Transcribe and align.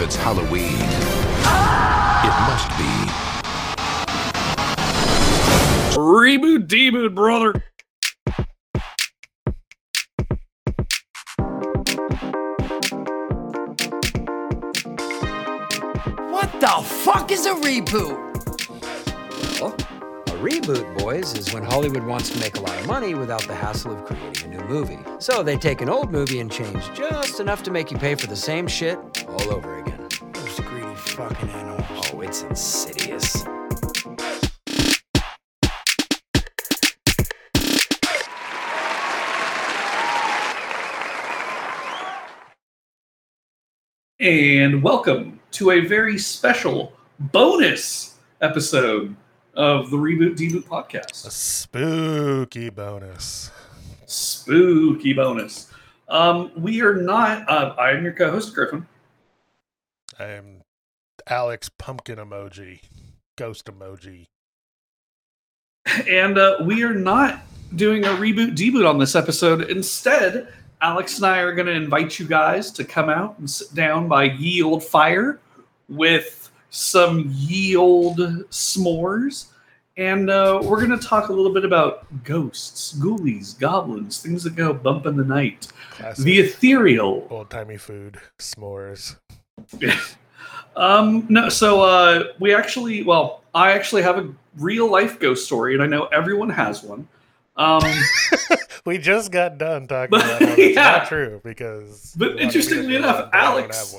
If 0.00 0.06
it's 0.06 0.16
Halloween, 0.16 0.80
it 2.24 2.34
must 2.48 2.68
be 2.78 2.88
Reboot 5.94 6.66
deboot, 6.68 7.14
brother. 7.14 7.52
What 16.30 16.50
the 16.60 16.82
fuck 16.82 17.30
is 17.30 17.44
a 17.44 17.52
reboot? 17.56 18.16
Well, 19.60 19.76
a 19.78 19.99
reboot, 20.40 20.98
boys, 20.98 21.36
is 21.36 21.52
when 21.52 21.62
Hollywood 21.62 22.02
wants 22.04 22.30
to 22.30 22.38
make 22.40 22.56
a 22.56 22.60
lot 22.60 22.78
of 22.80 22.86
money 22.86 23.14
without 23.14 23.42
the 23.42 23.54
hassle 23.54 23.92
of 23.92 24.06
creating 24.06 24.54
a 24.54 24.56
new 24.56 24.64
movie. 24.68 24.98
So 25.18 25.42
they 25.42 25.58
take 25.58 25.82
an 25.82 25.90
old 25.90 26.10
movie 26.10 26.40
and 26.40 26.50
change 26.50 26.82
just 26.94 27.40
enough 27.40 27.62
to 27.64 27.70
make 27.70 27.90
you 27.90 27.98
pay 27.98 28.14
for 28.14 28.26
the 28.26 28.36
same 28.36 28.66
shit 28.66 28.98
all 29.28 29.52
over 29.52 29.78
again. 29.80 30.08
Those 30.32 30.60
greedy 30.60 30.94
fucking 30.94 31.50
animals. 31.50 32.10
Oh, 32.14 32.20
it's 32.22 32.42
insidious. 32.42 33.44
And 44.18 44.82
welcome 44.82 45.40
to 45.52 45.70
a 45.72 45.80
very 45.80 46.16
special 46.18 46.94
bonus 47.18 48.16
episode 48.40 49.14
of 49.60 49.90
the 49.90 49.96
Reboot 49.98 50.38
Deboot 50.38 50.64
podcast. 50.64 51.26
A 51.26 51.30
spooky 51.30 52.70
bonus. 52.70 53.50
Spooky 54.06 55.12
bonus. 55.12 55.70
Um, 56.08 56.50
we 56.56 56.80
are 56.80 56.94
not, 56.94 57.46
uh, 57.46 57.74
I 57.78 57.90
am 57.90 58.02
your 58.02 58.14
co 58.14 58.30
host, 58.30 58.54
Griffin. 58.54 58.86
I 60.18 60.24
am 60.24 60.62
Alex 61.26 61.68
Pumpkin 61.76 62.16
Emoji, 62.16 62.80
Ghost 63.36 63.66
Emoji. 63.66 64.28
And 66.08 66.38
uh, 66.38 66.56
we 66.64 66.82
are 66.82 66.94
not 66.94 67.42
doing 67.76 68.06
a 68.06 68.08
reboot 68.08 68.56
deboot 68.56 68.88
on 68.88 68.98
this 68.98 69.14
episode. 69.14 69.70
Instead, 69.70 70.48
Alex 70.80 71.18
and 71.18 71.26
I 71.26 71.40
are 71.40 71.54
going 71.54 71.66
to 71.66 71.72
invite 71.72 72.18
you 72.18 72.26
guys 72.26 72.70
to 72.72 72.84
come 72.84 73.10
out 73.10 73.38
and 73.38 73.48
sit 73.48 73.74
down 73.74 74.08
by 74.08 74.24
ye 74.24 74.62
old 74.62 74.82
fire 74.82 75.38
with 75.90 76.49
some 76.70 77.30
ye 77.34 77.76
old 77.76 78.18
s'mores. 78.50 79.46
And 79.96 80.30
uh, 80.30 80.60
we're 80.62 80.84
going 80.84 80.98
to 80.98 81.06
talk 81.06 81.28
a 81.28 81.32
little 81.32 81.52
bit 81.52 81.64
about 81.64 82.06
ghosts, 82.24 82.94
ghoulies, 82.98 83.58
goblins, 83.58 84.22
things 84.22 84.42
that 84.44 84.56
go 84.56 84.72
bump 84.72 85.04
in 85.04 85.16
the 85.16 85.24
night, 85.24 85.68
Classic 85.90 86.24
the 86.24 86.40
ethereal, 86.40 87.26
old 87.28 87.50
timey 87.50 87.76
food, 87.76 88.18
s'mores. 88.38 89.16
Um, 90.76 91.26
no, 91.28 91.48
so 91.48 91.82
uh, 91.82 92.28
we 92.38 92.54
actually, 92.54 93.02
well, 93.02 93.42
I 93.52 93.72
actually 93.72 94.02
have 94.02 94.18
a 94.18 94.32
real 94.56 94.88
life 94.88 95.18
ghost 95.18 95.44
story, 95.44 95.74
and 95.74 95.82
I 95.82 95.86
know 95.86 96.04
everyone 96.06 96.48
has 96.48 96.84
one. 96.84 97.08
Um, 97.56 97.82
We 98.86 98.98
just 98.98 99.30
got 99.30 99.58
done 99.58 99.86
talking 99.86 100.18
about 100.18 100.30
how 100.30 100.38
that's 100.46 100.58
yeah. 100.58 100.74
not 100.74 101.08
true 101.08 101.40
because. 101.44 102.14
But 102.16 102.28
a 102.28 102.30
lot 102.30 102.34
of 102.34 102.40
interestingly 102.40 102.96
enough, 102.96 103.30
Alex-. 103.32 103.96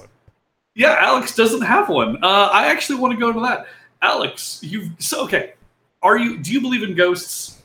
Yeah, 0.75 0.95
Alex 0.99 1.35
doesn't 1.35 1.61
have 1.61 1.89
one. 1.89 2.23
Uh, 2.23 2.49
I 2.51 2.67
actually 2.67 2.99
want 2.99 3.13
to 3.13 3.19
go 3.19 3.29
into 3.29 3.41
that. 3.41 3.67
Alex, 4.01 4.59
you've 4.63 4.91
so 4.99 5.23
okay. 5.25 5.53
Are 6.01 6.17
you? 6.17 6.37
Do 6.37 6.51
you 6.51 6.61
believe 6.61 6.83
in 6.83 6.95
ghosts? 6.95 7.61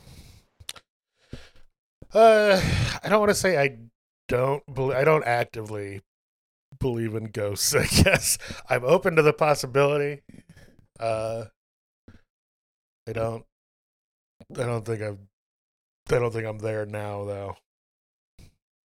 Uh, 2.12 2.60
I 3.02 3.08
don't 3.08 3.20
want 3.20 3.30
to 3.30 3.34
say 3.34 3.58
I 3.58 3.76
don't 4.28 4.62
believe. 4.72 4.96
I 4.96 5.04
don't 5.04 5.24
actively 5.24 6.02
believe 6.78 7.14
in 7.14 7.26
ghosts. 7.26 7.74
I 7.74 7.86
guess 7.86 8.38
I'm 8.68 8.84
open 8.84 9.16
to 9.16 9.22
the 9.22 9.32
possibility. 9.32 10.22
Uh, 10.98 11.44
I 13.08 13.12
don't. 13.12 13.44
I 14.52 14.64
don't 14.64 14.84
think 14.84 15.02
I'm. 15.02 15.18
I 16.08 16.18
don't 16.18 16.32
think 16.32 16.46
I'm 16.46 16.58
there 16.58 16.86
now, 16.86 17.24
though. 17.24 17.56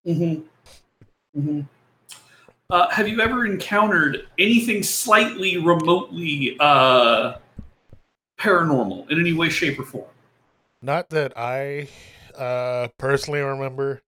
Mm-hmm. 0.07 1.39
Mm-hmm. 1.39 1.61
Uh, 2.71 2.89
have 2.89 3.05
you 3.05 3.19
ever 3.19 3.45
encountered 3.45 4.27
anything 4.39 4.81
slightly 4.81 5.57
remotely 5.57 6.55
uh, 6.61 7.33
paranormal 8.39 9.11
in 9.11 9.19
any 9.19 9.33
way, 9.33 9.49
shape, 9.49 9.77
or 9.77 9.83
form? 9.83 10.09
Not 10.81 11.09
that 11.09 11.37
I 11.37 11.89
uh, 12.33 12.87
personally 12.97 13.41
remember. 13.41 14.01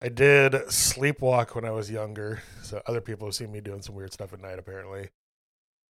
I 0.00 0.08
did 0.08 0.52
sleepwalk 0.52 1.56
when 1.56 1.64
I 1.64 1.72
was 1.72 1.90
younger, 1.90 2.42
so 2.62 2.80
other 2.86 3.00
people 3.00 3.26
have 3.26 3.34
seen 3.34 3.50
me 3.50 3.60
doing 3.60 3.82
some 3.82 3.96
weird 3.96 4.12
stuff 4.12 4.32
at 4.32 4.40
night, 4.40 4.58
apparently. 4.58 5.10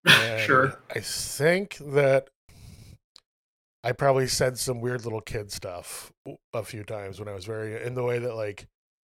Sure. 0.39 0.79
I 0.95 1.01
think 1.01 1.75
that 1.81 2.29
I 3.83 3.91
probably 3.91 4.27
said 4.27 4.57
some 4.57 4.79
weird 4.79 5.03
little 5.03 5.19
kid 5.19 5.51
stuff 5.51 6.13
a 6.53 6.63
few 6.63 6.85
times 6.85 7.19
when 7.19 7.27
I 7.27 7.33
was 7.33 7.43
very 7.43 7.83
in 7.83 7.93
the 7.93 8.03
way 8.03 8.17
that 8.19 8.33
like 8.35 8.67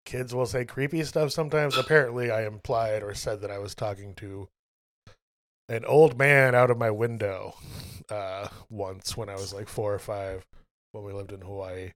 kids 0.09 0.35
will 0.35 0.47
say 0.47 0.65
creepy 0.65 1.05
stuff 1.05 1.31
sometimes. 1.31 1.77
Apparently, 1.77 2.31
I 2.31 2.47
implied 2.47 3.03
or 3.03 3.13
said 3.13 3.43
that 3.43 3.51
I 3.51 3.59
was 3.59 3.75
talking 3.75 4.15
to 4.15 4.49
an 5.69 5.85
old 5.85 6.19
man 6.19 6.55
out 6.55 6.71
of 6.71 6.79
my 6.79 6.91
window 6.91 7.55
uh, 8.09 8.49
once 8.71 9.19
when 9.19 9.29
I 9.29 9.35
was 9.35 9.53
like 9.53 9.69
four 9.69 9.93
or 9.93 9.99
five 9.99 10.47
when 10.93 11.05
we 11.05 11.13
lived 11.13 11.33
in 11.33 11.43
Hawaii. 11.43 11.93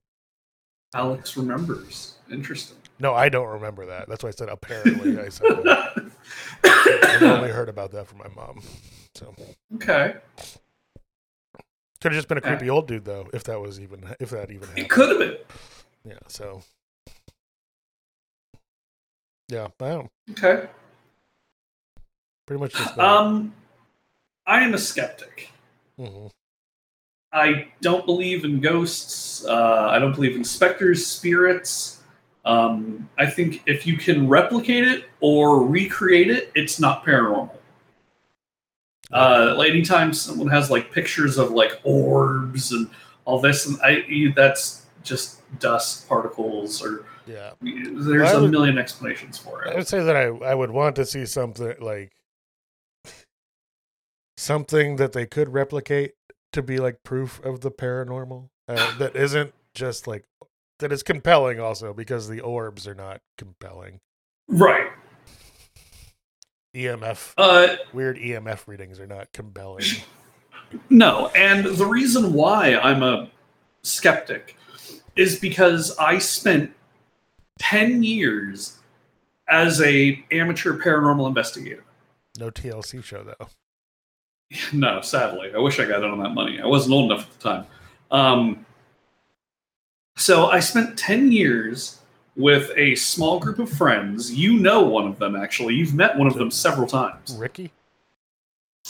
Alex 0.93 1.35
remembers. 1.35 2.13
Interesting. 2.31 2.77
No, 2.99 3.15
I 3.15 3.29
don't 3.29 3.47
remember 3.47 3.87
that. 3.87 4.07
That's 4.07 4.23
why 4.23 4.29
I 4.29 4.33
said 4.33 4.49
apparently. 4.49 5.19
I 5.19 5.29
said. 5.29 5.67
I've 6.63 7.23
only 7.23 7.49
heard 7.49 7.67
about 7.67 7.91
that 7.93 8.05
from 8.05 8.19
my 8.19 8.27
mom. 8.35 8.61
So 9.15 9.33
okay. 9.75 10.17
could 11.99 12.11
have 12.11 12.13
just 12.13 12.27
been 12.27 12.37
a 12.37 12.41
Yeah. 12.41 12.49
creepy 12.57 12.69
old 12.69 12.87
dude 12.87 13.05
though, 13.05 13.27
if 13.33 13.43
that 13.45 13.59
was 13.59 13.79
even 13.79 14.05
if 14.19 14.29
that 14.29 14.51
even 14.51 14.67
happened. 14.67 14.85
It 14.85 14.89
could 14.91 15.09
have 15.09 15.17
been. 15.17 15.37
Yeah. 16.05 16.19
So 16.27 16.61
yeah, 19.53 19.67
I 19.79 19.89
don't 19.89 20.09
Okay. 20.31 20.67
pretty 22.47 22.59
much 22.59 22.73
just 22.73 22.95
that. 22.95 23.05
Um, 23.05 23.53
I 24.47 24.61
am 24.61 24.73
a 24.73 24.77
skeptic. 24.77 25.49
Mhm. 25.99 26.31
I 27.31 27.67
don't 27.81 28.05
believe 28.05 28.45
in 28.45 28.59
ghosts. 28.59 29.45
Uh, 29.45 29.87
I 29.89 29.99
don't 29.99 30.13
believe 30.13 30.35
in 30.35 30.43
specters, 30.43 31.05
spirits. 31.05 32.01
Um, 32.45 33.09
I 33.17 33.25
think 33.25 33.63
if 33.65 33.87
you 33.87 33.97
can 33.97 34.27
replicate 34.27 34.87
it 34.87 35.05
or 35.19 35.65
recreate 35.65 36.29
it, 36.29 36.51
it's 36.55 36.79
not 36.79 37.05
paranormal. 37.05 37.57
Uh, 39.11 39.53
like 39.57 39.69
anytime 39.69 40.13
someone 40.13 40.47
has 40.47 40.69
like 40.71 40.91
pictures 40.91 41.37
of 41.37 41.51
like 41.51 41.79
orbs 41.83 42.71
and 42.71 42.89
all 43.25 43.39
this, 43.39 43.65
and 43.67 43.77
I 43.83 44.33
that's 44.35 44.85
just 45.03 45.41
dust 45.59 46.07
particles, 46.09 46.81
or 46.83 47.05
yeah. 47.25 47.51
there's 47.61 48.31
a 48.33 48.41
would- 48.41 48.51
million 48.51 48.77
explanations 48.77 49.37
for 49.37 49.63
it. 49.63 49.73
I 49.73 49.75
would 49.75 49.87
say 49.87 50.03
that 50.03 50.15
I 50.15 50.25
I 50.25 50.55
would 50.55 50.71
want 50.71 50.95
to 50.97 51.05
see 51.05 51.25
something 51.25 51.75
like 51.79 52.11
something 54.37 54.95
that 54.97 55.13
they 55.13 55.25
could 55.25 55.53
replicate 55.53 56.13
to 56.51 56.61
be 56.61 56.77
like 56.77 57.03
proof 57.03 57.39
of 57.43 57.61
the 57.61 57.71
paranormal 57.71 58.49
uh, 58.67 58.97
that 58.97 59.15
isn't 59.15 59.53
just 59.73 60.07
like 60.07 60.25
that 60.79 60.91
is 60.91 61.03
compelling 61.03 61.59
also 61.59 61.93
because 61.93 62.27
the 62.27 62.41
orbs 62.41 62.87
are 62.87 62.95
not 62.95 63.21
compelling. 63.37 63.99
Right. 64.47 64.89
EMF 66.75 67.33
Uh, 67.37 67.75
weird 67.93 68.17
EMF 68.17 68.67
readings 68.67 68.99
are 68.99 69.07
not 69.07 69.31
compelling. 69.33 69.85
No, 70.89 71.27
and 71.35 71.65
the 71.65 71.85
reason 71.85 72.33
why 72.33 72.75
I'm 72.75 73.03
a 73.03 73.29
skeptic 73.83 74.57
is 75.15 75.39
because 75.39 75.95
I 75.99 76.17
spent 76.17 76.73
10 77.59 78.03
years 78.03 78.77
as 79.47 79.81
a 79.81 80.23
amateur 80.31 80.77
paranormal 80.77 81.27
investigator. 81.27 81.83
No 82.39 82.49
TLC 82.49 83.03
show 83.03 83.23
though. 83.23 83.47
No, 84.71 85.01
sadly. 85.01 85.51
I 85.55 85.57
wish 85.57 85.79
I 85.79 85.85
got 85.85 86.03
in 86.03 86.11
on 86.11 86.21
that 86.21 86.29
money. 86.29 86.61
I 86.61 86.67
wasn't 86.67 86.93
old 86.93 87.11
enough 87.11 87.25
at 87.27 87.39
the 87.39 87.49
time. 87.49 87.65
Um, 88.11 88.65
so 90.15 90.45
I 90.45 90.59
spent 90.59 90.95
10 90.95 91.31
years 91.31 91.99
with 92.35 92.71
a 92.75 92.93
small 92.93 93.39
group 93.39 93.57
of 93.57 93.67
friends. 93.67 94.31
You 94.31 94.59
know 94.59 94.81
one 94.81 95.07
of 95.07 95.17
them, 95.17 95.35
actually. 95.35 95.73
You've 95.73 95.95
met 95.95 96.15
one 96.17 96.27
of 96.27 96.35
them 96.35 96.51
several 96.51 96.87
times. 96.87 97.35
Ricky? 97.35 97.71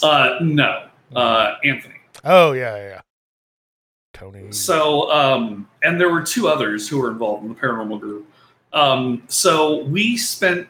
Uh, 0.02 0.38
no, 0.42 0.88
uh, 1.14 1.54
Anthony. 1.64 1.94
Oh 2.24 2.52
yeah, 2.52 2.76
yeah. 2.76 2.88
yeah. 2.88 3.00
Tony. 4.12 4.52
So, 4.52 5.10
um, 5.10 5.68
and 5.82 6.00
there 6.00 6.10
were 6.10 6.22
two 6.22 6.48
others 6.48 6.88
who 6.88 6.98
were 6.98 7.10
involved 7.10 7.42
in 7.42 7.48
the 7.48 7.54
paranormal 7.54 8.00
group. 8.00 8.30
Um, 8.74 9.22
so 9.28 9.84
we 9.84 10.16
spent 10.16 10.68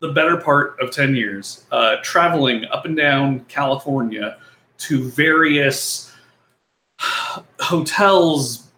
the 0.00 0.08
better 0.12 0.38
part 0.38 0.80
of 0.80 0.90
10 0.90 1.14
years 1.14 1.66
uh, 1.70 1.96
traveling 2.02 2.64
up 2.66 2.86
and 2.86 2.96
down 2.96 3.40
California 3.44 4.38
to 4.78 5.10
various 5.10 6.12
hotels, 7.60 8.68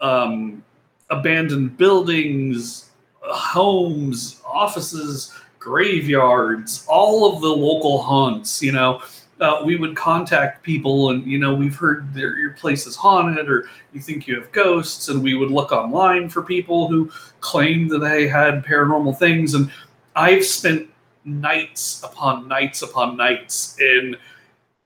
um, 0.00 0.64
abandoned 1.10 1.76
buildings, 1.76 2.90
homes, 3.20 4.40
offices, 4.46 5.34
graveyards, 5.58 6.86
all 6.88 7.34
of 7.34 7.40
the 7.40 7.48
local 7.48 8.00
haunts. 8.02 8.62
You 8.62 8.72
know, 8.72 9.02
uh, 9.40 9.62
we 9.64 9.76
would 9.76 9.94
contact 9.94 10.62
people, 10.62 11.10
and 11.10 11.26
you 11.26 11.38
know, 11.38 11.54
we've 11.54 11.76
heard 11.76 12.12
their, 12.14 12.38
your 12.38 12.52
place 12.52 12.86
is 12.86 12.96
haunted, 12.96 13.48
or 13.48 13.68
you 13.92 14.00
think 14.00 14.26
you 14.26 14.34
have 14.34 14.50
ghosts, 14.52 15.08
and 15.08 15.22
we 15.22 15.34
would 15.34 15.50
look 15.50 15.72
online 15.72 16.28
for 16.28 16.42
people 16.42 16.88
who 16.88 17.10
claimed 17.40 17.90
that 17.90 17.98
they 17.98 18.26
had 18.26 18.64
paranormal 18.64 19.18
things. 19.18 19.54
And 19.54 19.70
I've 20.14 20.44
spent 20.44 20.88
nights 21.24 22.02
upon 22.02 22.48
nights 22.48 22.82
upon 22.82 23.16
nights 23.16 23.78
in 23.80 24.16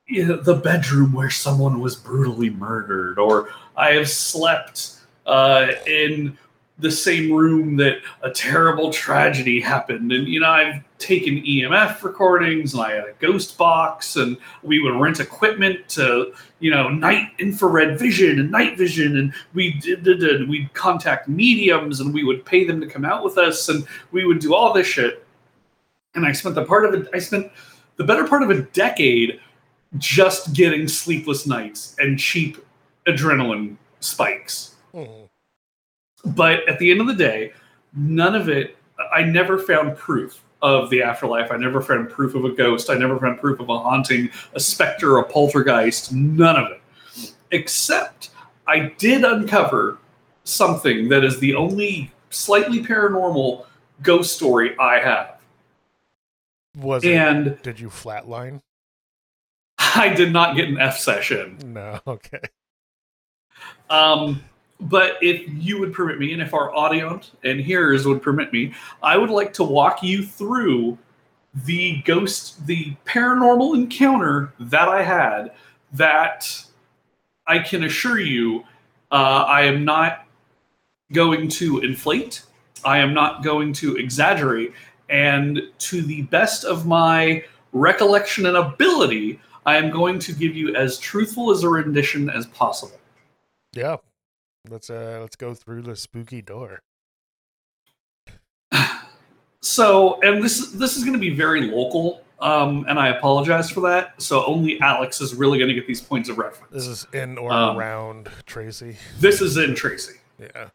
you 0.06 0.26
know, 0.26 0.36
the 0.36 0.56
bedroom 0.56 1.12
where 1.12 1.30
someone 1.30 1.80
was 1.80 1.94
brutally 1.94 2.50
murdered, 2.50 3.18
or 3.18 3.50
I 3.76 3.92
have 3.92 4.10
slept 4.10 4.96
uh, 5.26 5.68
in 5.86 6.36
the 6.78 6.90
same 6.90 7.32
room 7.32 7.76
that 7.76 8.00
a 8.22 8.30
terrible 8.30 8.92
tragedy 8.92 9.60
happened. 9.60 10.10
And, 10.10 10.26
you 10.26 10.40
know, 10.40 10.50
I've 10.50 10.82
taken 11.00 11.42
EMF 11.42 12.02
recordings 12.02 12.74
and 12.74 12.82
I 12.82 12.92
had 12.92 13.04
a 13.04 13.14
ghost 13.18 13.58
box 13.58 14.16
and 14.16 14.36
we 14.62 14.80
would 14.80 14.94
rent 14.94 15.18
equipment 15.18 15.88
to, 15.90 16.32
you 16.60 16.70
know, 16.70 16.88
night 16.88 17.30
infrared 17.38 17.98
vision 17.98 18.38
and 18.38 18.50
night 18.50 18.78
vision. 18.78 19.16
And 19.16 19.32
we 19.54 19.72
did, 19.80 20.04
did, 20.04 20.20
did 20.20 20.48
we'd 20.48 20.72
contact 20.74 21.26
mediums 21.26 22.00
and 22.00 22.14
we 22.14 22.22
would 22.22 22.44
pay 22.44 22.64
them 22.64 22.80
to 22.80 22.86
come 22.86 23.04
out 23.04 23.24
with 23.24 23.38
us 23.38 23.68
and 23.68 23.86
we 24.12 24.24
would 24.24 24.38
do 24.38 24.54
all 24.54 24.72
this 24.72 24.86
shit. 24.86 25.26
And 26.14 26.26
I 26.26 26.32
spent 26.32 26.54
the 26.54 26.64
part 26.64 26.84
of 26.84 26.94
it, 26.94 27.08
I 27.14 27.18
spent 27.18 27.50
the 27.96 28.04
better 28.04 28.26
part 28.26 28.42
of 28.42 28.50
a 28.50 28.62
decade 28.62 29.40
just 29.98 30.52
getting 30.52 30.86
sleepless 30.86 31.46
nights 31.46 31.96
and 31.98 32.18
cheap 32.18 32.58
adrenaline 33.06 33.76
spikes. 34.00 34.76
Mhm. 34.94 35.28
But 36.24 36.68
at 36.68 36.78
the 36.78 36.90
end 36.90 37.00
of 37.00 37.06
the 37.06 37.14
day, 37.14 37.52
none 37.94 38.34
of 38.34 38.48
it, 38.48 38.76
I 39.12 39.22
never 39.22 39.58
found 39.58 39.96
proof 39.96 40.42
of 40.62 40.90
the 40.90 41.02
afterlife. 41.02 41.50
I 41.50 41.56
never 41.56 41.80
found 41.80 42.10
proof 42.10 42.34
of 42.34 42.44
a 42.44 42.50
ghost. 42.50 42.90
I 42.90 42.94
never 42.94 43.18
found 43.18 43.40
proof 43.40 43.60
of 43.60 43.68
a 43.68 43.78
haunting, 43.78 44.30
a 44.54 44.60
specter, 44.60 45.18
a 45.18 45.24
poltergeist, 45.24 46.12
none 46.12 46.56
of 46.56 46.70
it. 46.70 47.34
Except 47.50 48.30
I 48.66 48.92
did 48.98 49.24
uncover 49.24 49.98
something 50.44 51.08
that 51.08 51.24
is 51.24 51.38
the 51.40 51.54
only 51.54 52.12
slightly 52.30 52.82
paranormal 52.82 53.66
ghost 54.02 54.36
story 54.36 54.76
I 54.78 55.00
have. 55.00 55.38
Was 56.76 57.04
it? 57.04 57.14
And 57.14 57.60
Did 57.62 57.80
you 57.80 57.88
flatline? 57.88 58.60
I 59.78 60.10
did 60.10 60.32
not 60.32 60.56
get 60.56 60.68
an 60.68 60.78
F 60.78 60.98
session. 60.98 61.58
No. 61.64 62.00
Okay. 62.06 62.40
Um, 63.90 64.42
but 64.80 65.16
if 65.20 65.42
you 65.48 65.78
would 65.78 65.92
permit 65.92 66.18
me, 66.18 66.32
and 66.32 66.40
if 66.40 66.54
our 66.54 66.74
audience 66.74 67.32
and 67.44 67.60
hearers 67.60 68.06
would 68.06 68.22
permit 68.22 68.52
me, 68.52 68.74
I 69.02 69.16
would 69.16 69.30
like 69.30 69.52
to 69.54 69.64
walk 69.64 70.02
you 70.02 70.24
through 70.24 70.98
the 71.64 72.00
ghost, 72.02 72.66
the 72.66 72.94
paranormal 73.04 73.74
encounter 73.74 74.52
that 74.58 74.88
I 74.88 75.02
had. 75.02 75.52
That 75.92 76.64
I 77.46 77.58
can 77.58 77.84
assure 77.84 78.20
you, 78.20 78.64
uh, 79.10 79.44
I 79.46 79.62
am 79.62 79.84
not 79.84 80.26
going 81.12 81.48
to 81.48 81.80
inflate. 81.80 82.42
I 82.84 82.98
am 82.98 83.12
not 83.12 83.42
going 83.42 83.72
to 83.74 83.96
exaggerate. 83.96 84.72
And 85.08 85.60
to 85.78 86.02
the 86.02 86.22
best 86.22 86.64
of 86.64 86.86
my 86.86 87.44
recollection 87.72 88.46
and 88.46 88.56
ability, 88.56 89.40
I 89.66 89.76
am 89.76 89.90
going 89.90 90.18
to 90.20 90.32
give 90.32 90.54
you 90.54 90.74
as 90.76 90.98
truthful 90.98 91.50
as 91.50 91.64
a 91.64 91.68
rendition 91.68 92.30
as 92.30 92.46
possible. 92.46 92.98
Yeah. 93.72 93.96
Let's 94.68 94.90
uh 94.90 95.18
let's 95.20 95.36
go 95.36 95.54
through 95.54 95.82
the 95.82 95.96
spooky 95.96 96.42
door. 96.42 96.82
So, 99.62 100.18
and 100.22 100.42
this 100.42 100.70
this 100.72 100.96
is 100.96 101.02
going 101.04 101.12
to 101.12 101.18
be 101.18 101.34
very 101.34 101.60
local, 101.70 102.22
um, 102.40 102.86
and 102.88 102.98
I 102.98 103.08
apologize 103.08 103.68
for 103.70 103.80
that. 103.82 104.14
So, 104.20 104.42
only 104.46 104.80
Alex 104.80 105.20
is 105.20 105.34
really 105.34 105.58
going 105.58 105.68
to 105.68 105.74
get 105.74 105.86
these 105.86 106.00
points 106.00 106.30
of 106.30 106.38
reference. 106.38 106.72
This 106.72 106.86
is 106.86 107.06
in 107.12 107.36
or 107.36 107.52
Um, 107.52 107.76
around 107.76 108.30
Tracy. 108.46 108.96
This 109.18 109.42
is 109.42 109.58
in 109.58 109.74
Tracy. 109.74 110.14
Yeah. 110.38 110.70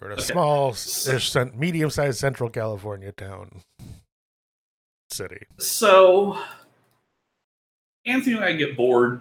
We're 0.00 0.06
in 0.08 0.12
a 0.12 0.14
Okay. 0.14 0.32
small, 0.32 0.72
So- 0.72 1.50
medium-sized 1.54 2.18
Central 2.18 2.50
California 2.50 3.12
town, 3.12 3.62
city. 5.12 5.46
So, 5.60 6.42
Anthony 8.04 8.34
and 8.34 8.44
I 8.44 8.52
get 8.54 8.76
bored, 8.76 9.20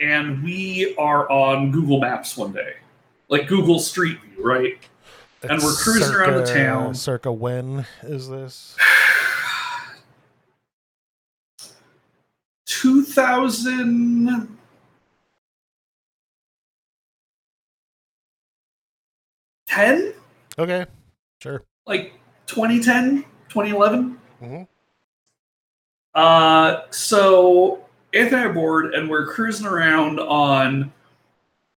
and 0.00 0.42
we 0.42 0.94
are 0.96 1.30
on 1.30 1.70
Google 1.70 2.00
Maps 2.00 2.36
one 2.36 2.52
day, 2.52 2.74
like 3.28 3.46
Google 3.46 3.78
Street 3.78 4.18
View, 4.22 4.44
right? 4.44 4.78
And 5.42 5.62
we're 5.62 5.74
cruising 5.74 6.14
around 6.14 6.34
the 6.34 6.46
town. 6.46 6.94
Circa 6.94 7.32
when 7.32 7.86
is 8.02 8.28
this? 8.28 8.76
2000. 12.66 14.56
Ten, 19.66 20.14
Okay, 20.58 20.84
sure. 21.40 21.62
like 21.86 22.12
2010, 22.46 23.24
2011. 23.48 24.20
Mhm. 24.42 24.66
Uh, 26.12 26.82
so 26.90 27.84
Anthony 28.12 28.42
and 28.42 28.50
I 28.50 28.52
bored, 28.52 28.94
and 28.94 29.08
we're 29.08 29.26
cruising 29.26 29.66
around 29.66 30.18
on 30.20 30.92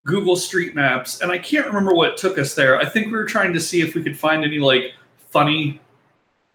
Google 0.05 0.35
Street 0.35 0.75
Maps, 0.75 1.21
and 1.21 1.31
I 1.31 1.37
can't 1.37 1.65
remember 1.67 1.93
what 1.93 2.17
took 2.17 2.37
us 2.37 2.55
there. 2.55 2.77
I 2.79 2.85
think 2.85 3.07
we 3.07 3.13
were 3.13 3.25
trying 3.25 3.53
to 3.53 3.59
see 3.59 3.81
if 3.81 3.95
we 3.95 4.03
could 4.03 4.17
find 4.17 4.43
any 4.43 4.59
like 4.59 4.93
funny, 5.29 5.79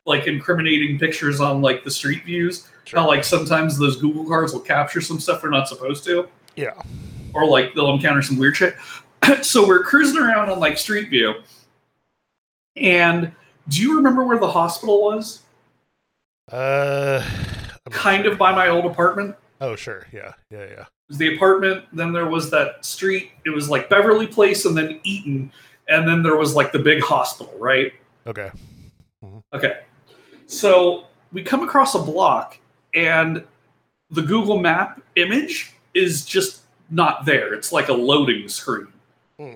like 0.04 0.26
incriminating 0.26 0.98
pictures 0.98 1.40
on 1.40 1.62
like 1.62 1.84
the 1.84 1.90
street 1.90 2.24
views. 2.24 2.68
Sure. 2.84 3.00
How 3.00 3.06
like 3.06 3.22
sometimes 3.24 3.78
those 3.78 3.96
Google 3.96 4.24
cars 4.26 4.52
will 4.52 4.60
capture 4.60 5.00
some 5.00 5.20
stuff 5.20 5.42
they're 5.42 5.50
not 5.50 5.68
supposed 5.68 6.04
to, 6.04 6.28
Yeah. 6.56 6.74
or 7.34 7.46
like 7.46 7.74
they'll 7.74 7.90
encounter 7.92 8.22
some 8.22 8.36
weird 8.38 8.56
shit. 8.56 8.74
so 9.42 9.66
we're 9.66 9.82
cruising 9.84 10.18
around 10.20 10.50
on 10.50 10.58
like 10.58 10.76
Street 10.76 11.08
View, 11.08 11.34
and 12.76 13.32
do 13.68 13.80
you 13.82 13.96
remember 13.96 14.24
where 14.24 14.38
the 14.38 14.50
hospital 14.50 15.02
was? 15.04 15.42
Uh, 16.50 17.22
I'm 17.86 17.92
Kind 17.92 18.24
sure. 18.24 18.32
of 18.32 18.38
by 18.38 18.52
my 18.52 18.68
old 18.68 18.86
apartment. 18.86 19.36
Oh, 19.60 19.76
sure. 19.76 20.06
Yeah. 20.12 20.32
Yeah. 20.50 20.66
Yeah. 20.66 20.82
It 20.82 21.08
was 21.08 21.18
the 21.18 21.34
apartment. 21.34 21.84
Then 21.92 22.12
there 22.12 22.28
was 22.28 22.50
that 22.50 22.84
street. 22.84 23.32
It 23.44 23.50
was 23.50 23.68
like 23.68 23.88
Beverly 23.88 24.26
Place, 24.26 24.64
and 24.64 24.76
then 24.76 25.00
Eaton, 25.04 25.50
and 25.88 26.06
then 26.06 26.22
there 26.22 26.36
was 26.36 26.54
like 26.54 26.72
the 26.72 26.78
big 26.78 27.02
hospital, 27.02 27.54
right? 27.58 27.92
Okay. 28.26 28.50
Okay. 29.52 29.80
So 30.46 31.06
we 31.32 31.42
come 31.42 31.62
across 31.62 31.94
a 31.94 31.98
block, 31.98 32.58
and 32.94 33.44
the 34.10 34.22
Google 34.22 34.58
Map 34.58 35.02
image 35.16 35.74
is 35.94 36.24
just 36.24 36.62
not 36.90 37.24
there. 37.24 37.52
It's 37.54 37.72
like 37.72 37.88
a 37.88 37.92
loading 37.92 38.48
screen. 38.48 38.88
Hmm. 39.38 39.54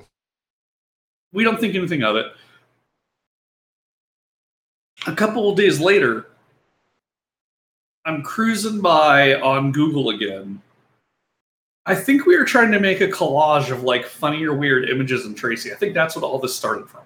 We 1.33 1.45
don't 1.45 1.61
think 1.61 1.75
anything 1.75 2.03
of 2.03 2.17
it. 2.17 2.27
A 5.07 5.15
couple 5.15 5.50
of 5.50 5.57
days 5.57 5.81
later, 5.81 6.27
I'm 8.05 8.23
cruising 8.23 8.81
by 8.81 9.35
on 9.37 9.73
Google 9.73 10.11
again. 10.11 10.61
I 11.87 11.95
think 11.95 12.27
we 12.27 12.37
were 12.37 12.45
trying 12.45 12.71
to 12.73 12.81
make 12.81 13.01
a 13.01 13.09
collage 13.09 13.71
of 13.71 13.83
like 13.83 14.07
funny 14.07 14.45
or 14.45 14.55
weird 14.55 14.89
images 14.89 15.27
in 15.27 15.35
Tracy. 15.35 15.73
I 15.73 15.77
think 15.77 15.95
that's 15.95 16.15
what 16.15 16.25
all 16.25 16.39
this 16.39 16.55
started 16.55 16.89
from. 16.89 17.03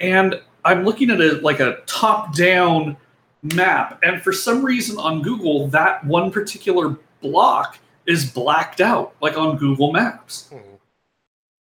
And 0.00 0.40
I'm 0.64 0.84
looking 0.84 1.10
at 1.10 1.20
a 1.20 1.40
like 1.40 1.60
a 1.60 1.78
top-down 1.86 2.96
map, 3.42 3.98
and 4.02 4.22
for 4.22 4.32
some 4.32 4.64
reason 4.64 4.98
on 4.98 5.22
Google, 5.22 5.68
that 5.68 6.04
one 6.04 6.30
particular 6.30 6.96
block 7.20 7.78
is 8.06 8.30
blacked 8.30 8.80
out, 8.80 9.14
like 9.20 9.36
on 9.38 9.56
Google 9.56 9.92
Maps. 9.92 10.48
Hmm. 10.50 10.58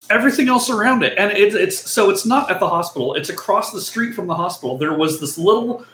Everything 0.09 0.49
else 0.49 0.71
around 0.71 1.05
it, 1.05 1.17
and 1.17 1.31
it's 1.33 1.55
it's 1.55 1.91
so 1.91 2.11
it's 2.11 2.27
not 2.27 2.51
at 2.51 2.59
the 2.59 2.69
hospital. 2.69 3.15
It's 3.15 3.29
across 3.29 3.73
the 3.73 3.81
street 3.81 4.15
from 4.15 4.27
the 4.27 4.35
hospital. 4.35 4.77
There 4.77 4.95
was 4.95 5.21
this 5.21 5.39
little 5.39 5.85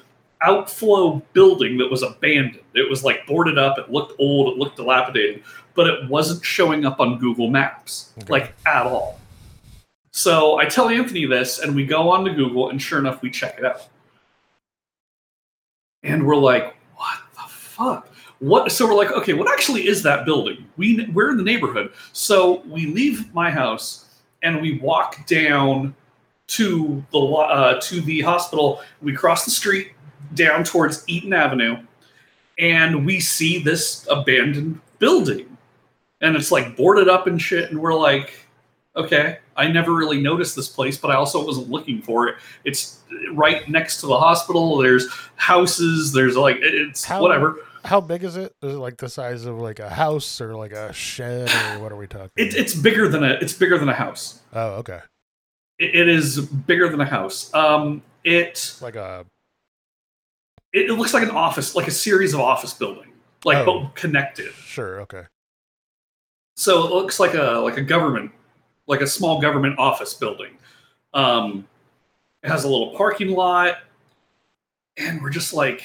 outflow 0.43 1.23
building 1.33 1.79
that 1.79 1.91
was 1.91 2.03
abandoned. 2.03 2.61
It 2.75 2.89
was 2.89 3.05
like 3.05 3.27
boarded 3.27 3.59
up. 3.59 3.79
It 3.79 3.91
looked 3.91 4.15
old. 4.19 4.53
It 4.53 4.59
looked 4.59 4.77
dilapidated, 4.77 5.43
but 5.75 5.87
it 5.87 6.09
wasn't 6.09 6.45
showing 6.45 6.85
up 6.85 7.01
on 7.01 7.19
Google 7.19 7.49
Maps 7.49 8.13
Okay. 8.19 8.27
like 8.33 8.55
at 8.67 8.87
all. 8.87 9.21
So 10.13 10.57
I 10.59 10.65
tell 10.65 10.89
Anthony 10.89 11.27
this, 11.27 11.59
and 11.59 11.75
we 11.75 11.85
go 11.85 12.09
on 12.09 12.25
to 12.25 12.33
Google, 12.33 12.71
and 12.71 12.81
sure 12.81 12.99
enough, 12.99 13.21
we 13.23 13.31
check 13.31 13.59
it 13.59 13.65
out. 13.65 13.87
And 16.03 16.27
we're 16.27 16.37
like, 16.37 16.75
what 16.97 17.19
the 17.35 17.43
fuck? 17.49 18.09
What? 18.39 18.71
So 18.73 18.87
we're 18.87 18.95
like, 18.95 19.13
okay, 19.13 19.33
what 19.33 19.51
actually 19.51 19.89
is 19.89 20.03
that 20.05 20.25
building? 20.25 20.65
We 20.77 21.07
we're 21.13 21.31
in 21.31 21.37
the 21.37 21.43
neighborhood, 21.43 21.93
so 22.13 22.63
we 22.67 22.87
leave 22.87 23.33
my 23.35 23.51
house 23.51 24.05
and 24.43 24.61
we 24.61 24.79
walk 24.79 25.27
down 25.27 25.95
to 26.49 27.03
the 27.13 27.19
uh, 27.19 27.81
to 27.81 28.01
the 28.03 28.21
hospital. 28.21 28.83
We 29.03 29.13
cross 29.15 29.45
the 29.45 29.51
street 29.51 29.93
down 30.35 30.65
towards 30.65 31.05
Eaton 31.07 31.33
Avenue, 31.33 31.77
and 32.59 33.05
we 33.07 33.21
see 33.21 33.59
this 33.63 34.07
abandoned 34.11 34.81
building, 34.99 35.57
and 36.21 36.37
it's 36.37 36.51
like 36.51 36.77
boarded 36.77 37.09
up 37.09 37.27
and 37.27 37.41
shit. 37.41 37.71
And 37.71 37.81
we're 37.81 37.95
like, 37.95 38.35
Okay. 38.97 39.39
I 39.59 39.69
never 39.69 39.93
really 39.95 40.21
noticed 40.23 40.57
this 40.57 40.69
place, 40.69 40.97
but 40.97 41.11
I 41.11 41.17
also 41.17 41.45
wasn't 41.45 41.69
looking 41.71 42.01
for 42.01 42.29
it. 42.29 42.37
It's 42.65 43.01
right 43.33 43.67
next 43.69 44.01
to 44.01 44.07
the 44.07 44.19
hospital. 44.19 44.79
There's 44.79 45.07
houses. 45.37 46.13
There's 46.13 46.35
like, 46.37 46.57
it's 46.61 47.05
How- 47.05 47.21
whatever. 47.23 47.57
How 47.85 48.01
big 48.01 48.25
is 48.25 48.37
it? 48.37 48.53
Is 48.63 48.75
it 48.75 48.79
like 48.79 48.97
the 48.97 49.09
size 49.11 49.45
of 49.45 49.59
like 49.59 49.79
a 49.81 49.89
house 49.91 50.41
or 50.41 50.57
like 50.57 50.73
a 50.73 50.93
shed 50.95 51.49
or 51.77 51.83
what 51.83 51.93
are 51.93 51.97
we 51.97 52.07
talking? 52.07 52.31
It, 52.37 52.55
it's 52.55 52.75
bigger 52.75 53.07
than 53.09 53.23
a, 53.23 53.35
it's 53.41 53.53
bigger 53.53 53.79
than 53.79 53.89
a 53.91 53.95
house. 53.95 54.41
oh, 54.55 54.71
okay. 54.77 55.01
It, 55.79 55.95
it 55.95 56.09
is 56.09 56.41
bigger 56.41 56.89
than 56.89 57.01
a 57.01 57.05
house. 57.07 57.53
Um, 57.55 58.03
it, 58.25 58.77
Like 58.81 58.97
a 58.97 59.25
it, 60.73 60.91
it 60.91 60.95
looks 60.95 61.15
like 61.15 61.23
an 61.23 61.31
office, 61.31 61.75
like 61.75 61.89
a 61.89 61.93
series 61.93 62.35
of 62.35 62.41
office 62.41 62.75
building, 62.75 63.13
like 63.45 63.59
Oh. 63.67 63.81
but 63.85 63.95
connected. 63.95 64.53
sure. 64.53 65.01
Okay. 65.03 65.25
So 66.57 66.85
it 66.87 66.91
looks 66.93 67.21
like 67.21 67.35
a 67.35 67.59
like 67.61 67.77
a 67.77 67.83
government, 67.83 68.31
like 68.87 69.01
a 69.03 69.07
small 69.07 69.41
government 69.41 69.79
office 69.79 70.15
building. 70.15 70.57
Um, 71.15 71.67
it 72.43 72.49
has 72.49 72.65
a 72.65 72.69
little 72.69 72.95
parking 72.97 73.29
lot, 73.29 73.79
and 74.97 75.21
we're 75.23 75.31
just 75.31 75.53
like, 75.53 75.85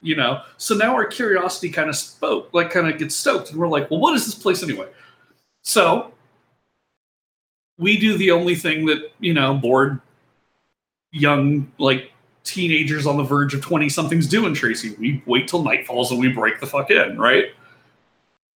you 0.00 0.16
know. 0.16 0.42
So 0.56 0.74
now 0.74 0.94
our 0.94 1.04
curiosity 1.06 1.70
kind 1.70 1.88
of 1.88 1.96
spoke, 1.96 2.50
like 2.52 2.70
kind 2.70 2.88
of 2.88 2.98
gets 2.98 3.14
stoked, 3.14 3.50
and 3.50 3.58
we're 3.58 3.68
like, 3.68 3.90
well, 3.90 4.00
what 4.00 4.14
is 4.16 4.24
this 4.26 4.34
place 4.34 4.62
anyway? 4.62 4.88
So 5.62 6.12
we 7.78 7.98
do 7.98 8.16
the 8.18 8.30
only 8.32 8.54
thing 8.56 8.86
that 8.86 9.12
you 9.20 9.34
know, 9.34 9.54
bored 9.54 10.00
young 11.12 11.70
like 11.78 12.12
teenagers 12.48 13.06
on 13.06 13.16
the 13.16 13.22
verge 13.22 13.54
of 13.54 13.60
20 13.60 13.88
somethings 13.88 14.26
doing, 14.26 14.54
Tracy. 14.54 14.94
We 14.98 15.22
wait 15.26 15.48
till 15.48 15.62
night 15.62 15.86
falls 15.86 16.10
and 16.10 16.20
we 16.20 16.28
break 16.28 16.60
the 16.60 16.66
fuck 16.66 16.90
in, 16.90 17.18
right? 17.18 17.46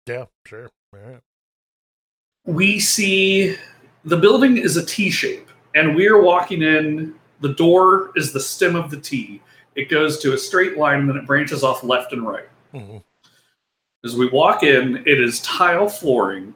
Yeah. 0.07 0.25
Sure. 0.47 0.69
All 0.93 0.99
right. 1.11 1.21
we 2.45 2.79
see 2.79 3.55
the 4.03 4.17
building 4.17 4.57
is 4.57 4.77
a 4.77 4.85
T 4.85 5.09
shape, 5.09 5.49
and 5.75 5.95
we're 5.95 6.21
walking 6.21 6.61
in. 6.63 7.15
The 7.41 7.53
door 7.53 8.11
is 8.15 8.33
the 8.33 8.39
stem 8.39 8.75
of 8.75 8.89
the 8.91 8.97
T. 8.99 9.41
It 9.75 9.89
goes 9.89 10.19
to 10.19 10.33
a 10.33 10.37
straight 10.37 10.77
line, 10.77 10.99
and 11.01 11.09
then 11.09 11.17
it 11.17 11.25
branches 11.25 11.63
off 11.63 11.83
left 11.83 12.13
and 12.13 12.27
right. 12.27 12.49
hmm 12.73 12.97
As 14.03 14.15
we 14.15 14.27
walk 14.29 14.63
in, 14.63 14.97
it 15.07 15.19
is 15.21 15.39
tile 15.41 15.87
flooring, 15.87 16.53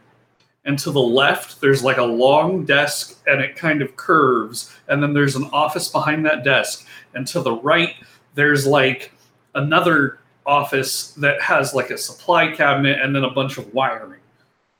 and 0.65 0.77
to 0.79 0.91
the 0.91 1.01
left, 1.01 1.61
there's 1.61 1.83
like 1.83 1.97
a 1.97 2.03
long 2.03 2.65
desk, 2.65 3.19
and 3.27 3.39
it 3.39 3.55
kind 3.55 3.81
of 3.81 3.95
curves, 3.95 4.75
and 4.87 5.01
then 5.01 5.13
there's 5.13 5.35
an 5.35 5.49
office 5.53 5.87
behind 5.87 6.25
that 6.25 6.43
desk, 6.43 6.85
and 7.13 7.25
to 7.27 7.41
the 7.41 7.53
right, 7.53 7.95
there's 8.33 8.65
like 8.65 9.11
another 9.53 10.19
office 10.45 11.11
that 11.13 11.41
has 11.41 11.73
like 11.73 11.89
a 11.89 11.97
supply 11.97 12.51
cabinet 12.51 12.99
and 13.01 13.15
then 13.15 13.23
a 13.23 13.29
bunch 13.29 13.57
of 13.57 13.73
wiring. 13.73 14.19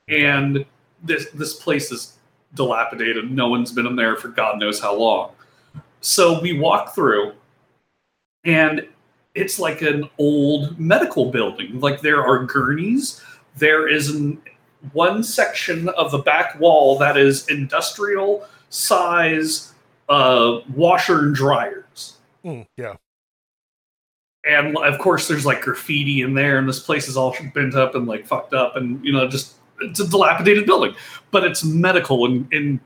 And 0.07 0.65
this 1.03 1.29
this 1.31 1.55
place 1.55 1.91
is 1.91 2.17
dilapidated. 2.53 3.31
No 3.31 3.49
one's 3.49 3.71
been 3.71 3.87
in 3.87 3.95
there 3.95 4.15
for 4.15 4.27
God 4.29 4.59
knows 4.59 4.79
how 4.79 4.95
long. 4.95 5.31
So 6.01 6.39
we 6.41 6.57
walk 6.57 6.93
through, 6.93 7.33
and 8.43 8.87
it's 9.33 9.59
like 9.59 9.81
an 9.81 10.09
old 10.17 10.79
medical 10.79 11.31
building. 11.31 11.79
Like 11.79 12.01
there 12.01 12.25
are 12.25 12.43
gurneys. 12.43 13.21
There 13.57 13.87
is 13.87 14.09
an, 14.09 14.41
one 14.93 15.23
section 15.23 15.89
of 15.89 16.11
the 16.11 16.19
back 16.19 16.59
wall 16.59 16.97
that 16.99 17.17
is 17.17 17.47
industrial 17.47 18.47
size 18.69 19.73
uh, 20.09 20.59
washer 20.73 21.19
and 21.19 21.35
dryers. 21.35 22.17
Mm, 22.43 22.67
yeah. 22.77 22.95
And 24.47 24.77
of 24.77 24.99
course, 24.99 25.27
there's 25.27 25.45
like 25.45 25.61
graffiti 25.61 26.21
in 26.21 26.35
there, 26.35 26.59
and 26.59 26.69
this 26.69 26.79
place 26.79 27.07
is 27.07 27.17
all 27.17 27.35
bent 27.53 27.73
up 27.73 27.95
and 27.95 28.05
like 28.05 28.27
fucked 28.27 28.53
up, 28.53 28.75
and 28.75 29.03
you 29.03 29.11
know, 29.11 29.27
just 29.27 29.55
it's 29.81 29.99
a 29.99 30.07
dilapidated 30.07 30.65
building, 30.65 30.93
but 31.31 31.43
it's 31.43 31.63
medical 31.63 32.25
and 32.25 32.47
in 32.53 32.79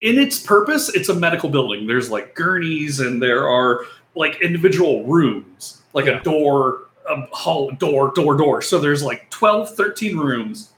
in 0.00 0.18
its 0.18 0.40
purpose, 0.40 0.88
it's 0.88 1.08
a 1.08 1.14
medical 1.14 1.48
building. 1.48 1.86
There's 1.86 2.10
like 2.10 2.34
gurneys, 2.34 2.98
and 2.98 3.22
there 3.22 3.48
are 3.48 3.86
like 4.16 4.42
individual 4.42 5.04
rooms, 5.04 5.82
like 5.94 6.06
a 6.06 6.20
door, 6.20 6.88
a 7.08 7.26
hall, 7.34 7.70
door, 7.72 8.12
door, 8.14 8.36
door. 8.36 8.62
So 8.62 8.78
there's 8.78 9.02
like 9.02 9.28
12, 9.30 9.74
13 9.74 10.16
rooms, 10.16 10.70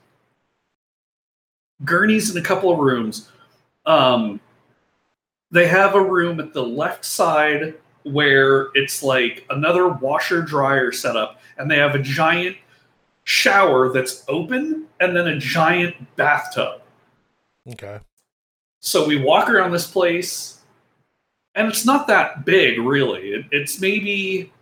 gurneys 1.85 2.31
in 2.31 2.37
a 2.37 2.45
couple 2.45 2.73
of 2.73 2.78
rooms. 2.78 3.31
Um, 3.87 4.40
they 5.50 5.66
have 5.66 5.95
a 5.95 6.02
room 6.02 6.40
at 6.40 6.52
the 6.52 6.62
left 6.62 7.04
side 7.04 7.75
where 8.04 8.69
it's 8.75 9.02
like 9.02 9.47
another 9.50 9.88
washer 9.88 10.43
dryer 10.43 10.93
setup, 10.93 11.40
and 11.59 11.71
they 11.71 11.78
have 11.78 11.95
a 11.95 12.02
giant 12.02 12.57
shower 13.25 13.93
that's 13.93 14.25
open 14.28 14.87
and 15.00 15.16
then 15.16 15.26
a 15.26 15.38
giant 15.38 15.95
bathtub. 16.16 16.83
Okay. 17.71 17.99
So 18.81 19.07
we 19.07 19.16
walk 19.16 19.49
around 19.49 19.73
this 19.73 19.90
place, 19.90 20.61
and 21.54 21.69
it's 21.69 21.87
not 21.87 22.07
that 22.09 22.45
big, 22.45 22.78
really. 22.78 23.31
It, 23.31 23.47
it's 23.50 23.81
maybe, 23.81 24.52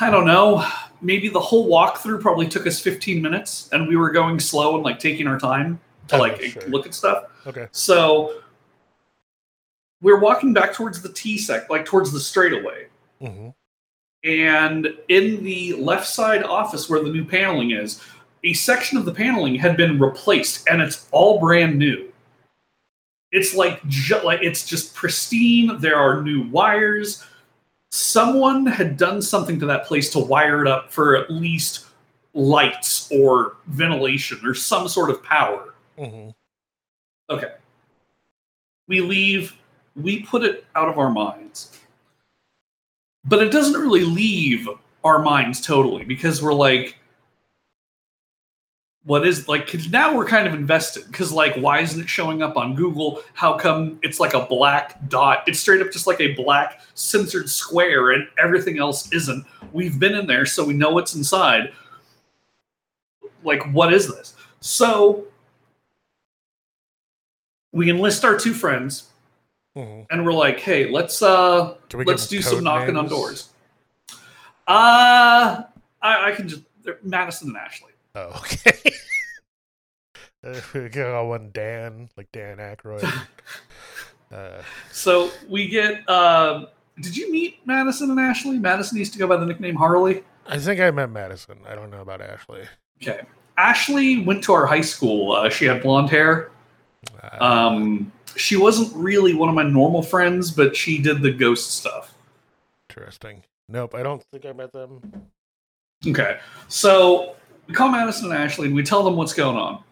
I 0.00 0.10
don't 0.10 0.24
know, 0.26 0.66
maybe 1.00 1.28
the 1.28 1.40
whole 1.40 1.68
walkthrough 1.70 2.20
probably 2.20 2.48
took 2.48 2.66
us 2.66 2.80
15 2.80 3.20
minutes, 3.20 3.68
and 3.72 3.86
we 3.88 3.96
were 3.96 4.10
going 4.10 4.40
slow 4.40 4.74
and 4.76 4.84
like 4.84 4.98
taking 4.98 5.26
our 5.26 5.38
time 5.38 5.80
to 6.08 6.16
Oh, 6.16 6.18
like 6.18 6.40
sure. 6.42 6.62
look 6.68 6.86
at 6.86 6.94
stuff. 6.94 7.24
Okay. 7.46 7.66
So 7.72 8.40
we're 10.02 10.18
walking 10.18 10.52
back 10.52 10.72
towards 10.72 11.02
the 11.02 11.10
T 11.12 11.36
sec, 11.38 11.68
like 11.70 11.84
towards 11.84 12.12
the 12.12 12.20
straightaway. 12.20 12.86
Mm-hmm. 13.22 13.48
And 14.24 14.88
in 15.08 15.42
the 15.44 15.74
left 15.74 16.06
side 16.06 16.42
office 16.42 16.88
where 16.90 17.02
the 17.02 17.10
new 17.10 17.24
paneling 17.24 17.70
is, 17.72 18.02
a 18.44 18.52
section 18.54 18.96
of 18.98 19.04
the 19.04 19.12
paneling 19.12 19.54
had 19.54 19.76
been 19.76 19.98
replaced 19.98 20.68
and 20.68 20.80
it's 20.80 21.06
all 21.10 21.38
brand 21.40 21.78
new. 21.78 22.06
It's 23.32 23.54
like 23.54 23.86
ju- 23.86 24.20
like 24.24 24.40
it's 24.42 24.66
just 24.66 24.94
pristine. 24.94 25.78
There 25.78 25.96
are 25.96 26.22
new 26.22 26.48
wires. 26.48 27.24
Someone 27.90 28.66
had 28.66 28.96
done 28.96 29.20
something 29.20 29.58
to 29.60 29.66
that 29.66 29.84
place 29.84 30.10
to 30.10 30.18
wire 30.20 30.62
it 30.62 30.68
up 30.68 30.92
for 30.92 31.16
at 31.16 31.30
least 31.30 31.86
lights 32.34 33.10
or 33.10 33.56
ventilation 33.66 34.40
or 34.44 34.54
some 34.54 34.88
sort 34.88 35.10
of 35.10 35.22
power. 35.22 35.74
hmm 35.98 36.30
Okay. 37.28 37.52
We 38.88 39.00
leave, 39.00 39.56
we 39.94 40.22
put 40.24 40.42
it 40.42 40.66
out 40.74 40.88
of 40.88 40.98
our 40.98 41.10
minds. 41.10 41.78
But 43.24 43.42
it 43.42 43.52
doesn't 43.52 43.80
really 43.80 44.04
leave 44.04 44.68
our 45.04 45.20
minds 45.20 45.60
totally 45.60 46.04
because 46.04 46.42
we're 46.42 46.54
like, 46.54 46.96
what 49.04 49.26
is 49.26 49.48
like 49.48 49.66
'cause 49.66 49.88
now 49.88 50.14
we're 50.14 50.26
kind 50.26 50.46
of 50.46 50.52
invested 50.52 51.06
because 51.06 51.32
like 51.32 51.54
why 51.56 51.80
isn't 51.80 52.02
it 52.02 52.08
showing 52.08 52.42
up 52.42 52.56
on 52.56 52.74
google? 52.74 53.22
How 53.32 53.56
come 53.56 53.98
it's 54.02 54.20
like 54.20 54.34
a 54.34 54.44
black 54.44 55.08
dot? 55.08 55.42
It's 55.46 55.58
straight 55.58 55.80
up 55.80 55.90
just 55.90 56.06
like 56.06 56.20
a 56.20 56.34
black 56.34 56.82
censored 56.94 57.48
square 57.48 58.10
and 58.10 58.28
everything 58.38 58.78
else 58.78 59.10
isn't. 59.12 59.46
We've 59.72 59.98
been 59.98 60.14
in 60.14 60.26
there 60.26 60.44
so 60.44 60.64
we 60.64 60.74
know 60.74 60.90
what's 60.90 61.14
inside. 61.14 61.72
Like 63.42 63.62
what 63.72 63.92
is 63.92 64.06
this? 64.06 64.34
So 64.60 65.24
we 67.72 67.88
enlist 67.88 68.24
our 68.24 68.36
two 68.36 68.52
friends 68.54 69.08
hmm 69.74 70.02
and 70.10 70.26
we're 70.26 70.32
like 70.32 70.58
hey 70.58 70.90
let's 70.90 71.22
uh 71.22 71.74
let's 72.04 72.26
do 72.26 72.42
some 72.42 72.64
knocking 72.64 72.96
on 72.96 73.08
doors. 73.08 73.48
Uh 74.66 75.62
I, 76.02 76.30
I 76.30 76.32
can 76.32 76.48
just 76.48 76.62
madison 77.02 77.48
and 77.48 77.56
ashley. 77.56 77.92
Oh, 78.16 78.28
okay. 78.38 78.89
Got 80.92 81.24
one 81.24 81.50
Dan, 81.52 82.08
like 82.16 82.30
Dan 82.32 82.58
Aykroyd. 82.58 83.04
uh, 84.32 84.62
So 84.92 85.30
we 85.48 85.68
get. 85.68 86.08
Um, 86.08 86.66
did 87.00 87.16
you 87.16 87.30
meet 87.32 87.58
Madison 87.66 88.10
and 88.10 88.20
Ashley? 88.20 88.58
Madison 88.58 88.98
used 88.98 89.12
to 89.14 89.18
go 89.18 89.26
by 89.26 89.36
the 89.36 89.46
nickname 89.46 89.74
Harley. 89.76 90.22
I 90.46 90.58
think 90.58 90.80
I 90.80 90.90
met 90.90 91.10
Madison. 91.10 91.58
I 91.68 91.74
don't 91.74 91.90
know 91.90 92.00
about 92.02 92.20
Ashley. 92.20 92.62
Okay. 93.02 93.22
Ashley 93.56 94.22
went 94.24 94.42
to 94.44 94.52
our 94.52 94.66
high 94.66 94.80
school. 94.80 95.32
Uh, 95.32 95.48
she 95.50 95.64
had 95.66 95.82
blonde 95.82 96.10
hair. 96.10 96.50
Uh, 97.22 97.44
Um, 97.44 98.12
she 98.36 98.56
wasn't 98.56 98.94
really 98.94 99.34
one 99.34 99.48
of 99.48 99.54
my 99.54 99.62
normal 99.62 100.02
friends, 100.02 100.50
but 100.50 100.74
she 100.76 100.98
did 100.98 101.20
the 101.22 101.30
ghost 101.32 101.72
stuff. 101.72 102.14
interesting. 102.88 103.42
Nope, 103.68 103.94
I 103.94 104.02
don't 104.02 104.22
think 104.32 104.44
I 104.46 104.52
met 104.52 104.72
them. 104.72 105.00
Okay. 106.06 106.38
So 106.68 107.36
we 107.68 107.74
call 107.74 107.88
Madison 107.90 108.26
and 108.32 108.34
Ashley 108.34 108.66
and 108.66 108.74
we 108.74 108.82
tell 108.82 109.02
them 109.04 109.16
what's 109.16 109.32
going 109.32 109.56
on. 109.56 109.82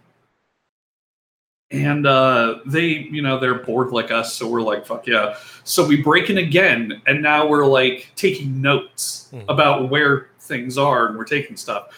And 1.71 2.07
uh, 2.07 2.61
they, 2.65 2.87
you 2.87 3.21
know, 3.21 3.39
they're 3.39 3.63
bored 3.63 3.91
like 3.91 4.11
us, 4.11 4.35
so 4.35 4.49
we're 4.49 4.63
like, 4.63 4.87
fuck 4.87 5.07
yeah. 5.07 5.37
So 5.65 5.87
we 5.87 6.01
break 6.01 6.31
in 6.31 6.39
again, 6.39 7.03
and 7.07 7.23
now 7.23 7.47
we're 7.47 7.67
like 7.67 8.11
taking 8.17 8.61
notes 8.63 9.29
Mhm. 9.33 9.45
about 9.51 9.91
where 9.91 10.31
things 10.41 10.79
are, 10.79 11.09
and 11.09 11.19
we're 11.19 11.25
taking 11.27 11.57
stuff. 11.59 11.89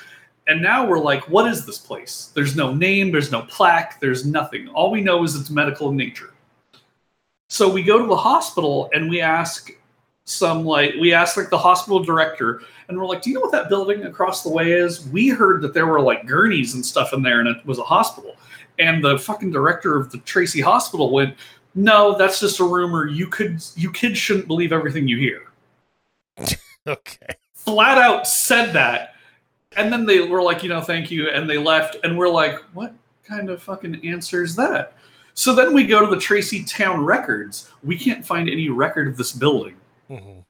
And 0.49 0.61
now 0.61 0.85
we're 0.85 0.99
like, 0.99 1.29
what 1.29 1.47
is 1.47 1.65
this 1.65 1.79
place? 1.79 2.33
There's 2.35 2.57
no 2.57 2.75
name, 2.75 3.13
there's 3.13 3.31
no 3.31 3.43
plaque, 3.43 4.01
there's 4.01 4.27
nothing. 4.27 4.67
All 4.71 4.91
we 4.91 5.01
know 5.01 5.23
is 5.23 5.37
it's 5.37 5.51
medical 5.51 5.91
in 5.91 5.97
nature. 5.97 6.31
So 7.49 7.69
we 7.71 7.85
go 7.85 7.99
to 7.99 8.07
the 8.07 8.17
hospital 8.17 8.91
and 8.93 9.09
we 9.09 9.21
ask 9.21 9.71
some 10.25 10.65
like 10.65 10.95
we 11.01 11.13
asked 11.13 11.37
like 11.37 11.51
the 11.51 11.59
hospital 11.59 12.03
director 12.03 12.63
and 12.89 12.99
we're 12.99 13.07
like, 13.07 13.23
"Do 13.23 13.31
you 13.31 13.35
know 13.35 13.41
what 13.41 13.53
that 13.53 13.69
building 13.69 14.05
across 14.05 14.43
the 14.43 14.49
way 14.51 14.73
is?" 14.73 15.07
We 15.09 15.29
heard 15.29 15.63
that 15.63 15.75
there 15.75 15.87
were 15.87 16.01
like 16.01 16.27
gurneys 16.27 16.75
and 16.75 16.85
stuff 16.85 17.13
in 17.13 17.23
there 17.23 17.39
and 17.41 17.49
it 17.49 17.65
was 17.67 17.79
a 17.79 17.85
hospital. 17.85 18.35
And 18.81 19.05
the 19.05 19.19
fucking 19.19 19.51
director 19.51 19.97
of 19.97 20.11
the 20.11 20.19
Tracy 20.19 20.61
Hospital 20.61 21.11
went, 21.11 21.37
"No, 21.75 22.17
that's 22.17 22.41
just 22.41 22.61
a 22.61 22.65
rumor. 22.65 23.07
You 23.07 23.27
could 23.27 23.63
you 23.77 23.93
kids 23.93 24.19
shouldn't 24.19 24.47
believe 24.47 24.73
everything 24.73 25.07
you 25.07 25.19
hear." 25.19 25.43
Okay. 26.87 27.37
Flat 27.55 27.99
out 27.99 28.27
said 28.27 28.73
that. 28.73 29.15
And 29.77 29.93
then 29.93 30.07
they 30.07 30.21
were 30.21 30.43
like, 30.43 30.63
you 30.63 30.69
know, 30.69 30.81
thank 30.81 31.11
you 31.11 31.29
and 31.29 31.49
they 31.49 31.59
left 31.59 31.97
and 32.03 32.17
we're 32.19 32.29
like, 32.29 32.59
what 32.73 32.95
kind 33.23 33.51
of 33.51 33.63
fucking 33.63 34.05
answer 34.05 34.43
is 34.43 34.57
that? 34.57 34.95
So 35.35 35.55
then 35.55 35.73
we 35.75 35.87
go 35.87 36.01
to 36.01 36.07
the 36.07 36.21
Tracy 36.21 36.65
Town 36.65 37.05
records. 37.05 37.71
We 37.85 37.99
can't 37.99 38.25
find 38.25 38.49
any 38.49 38.69
record 38.69 39.09
of 39.09 39.17
this 39.17 39.33
building. 39.33 39.77
Mhm. 40.11 40.45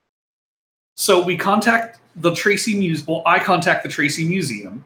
So 0.97 1.23
we 1.23 1.37
contact 1.37 2.01
the 2.17 2.35
Tracy 2.35 2.79
Museum. 2.79 3.07
Well, 3.07 3.23
I 3.27 3.39
contact 3.39 3.83
the 3.83 3.89
Tracy 3.89 4.27
Museum, 4.27 4.85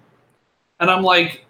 and 0.81 0.91
I'm 0.91 1.03
like, 1.03 1.45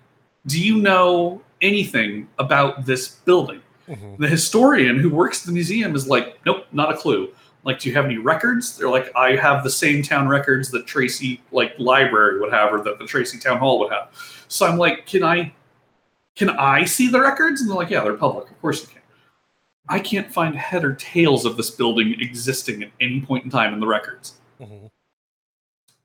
"Do 0.47 0.61
you 0.61 0.79
know 0.79 1.43
anything 1.61 2.29
about 2.39 2.87
this 2.87 3.09
building?" 3.09 3.61
Mhm. 3.89 4.19
The 4.19 4.29
historian 4.29 4.99
who 4.99 5.11
works 5.11 5.43
at 5.43 5.47
the 5.47 5.53
museum 5.53 5.95
is 5.95 6.09
like, 6.09 6.39
"Nope, 6.47 6.67
not 6.73 6.93
a 6.93 6.97
clue." 6.97 7.29
Like, 7.65 7.79
do 7.79 7.89
you 7.89 7.95
have 7.95 8.05
any 8.05 8.19
records? 8.19 8.77
They're 8.77 8.91
like, 8.91 9.11
"I 9.17 9.37
have 9.37 9.65
the 9.65 9.71
same 9.71 10.03
town 10.03 10.29
records 10.29 10.71
that 10.71 10.87
Tracy 10.87 11.41
like 11.53 11.75
library 11.79 12.39
would 12.41 12.53
have, 12.53 12.73
or 12.73 12.83
that 12.83 12.99
the 12.99 13.07
Tracy 13.07 13.39
Town 13.39 13.59
Hall 13.59 13.79
would 13.81 13.93
have." 13.93 14.09
So 14.49 14.67
I'm 14.67 14.77
like, 14.77 15.07
"Can 15.07 15.23
I, 15.23 15.53
can 16.37 16.51
I 16.51 16.85
see 16.85 17.09
the 17.09 17.21
records?" 17.21 17.61
And 17.61 17.71
they're 17.71 17.77
like, 17.77 17.91
"Yeah, 17.91 18.05
they're 18.05 18.15
public. 18.15 18.51
Of 18.51 18.61
course 18.61 18.83
you 18.83 18.89
can." 18.89 19.03
I 19.89 19.99
can't 19.99 20.33
find 20.33 20.57
head 20.57 20.83
or 20.83 20.95
tails 20.95 21.45
of 21.45 21.59
this 21.59 21.71
building 21.71 22.17
existing 22.19 22.83
at 22.83 22.91
any 23.01 23.21
point 23.21 23.45
in 23.45 23.51
time 23.51 23.75
in 23.75 23.81
the 23.81 23.87
records. 23.87 24.35
Mhm. 24.61 24.89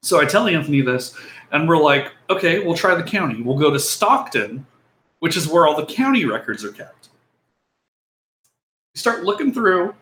So 0.01 0.19
I 0.19 0.25
tell 0.25 0.47
Anthony 0.47 0.81
this, 0.81 1.13
and 1.51 1.67
we're 1.67 1.77
like, 1.77 2.11
okay, 2.29 2.59
we'll 2.59 2.75
try 2.75 2.95
the 2.95 3.03
county. 3.03 3.41
We'll 3.41 3.57
go 3.57 3.71
to 3.71 3.79
Stockton, 3.79 4.65
which 5.19 5.37
is 5.37 5.47
where 5.47 5.67
all 5.67 5.75
the 5.75 5.85
county 5.85 6.25
records 6.25 6.63
are 6.63 6.71
kept. 6.71 7.09
We 8.95 8.99
start 8.99 9.23
looking 9.23 9.53
through, 9.53 9.93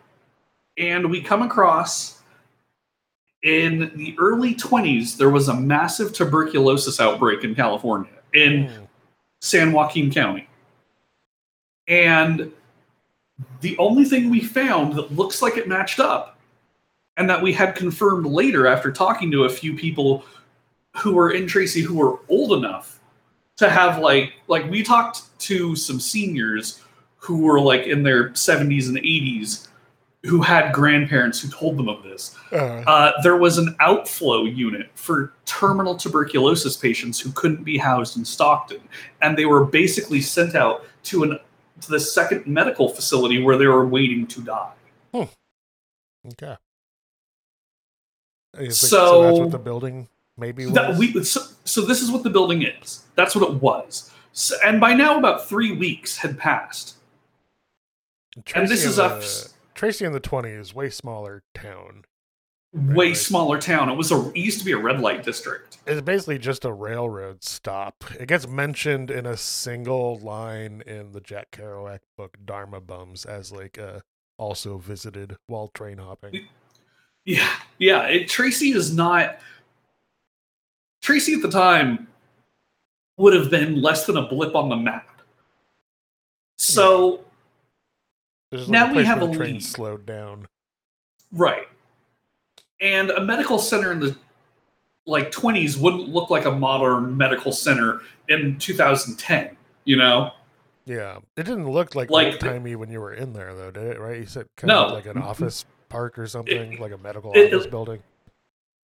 and 0.76 1.10
we 1.10 1.20
come 1.20 1.42
across 1.42 2.20
in 3.42 3.92
the 3.94 4.16
early 4.18 4.54
20s, 4.54 5.16
there 5.16 5.30
was 5.30 5.48
a 5.48 5.54
massive 5.54 6.12
tuberculosis 6.12 6.98
outbreak 6.98 7.44
in 7.44 7.54
California, 7.54 8.10
in 8.34 8.64
Mm. 8.66 8.88
San 9.40 9.72
Joaquin 9.72 10.10
County. 10.12 10.48
And 11.86 12.52
the 13.60 13.78
only 13.78 14.04
thing 14.04 14.28
we 14.28 14.40
found 14.40 14.94
that 14.94 15.14
looks 15.14 15.40
like 15.40 15.56
it 15.56 15.68
matched 15.68 16.00
up, 16.00 16.38
and 17.16 17.30
that 17.30 17.40
we 17.40 17.52
had 17.52 17.76
confirmed 17.76 18.26
later 18.26 18.66
after 18.66 18.90
talking 18.90 19.30
to 19.30 19.44
a 19.44 19.48
few 19.48 19.74
people 19.74 20.24
who 20.96 21.14
were 21.14 21.30
in 21.30 21.46
Tracy 21.46 21.80
who 21.80 21.94
were 21.94 22.18
old 22.28 22.52
enough 22.52 22.97
to 23.58 23.68
have 23.68 23.98
like 23.98 24.32
like 24.48 24.68
we 24.70 24.82
talked 24.82 25.38
to 25.40 25.76
some 25.76 26.00
seniors 26.00 26.82
who 27.16 27.42
were 27.42 27.60
like 27.60 27.86
in 27.86 28.02
their 28.02 28.30
70s 28.30 28.88
and 28.88 28.96
80s 28.98 29.68
who 30.24 30.40
had 30.42 30.72
grandparents 30.72 31.40
who 31.40 31.48
told 31.48 31.76
them 31.76 31.88
of 31.88 32.02
this. 32.02 32.34
Uh, 32.52 32.56
Uh, 32.86 33.12
there 33.22 33.36
was 33.36 33.56
an 33.58 33.76
outflow 33.80 34.44
unit 34.44 34.90
for 34.94 35.32
terminal 35.44 35.94
tuberculosis 35.96 36.76
patients 36.76 37.20
who 37.20 37.30
couldn't 37.32 37.62
be 37.62 37.78
housed 37.78 38.16
in 38.16 38.24
Stockton, 38.24 38.80
and 39.22 39.36
they 39.38 39.46
were 39.46 39.64
basically 39.64 40.20
sent 40.20 40.54
out 40.54 40.84
to 41.04 41.22
an 41.22 41.38
to 41.80 41.90
the 41.90 42.00
second 42.00 42.44
medical 42.46 42.88
facility 42.88 43.40
where 43.40 43.56
they 43.56 43.66
were 43.68 43.86
waiting 43.86 44.26
to 44.26 44.40
die. 44.42 44.72
Hmm. 45.14 45.22
okay. 46.26 46.56
Think- 48.56 48.72
so 48.72 49.22
that's 49.22 49.38
what 49.38 49.50
the 49.52 49.58
building 49.58 50.08
maybe. 50.38 50.64
That 50.66 50.96
we 50.96 51.22
so, 51.24 51.42
so 51.64 51.82
this 51.82 52.00
is 52.00 52.10
what 52.10 52.22
the 52.22 52.30
building 52.30 52.62
is. 52.62 53.04
That's 53.14 53.34
what 53.34 53.48
it 53.48 53.54
was. 53.60 54.10
So, 54.32 54.56
and 54.64 54.80
by 54.80 54.94
now, 54.94 55.18
about 55.18 55.48
three 55.48 55.72
weeks 55.72 56.18
had 56.18 56.38
passed. 56.38 56.96
Tracy 58.44 58.60
and 58.60 58.70
this 58.70 58.84
is 58.84 58.96
the, 58.96 59.04
a 59.04 59.74
Tracy 59.74 60.04
in 60.04 60.12
the 60.12 60.20
twenties, 60.20 60.74
way 60.74 60.90
smaller 60.90 61.42
town. 61.54 62.04
way 62.72 63.08
right. 63.08 63.16
smaller 63.16 63.60
town. 63.60 63.88
It 63.88 63.96
was 63.96 64.12
a 64.12 64.28
it 64.30 64.36
used 64.36 64.58
to 64.60 64.64
be 64.64 64.72
a 64.72 64.78
red 64.78 65.00
light 65.00 65.24
district. 65.24 65.78
It's 65.86 66.02
basically 66.02 66.38
just 66.38 66.64
a 66.64 66.72
railroad 66.72 67.42
stop. 67.42 68.04
It 68.20 68.28
gets 68.28 68.46
mentioned 68.46 69.10
in 69.10 69.26
a 69.26 69.36
single 69.36 70.18
line 70.18 70.82
in 70.86 71.12
the 71.12 71.20
Jack 71.20 71.50
Kerouac 71.50 72.00
book 72.16 72.36
Dharma 72.44 72.80
Bums 72.80 73.24
as 73.24 73.50
like 73.50 73.78
uh, 73.78 74.00
also 74.36 74.78
visited 74.78 75.36
while 75.46 75.68
train 75.68 75.98
hopping. 75.98 76.46
Yeah, 77.24 77.50
yeah. 77.78 78.02
It, 78.02 78.28
Tracy 78.28 78.70
is 78.70 78.94
not. 78.94 79.38
Tracy 81.08 81.32
at 81.32 81.40
the 81.40 81.48
time 81.50 82.06
would 83.16 83.32
have 83.32 83.48
been 83.50 83.80
less 83.80 84.04
than 84.04 84.18
a 84.18 84.28
blip 84.28 84.54
on 84.54 84.68
the 84.68 84.76
map. 84.76 85.08
So 86.58 87.24
It's 88.52 88.60
just 88.60 88.70
Now 88.70 88.92
we 88.92 89.04
have 89.04 89.22
a 89.22 89.26
the 89.26 89.32
train 89.34 89.54
lead. 89.54 89.64
slowed 89.64 90.04
down. 90.04 90.48
right, 91.32 91.66
and 92.82 93.08
a 93.10 93.22
medical 93.22 93.58
center 93.58 93.90
in 93.90 94.00
the 94.00 94.18
like 95.06 95.30
20s 95.32 95.78
wouldn't 95.80 96.10
look 96.10 96.28
like 96.28 96.44
a 96.44 96.50
modern 96.50 97.16
medical 97.16 97.52
center 97.52 98.02
in 98.28 98.58
2010. 98.58 99.56
You 99.84 99.96
know, 99.96 100.32
Yeah, 100.84 101.20
it 101.38 101.44
didn't 101.44 101.70
look 101.70 101.94
like, 101.94 102.10
Like 102.10 102.38
timey 102.38 102.76
when 102.76 102.90
you 102.90 103.00
were 103.00 103.14
in 103.14 103.32
there, 103.32 103.54
though, 103.54 103.70
did 103.70 103.84
it? 103.84 103.98
Right? 103.98 104.18
You 104.20 104.26
said 104.26 104.44
kind 104.58 104.68
No. 104.68 104.84
of 104.88 104.92
like 104.92 105.06
an 105.06 105.16
office 105.16 105.64
park 105.88 106.18
or 106.18 106.26
something, 106.26 106.76
like 106.78 106.92
a 106.92 106.98
medical 106.98 107.32
it- 107.32 107.54
office 107.54 107.66
building. 107.66 108.02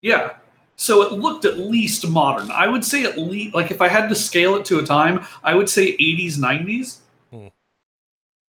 Yeah. 0.00 0.36
So 0.76 1.02
it 1.02 1.12
looked 1.12 1.44
at 1.44 1.58
least 1.58 2.06
modern. 2.06 2.50
I 2.50 2.66
would 2.66 2.84
say 2.84 3.04
at 3.04 3.16
least, 3.16 3.54
like, 3.54 3.70
if 3.70 3.80
I 3.80 3.88
had 3.88 4.08
to 4.08 4.14
scale 4.14 4.56
it 4.56 4.64
to 4.66 4.78
a 4.78 4.84
time, 4.84 5.24
I 5.42 5.54
would 5.54 5.68
say 5.68 5.96
80s, 5.96 6.36
90s. 6.36 6.98
Hmm. 7.30 7.48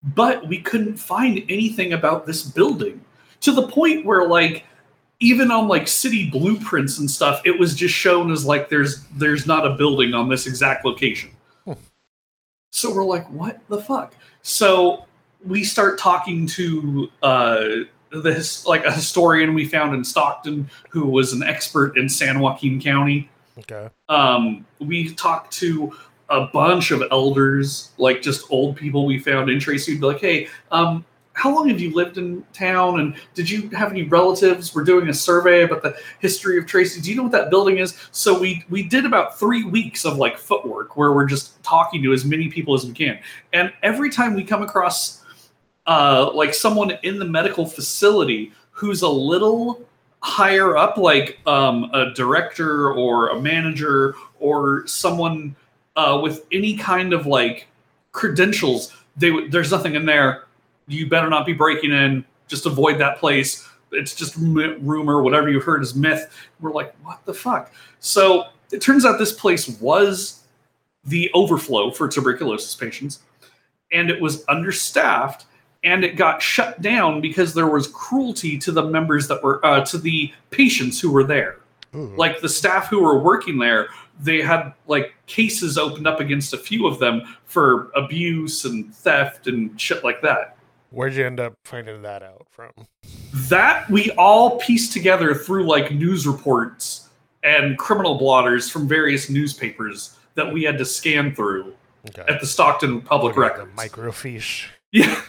But 0.02 0.48
we 0.48 0.58
couldn't 0.60 0.96
find 0.96 1.44
anything 1.48 1.92
about 1.92 2.26
this 2.26 2.42
building 2.42 3.04
to 3.40 3.52
the 3.52 3.68
point 3.68 4.06
where, 4.06 4.26
like, 4.26 4.64
even 5.20 5.50
on 5.50 5.68
like 5.68 5.88
city 5.88 6.28
blueprints 6.28 6.98
and 6.98 7.10
stuff, 7.10 7.40
it 7.44 7.58
was 7.58 7.74
just 7.74 7.94
shown 7.94 8.30
as 8.30 8.44
like 8.44 8.68
there's 8.68 9.04
there's 9.16 9.46
not 9.46 9.66
a 9.66 9.70
building 9.70 10.12
on 10.12 10.28
this 10.28 10.46
exact 10.46 10.84
location. 10.84 11.30
Hmm. 11.64 11.72
So 12.72 12.92
we're 12.92 13.04
like, 13.04 13.30
what 13.30 13.60
the 13.68 13.80
fuck? 13.80 14.14
So 14.42 15.06
we 15.44 15.64
start 15.64 15.98
talking 15.98 16.46
to 16.48 17.10
uh, 17.22 17.68
the 18.20 18.33
his, 18.33 18.64
like 18.66 18.85
a 18.85 18.92
historian 18.92 19.55
we 19.55 19.66
found 19.66 19.94
in 19.94 20.05
Stockton 20.05 20.70
who 20.90 21.07
was 21.07 21.33
an 21.33 21.42
expert 21.42 21.96
in 21.96 22.09
San 22.09 22.40
Joaquin 22.40 22.81
County. 22.81 23.29
Okay. 23.59 23.88
Um, 24.09 24.66
we 24.81 25.14
talked 25.14 25.53
to 25.55 25.92
a 26.29 26.46
bunch 26.46 26.90
of 26.90 27.03
elders, 27.11 27.92
like 27.98 28.22
just 28.22 28.50
old 28.50 28.77
people 28.77 29.07
we 29.07 29.18
found 29.18 29.50
in 29.50 29.61
Tracy. 29.61 29.92
We'd 29.92 30.00
be 30.00 30.07
like, 30.07 30.20
hey, 30.20 30.48
um, 30.70 31.05
how 31.35 31.53
long 31.53 31.68
have 31.68 31.81
you 31.81 31.92
lived 31.92 32.16
in 32.16 32.44
town? 32.53 33.00
And 33.00 33.16
did 33.35 33.50
you 33.50 33.68
have 33.70 33.90
any 33.90 34.05
relatives? 34.05 34.74
We're 34.74 34.85
doing 34.85 35.09
a 35.09 35.14
survey 35.14 35.62
about 35.64 35.83
the 35.83 35.96
history 36.20 36.59
of 36.59 36.66
Tracy. 36.66 37.00
Do 37.00 37.11
you 37.11 37.16
know 37.16 37.24
what 37.24 37.33
that 37.33 37.50
building 37.50 37.79
is? 37.79 37.98
So 38.12 38.38
we 38.38 38.64
we 38.70 38.85
did 38.85 39.05
about 39.05 39.38
three 39.38 39.64
weeks 39.64 40.05
of 40.05 40.16
like 40.16 40.38
footwork 40.38 40.96
where 40.96 41.12
we're 41.12 41.27
just 41.27 41.61
talking 41.64 42.03
to 42.05 42.12
as 42.12 42.24
many 42.24 42.48
people 42.48 42.74
as 42.74 42.87
we 42.87 42.92
can. 42.92 43.18
And 43.53 43.72
every 43.83 44.11
time 44.11 44.35
we 44.35 44.44
come 44.44 44.62
across 44.62 45.23
uh, 45.87 46.31
like 46.33 46.55
someone 46.55 46.92
in 47.03 47.18
the 47.18 47.25
medical 47.25 47.66
facility 47.66 48.53
who's 48.70 49.03
a 49.03 49.09
little 49.09 49.83
higher 50.20 50.77
up, 50.77 50.97
like 50.97 51.38
um, 51.47 51.90
a 51.92 52.12
director 52.14 52.92
or 52.92 53.29
a 53.29 53.40
manager 53.40 54.14
or 54.40 54.87
someone 54.87 55.55
uh, 55.97 56.18
with 56.23 56.47
any 56.51 56.77
kind 56.77 57.12
of 57.12 57.27
like 57.27 57.68
credentials, 58.12 58.92
they 59.16 59.31
would. 59.31 59.53
There's 59.53 59.70
nothing 59.70 59.94
in 59.94 60.07
there. 60.07 60.44
You 60.88 61.09
better 61.09 61.29
not 61.29 61.47
be 61.47 61.53
breaking 61.53 61.92
in. 61.92 62.25
Just 62.49 62.66
avoid 62.66 62.99
that 62.99 63.18
place. 63.18 63.68
It's 63.92 64.14
just 64.14 64.37
m- 64.37 64.79
rumor. 64.81 65.23
Whatever 65.23 65.51
you 65.51 65.61
heard 65.61 65.83
is 65.83 65.94
myth. 65.94 66.35
We're 66.61 66.73
like, 66.73 66.94
what 67.05 67.25
the 67.27 67.35
fuck? 67.35 67.73
So 68.01 68.47
it 68.73 68.81
turns 68.81 69.05
out 69.05 69.18
this 69.18 69.33
place 69.33 69.68
was 69.81 70.40
the 71.05 71.31
overflow 71.35 71.90
for 71.90 72.09
tuberculosis 72.09 72.75
patients, 72.75 73.20
and 73.92 74.11
it 74.11 74.20
was 74.20 74.44
understaffed 74.49 75.47
and 75.85 76.03
it 76.05 76.16
got 76.16 76.42
shut 76.42 76.81
down 76.81 77.20
because 77.20 77.55
there 77.55 77.68
was 77.68 77.87
cruelty 77.88 78.59
to 78.59 78.73
the 78.73 78.83
members 78.83 79.29
that 79.29 79.42
were 79.42 79.64
uh, 79.64 79.85
to 79.85 79.99
the 79.99 80.33
patients 80.51 81.01
who 81.01 81.11
were 81.12 81.25
there 81.25 81.59
Ooh. 81.94 82.12
like 82.16 82.40
the 82.40 82.49
staff 82.49 82.88
who 82.88 83.03
were 83.03 83.18
working 83.18 83.59
there 83.59 83.88
they 84.20 84.40
had 84.40 84.73
like 84.87 85.14
cases 85.27 85.77
opened 85.77 86.07
up 86.07 86.20
against 86.20 86.53
a 86.55 86.59
few 86.59 86.87
of 86.87 86.99
them 86.99 87.23
for 87.47 87.90
abuse 87.97 88.64
and 88.64 88.94
theft 88.94 89.47
and 89.47 89.79
shit 89.81 90.03
like 90.05 90.20
that 90.23 90.57
Where'd 90.90 91.14
you 91.14 91.27
end 91.27 91.40
up 91.40 91.55
finding 91.64 92.03
that 92.03 92.23
out 92.23 92.47
from? 92.51 92.70
that 93.49 93.90
we 93.90 94.12
all 94.12 94.59
pieced 94.59 94.92
together 94.92 95.35
through 95.35 95.66
like 95.66 95.90
news 95.92 96.27
reports 96.27 97.09
and 97.42 97.77
criminal 97.77 98.16
blotters 98.16 98.70
from 98.70 98.87
various 98.88 99.29
newspapers 99.29 100.16
that 100.37 100.51
we 100.53 100.62
had 100.62 100.79
to 100.79 100.85
scan 100.85 101.35
through 101.35 101.75
Okay. 102.09 102.23
at 102.33 102.38
the 102.40 102.47
stockton 102.47 103.01
public 103.01 103.37
records 103.37 103.70
microfiche. 103.77 104.66
Yeah. 104.92 105.20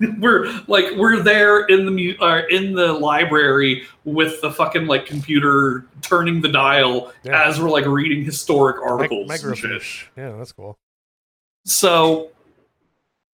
we're 0.18 0.46
like 0.66 0.86
we're 0.96 1.22
there 1.22 1.66
in 1.66 1.84
the 1.84 1.90
mu- 1.90 2.16
uh, 2.20 2.42
in 2.50 2.72
the 2.74 2.92
library 2.92 3.84
with 4.04 4.40
the 4.40 4.50
fucking 4.50 4.86
like 4.86 5.04
computer 5.06 5.86
turning 6.02 6.40
the 6.40 6.48
dial 6.48 7.12
Yeah. 7.22 7.46
as 7.46 7.60
we're 7.60 7.70
like 7.70 7.84
reading 7.86 8.24
historic 8.24 8.76
Mic- 8.78 8.86
articles 8.86 9.44
and 9.44 9.56
shit. 9.56 9.82
Yeah, 10.16 10.32
that's 10.38 10.52
cool. 10.52 10.78
So 11.66 12.30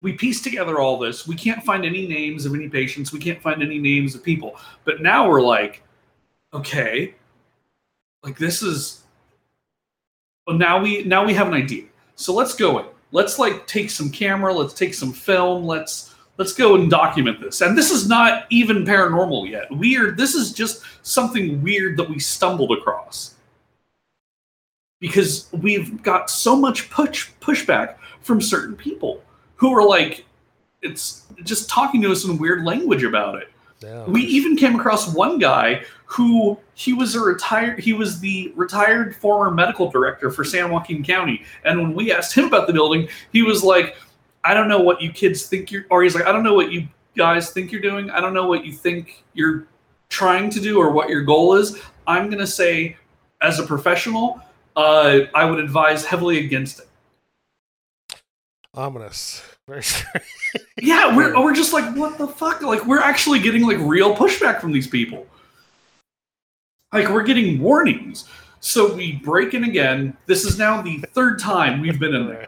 we 0.02 0.12
piece 0.12 0.42
together 0.42 0.78
all 0.80 0.98
this. 0.98 1.26
We 1.26 1.36
can't 1.36 1.62
find 1.64 1.84
any 1.84 2.06
names 2.06 2.44
of 2.46 2.54
any 2.54 2.68
patients. 2.68 3.12
We 3.12 3.20
can't 3.20 3.40
find 3.40 3.62
any 3.62 3.78
names 3.78 4.14
of 4.14 4.22
people. 4.22 4.56
But 4.84 5.00
now 5.00 5.28
we're 5.28 5.42
like, 5.42 5.82
okay, 6.52 7.14
like 8.22 8.38
this 8.38 8.62
is. 8.62 9.04
Well, 10.46 10.56
now 10.58 10.80
we 10.82 11.04
now 11.04 11.24
we 11.24 11.34
have 11.34 11.46
an 11.48 11.54
idea. 11.54 11.84
So 12.16 12.34
let's 12.34 12.54
go 12.54 12.78
in. 12.80 12.86
Let's 13.12 13.38
like 13.38 13.66
take 13.66 13.90
some 13.90 14.10
camera. 14.10 14.52
Let's 14.52 14.74
take 14.74 14.94
some 14.94 15.12
film. 15.12 15.64
Let's 15.64 16.14
let's 16.38 16.52
go 16.52 16.74
and 16.74 16.90
document 16.90 17.40
this. 17.40 17.60
And 17.60 17.76
this 17.76 17.90
is 17.90 18.08
not 18.08 18.46
even 18.50 18.84
paranormal 18.84 19.48
yet. 19.48 19.70
Weird. 19.70 20.16
This 20.16 20.34
is 20.34 20.52
just 20.52 20.82
something 21.02 21.62
weird 21.62 21.96
that 21.96 22.08
we 22.08 22.18
stumbled 22.18 22.72
across 22.72 23.34
because 25.00 25.48
we've 25.52 26.02
got 26.02 26.30
so 26.30 26.56
much 26.56 26.90
push 26.90 27.30
pushback 27.40 27.96
from 28.20 28.40
certain 28.40 28.74
people 28.74 29.22
who 29.56 29.74
are 29.74 29.86
like 29.86 30.24
it's 30.82 31.26
just 31.42 31.68
talking 31.68 32.00
to 32.02 32.10
us 32.10 32.24
in 32.24 32.38
weird 32.38 32.64
language 32.64 33.02
about 33.02 33.40
it 33.40 33.48
we 34.08 34.22
even 34.22 34.56
came 34.56 34.74
across 34.74 35.12
one 35.12 35.38
guy 35.38 35.82
who 36.06 36.58
he 36.74 36.92
was 36.92 37.14
a 37.14 37.20
retired 37.20 37.78
he 37.78 37.92
was 37.92 38.20
the 38.20 38.52
retired 38.56 39.14
former 39.16 39.50
medical 39.50 39.90
director 39.90 40.30
for 40.30 40.44
san 40.44 40.70
joaquin 40.70 41.04
county 41.04 41.42
and 41.64 41.78
when 41.80 41.94
we 41.94 42.10
asked 42.10 42.34
him 42.34 42.44
about 42.46 42.66
the 42.66 42.72
building 42.72 43.06
he 43.32 43.42
was 43.42 43.62
like 43.62 43.96
i 44.46 44.54
don't 44.54 44.68
know 44.68 44.80
what 44.80 45.00
you 45.02 45.10
kids 45.10 45.46
think 45.46 45.70
you're 45.70 45.84
or 45.90 46.02
he's 46.02 46.14
like 46.14 46.26
i 46.26 46.32
don't 46.32 46.44
know 46.44 46.54
what 46.54 46.72
you 46.72 46.86
guys 47.16 47.50
think 47.50 47.72
you're 47.72 47.80
doing 47.80 48.10
i 48.10 48.20
don't 48.20 48.34
know 48.34 48.46
what 48.46 48.64
you 48.64 48.72
think 48.72 49.24
you're 49.34 49.66
trying 50.08 50.48
to 50.50 50.60
do 50.60 50.78
or 50.78 50.90
what 50.90 51.08
your 51.08 51.22
goal 51.22 51.54
is 51.54 51.80
i'm 52.06 52.26
going 52.26 52.38
to 52.38 52.46
say 52.46 52.96
as 53.42 53.58
a 53.58 53.62
professional 53.64 54.40
uh, 54.76 55.20
i 55.34 55.44
would 55.44 55.58
advise 55.58 56.04
heavily 56.04 56.44
against 56.44 56.80
it 56.80 56.88
Ominous. 58.76 59.42
Yeah, 60.80 61.16
we're 61.16 61.42
we're 61.42 61.54
just 61.54 61.72
like, 61.72 61.96
what 61.96 62.18
the 62.18 62.28
fuck? 62.28 62.62
Like, 62.62 62.86
we're 62.86 63.00
actually 63.00 63.40
getting 63.40 63.62
like 63.62 63.78
real 63.80 64.14
pushback 64.14 64.60
from 64.60 64.72
these 64.72 64.86
people. 64.86 65.26
Like, 66.92 67.08
we're 67.08 67.24
getting 67.24 67.60
warnings. 67.60 68.26
So 68.60 68.94
we 68.94 69.12
break 69.12 69.54
in 69.54 69.64
again. 69.64 70.16
This 70.26 70.44
is 70.44 70.58
now 70.58 70.82
the 70.82 70.98
third 71.14 71.38
time 71.38 71.80
we've 71.80 71.98
been 71.98 72.14
in 72.14 72.26
there. 72.26 72.46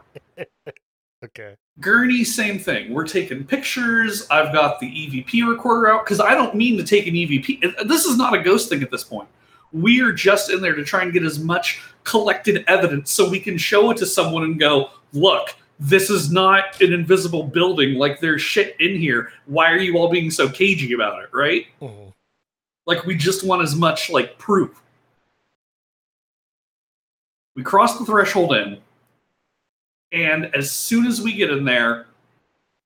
Okay. 1.25 1.55
Gurney, 1.81 2.25
same 2.25 2.59
thing. 2.59 2.93
We're 2.93 3.07
taking 3.07 3.45
pictures. 3.45 4.27
I've 4.31 4.53
got 4.53 4.81
the 4.81 4.87
EVP 4.87 5.49
recorder 5.49 5.91
out 5.91 6.05
because 6.05 6.21
I 6.21 6.35
don't 6.35 6.55
mean 6.55 6.77
to 6.79 6.85
take 6.85 7.07
an 7.07 7.15
EVP. 7.15 7.87
This 7.87 8.05
is 8.05 8.17
not 8.17 8.35
a 8.35 8.43
ghost 8.43 8.69
thing 8.69 8.83
at 8.83 8.91
this 8.91 9.05
point. 9.05 9.29
We 9.73 10.01
are 10.01 10.13
just 10.13 10.51
in 10.51 10.61
there 10.61 10.75
to 10.75 10.85
try 10.85 11.03
and 11.03 11.13
get 11.13 11.23
as 11.23 11.39
much 11.39 11.81
collected 12.05 12.65
evidence 12.69 13.11
so 13.13 13.29
we 13.29 13.39
can 13.39 13.59
show 13.59 13.91
it 13.91 13.97
to 13.99 14.07
someone 14.07 14.43
and 14.43 14.59
go, 14.59 14.91
look, 15.13 15.55
this 15.79 16.11
is 16.11 16.33
not 16.33 16.81
an 16.81 16.93
invisible 16.93 17.45
building. 17.45 17.95
Like 17.95 18.19
there's 18.21 18.43
shit 18.43 18.75
in 18.81 18.97
here. 18.97 19.31
Why 19.47 19.71
are 19.71 19.79
you 19.79 19.97
all 19.99 20.09
being 20.09 20.31
so 20.31 20.49
cagey 20.49 20.95
about 20.95 21.23
it, 21.23 21.29
right? 21.33 21.67
Mhm. 21.81 22.13
Like 22.87 23.05
we 23.05 23.15
just 23.15 23.45
want 23.45 23.63
as 23.63 23.77
much 23.77 24.11
like 24.11 24.39
proof. 24.39 24.81
We 27.55 27.63
cross 27.63 27.99
the 27.99 28.05
threshold 28.05 28.55
in, 28.55 28.79
and 30.13 30.55
as 30.55 30.71
soon 30.71 31.07
as 31.07 31.21
we 31.21 31.33
get 31.33 31.51
in 31.51 31.65
there, 31.65 32.07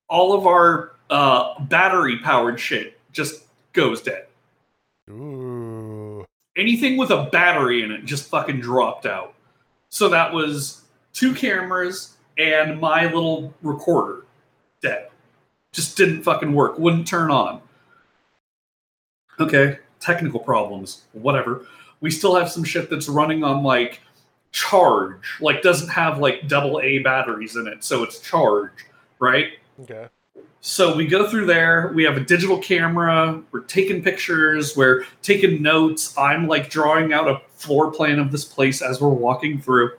all 0.08 0.32
of 0.32 0.46
our 0.46 0.92
uh, 1.10 1.60
battery 1.64 2.18
powered 2.18 2.58
shit 2.58 2.98
just 3.12 3.44
goes 3.72 4.02
dead. 4.02 4.26
Ooh. 5.10 6.24
Anything 6.56 6.96
with 6.96 7.10
a 7.10 7.24
battery 7.32 7.82
in 7.82 7.90
it 7.92 8.04
just 8.04 8.28
fucking 8.28 8.60
dropped 8.60 9.06
out. 9.06 9.34
So 9.88 10.08
that 10.08 10.32
was 10.32 10.82
two 11.12 11.34
cameras 11.34 12.16
and 12.38 12.80
my 12.80 13.04
little 13.04 13.52
recorder 13.62 14.24
dead. 14.80 15.08
Just 15.72 15.96
didn't 15.96 16.22
fucking 16.22 16.52
work. 16.52 16.78
Wouldn't 16.78 17.06
turn 17.06 17.30
on. 17.30 17.62
Okay, 19.40 19.78
technical 20.00 20.40
problems. 20.40 21.02
Whatever. 21.12 21.66
We 22.00 22.10
still 22.10 22.34
have 22.34 22.50
some 22.50 22.64
shit 22.64 22.90
that's 22.90 23.08
running 23.08 23.44
on 23.44 23.62
like 23.62 24.00
charge, 24.52 25.38
like 25.40 25.62
doesn't 25.62 25.88
have 25.88 26.18
like 26.18 26.46
double 26.48 26.80
A 26.80 26.98
batteries 27.00 27.56
in 27.56 27.66
it, 27.66 27.82
so 27.82 28.02
it's 28.02 28.20
charged, 28.20 28.84
right? 29.18 29.48
Okay. 29.80 30.08
So 30.60 30.94
we 30.94 31.06
go 31.06 31.28
through 31.28 31.46
there. 31.46 31.90
We 31.94 32.04
have 32.04 32.16
a 32.16 32.20
digital 32.20 32.58
camera. 32.58 33.42
We're 33.50 33.60
taking 33.62 34.00
pictures. 34.02 34.76
We're 34.76 35.04
taking 35.20 35.60
notes. 35.60 36.16
I'm 36.16 36.46
like 36.46 36.70
drawing 36.70 37.12
out 37.12 37.26
a 37.26 37.40
floor 37.56 37.90
plan 37.90 38.20
of 38.20 38.30
this 38.30 38.44
place 38.44 38.80
as 38.80 39.00
we're 39.00 39.08
walking 39.08 39.60
through. 39.60 39.92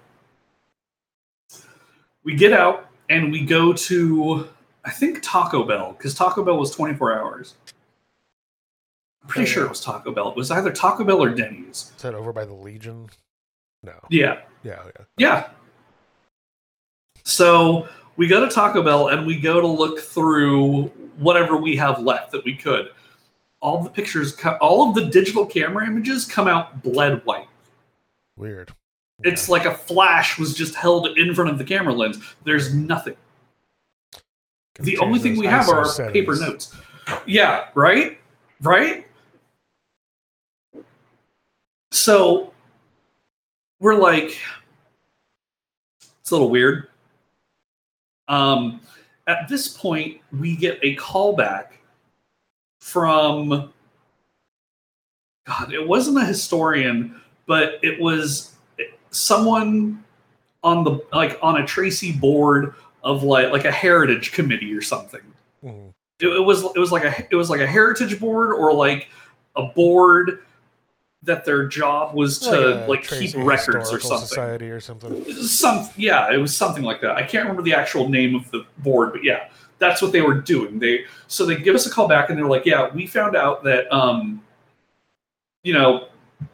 We 2.24 2.36
get 2.36 2.54
out 2.54 2.88
and 3.10 3.32
we 3.32 3.44
go 3.46 3.74
to, 3.74 4.48
I 4.86 4.92
think, 4.92 5.20
Taco 5.22 5.66
Bell, 5.66 5.94
because 5.98 6.14
Taco 6.16 6.44
Bell 6.46 6.58
was 6.58 6.72
24 6.72 7.20
hours. 7.20 7.56
I'm 9.22 9.28
pretty 9.28 9.50
Oh, 9.50 9.52
sure 9.52 9.66
it 9.66 9.70
was 9.70 9.82
Taco 9.82 10.12
Bell. 10.14 10.30
It 10.30 10.38
was 10.38 10.50
either 10.50 10.72
Taco 10.72 11.04
Bell 11.04 11.22
or 11.22 11.30
Denny's. 11.30 11.92
Is 11.96 12.02
that 12.04 12.14
over 12.16 12.32
by 12.32 12.46
the 12.46 12.54
Legion? 12.54 13.10
No. 13.84 13.94
Yeah. 14.10 14.42
Yeah, 14.64 14.82
yeah. 14.86 15.06
Yeah. 15.18 15.50
So 17.24 17.88
we 18.16 18.28
go 18.28 18.46
to 18.46 18.52
Taco 18.54 18.82
Bell 18.82 19.10
and 19.10 19.26
we 19.26 19.40
go 19.40 19.60
to 19.62 19.68
look 19.68 20.00
through 20.00 20.86
whatever 21.18 21.58
we 21.58 21.76
have 21.76 22.02
left 22.02 22.32
that 22.32 22.44
we 22.46 22.56
could. 22.56 22.90
All 23.62 23.82
the 23.82 23.90
pictures, 23.90 24.38
all 24.62 24.90
of 24.90 24.96
the 24.96 25.06
digital 25.06 25.46
camera 25.46 25.86
images 25.86 26.26
come 26.26 26.48
out 26.48 26.84
bled 26.84 27.26
white. 27.26 27.48
Weird. 28.38 28.72
It's 29.24 29.48
like 29.48 29.66
a 29.66 29.74
flash 29.74 30.38
was 30.38 30.54
just 30.54 30.76
held 30.76 31.08
in 31.18 31.34
front 31.34 31.50
of 31.50 31.58
the 31.58 31.64
camera 31.64 31.94
lens. 31.94 32.20
There's 32.44 32.74
nothing. 32.74 33.16
Gotta 34.76 34.86
The 34.90 34.98
only 34.98 35.20
thing 35.20 35.38
we 35.38 35.46
have 35.46 35.66
ISO 35.66 35.74
are 35.74 35.86
settings. 35.86 36.14
paper 36.14 36.36
notes. 36.36 36.76
Yeah, 37.26 37.68
right? 37.76 38.20
Right? 38.62 39.06
So 41.92 42.53
we're 43.80 43.96
like, 43.96 44.40
it's 46.22 46.32
a 46.32 46.34
little 46.36 46.50
weird. 46.50 46.88
Um, 48.28 48.82
at 49.28 49.48
this 49.48 49.68
point, 49.68 50.22
we 50.40 50.56
get 50.56 50.80
a 50.82 50.96
callback 50.96 51.68
from 52.80 53.72
God, 55.48 55.74
it 55.74 55.86
wasn't 55.86 56.18
a 56.18 56.26
historian, 56.26 57.20
but 57.46 57.80
it 57.84 58.00
was 58.00 58.56
someone 59.12 60.04
on 60.64 60.84
the 60.84 61.00
like 61.12 61.38
on 61.42 61.62
a 61.62 61.66
Tracy 61.66 62.14
board 62.14 62.74
of 63.04 63.24
like 63.24 63.52
like 63.52 63.66
a 63.66 63.72
heritage 63.72 64.32
committee 64.32 64.74
or 64.74 64.82
something 64.82 65.20
Mhm. 65.64 65.94
it, 66.22 66.28
it 66.28 66.40
was 66.40 66.64
it 66.64 66.80
was 66.80 66.92
like 66.92 67.04
a 67.04 67.28
it 67.30 67.36
was 67.36 67.50
like 67.50 67.60
a 67.60 67.68
heritage 67.68 68.18
board 68.20 68.54
or 68.54 68.74
like 68.74 69.10
a 69.58 69.64
board 69.64 70.40
that 71.26 71.46
their 71.46 71.66
job 71.68 72.14
was 72.14 72.38
to 72.40 72.86
a 72.86 72.88
like 72.88 73.08
keep 73.08 73.34
records 73.36 73.92
or 73.92 74.00
something. 74.00 74.28
Society 74.28 74.70
or 74.70 74.80
something. 74.80 75.24
some 75.34 75.90
yeah 75.96 76.32
it 76.32 76.38
was 76.38 76.56
something 76.56 76.84
like 76.84 77.02
that. 77.02 77.12
I 77.12 77.24
can't 77.24 77.44
remember 77.44 77.62
the 77.62 77.74
actual 77.74 78.10
name 78.10 78.36
of 78.36 78.50
the 78.52 78.66
board 78.80 79.14
but 79.14 79.24
yeah 79.24 79.50
that's 79.80 80.02
what 80.02 80.12
they 80.12 80.22
were 80.22 80.36
doing. 80.36 80.80
They 80.80 81.06
so 81.28 81.46
they 81.46 81.56
give 81.56 81.76
us 81.76 81.86
a 81.86 81.90
call 81.90 82.08
back 82.08 82.30
and 82.30 82.38
they're 82.38 82.48
like 82.48 82.66
yeah 82.66 82.90
we 82.94 83.08
found 83.08 83.36
out 83.36 83.64
that 83.64 83.92
um 83.94 84.42
you 85.64 85.74
know 85.74 86.08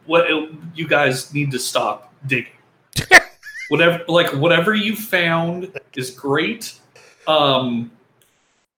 what 0.05 0.27
you 0.75 0.88
guys 0.88 1.34
need 1.34 1.51
to 1.51 1.60
stop 1.60 2.13
digging. 2.27 2.53
Whatever 3.69 4.03
like 4.08 4.32
whatever 4.34 4.73
you 4.73 4.95
found 4.95 5.71
is 5.95 6.12
great. 6.12 6.79
Um 7.27 7.91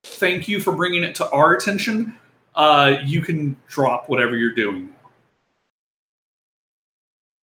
thank 0.03 0.47
you 0.47 0.59
for 0.59 0.73
bringing 0.73 1.03
it 1.03 1.15
to 1.15 1.29
our 1.31 1.53
attention. 1.53 2.17
Uh 2.55 2.97
you 3.03 3.21
can 3.21 3.57
drop 3.67 4.07
whatever 4.07 4.37
you're 4.37 4.55
doing 4.55 4.93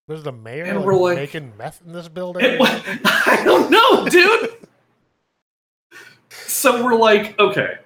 There's 0.07 0.23
the 0.23 0.31
mayor 0.31 0.63
And 0.63 0.85
like, 0.85 0.99
like- 1.01 1.15
making 1.17 1.53
meth 1.57 1.81
in 1.85 1.91
this 1.91 2.07
building. 2.07 2.57
I 2.61 3.41
don't 3.43 3.69
know, 3.69 4.07
dude. 4.07 4.51
so 6.31 6.83
we're 6.83 6.95
like, 6.95 7.37
okay, 7.39 7.79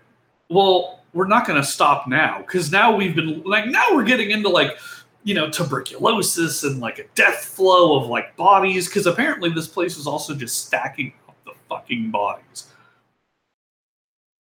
well, 0.50 1.00
we're 1.14 1.28
not 1.28 1.48
going 1.48 1.60
to 1.60 1.68
stop 1.68 2.08
now 2.08 2.40
because 2.40 2.72
now 2.72 2.96
we've 2.96 3.16
been 3.16 3.42
like, 3.44 3.68
now 3.68 3.86
we're 3.92 4.04
getting 4.04 4.32
into 4.32 4.50
like, 4.50 4.78
you 5.24 5.34
know, 5.34 5.50
tuberculosis 5.50 6.64
and 6.64 6.80
like 6.80 7.00
a 7.00 7.04
death 7.16 7.44
flow 7.44 8.00
of 8.00 8.08
like 8.08 8.36
bodies 8.38 8.88
because 8.88 9.08
apparently 9.08 9.50
this 9.50 9.68
place 9.68 9.98
is 9.98 10.08
also 10.08 10.34
just 10.36 10.66
stacking 10.66 11.14
up 11.28 11.36
the 11.46 11.54
fucking 11.70 12.12
bodies. 12.12 12.68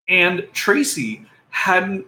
And 0.07 0.47
Tracy 0.53 1.25
hadn't 1.49 2.05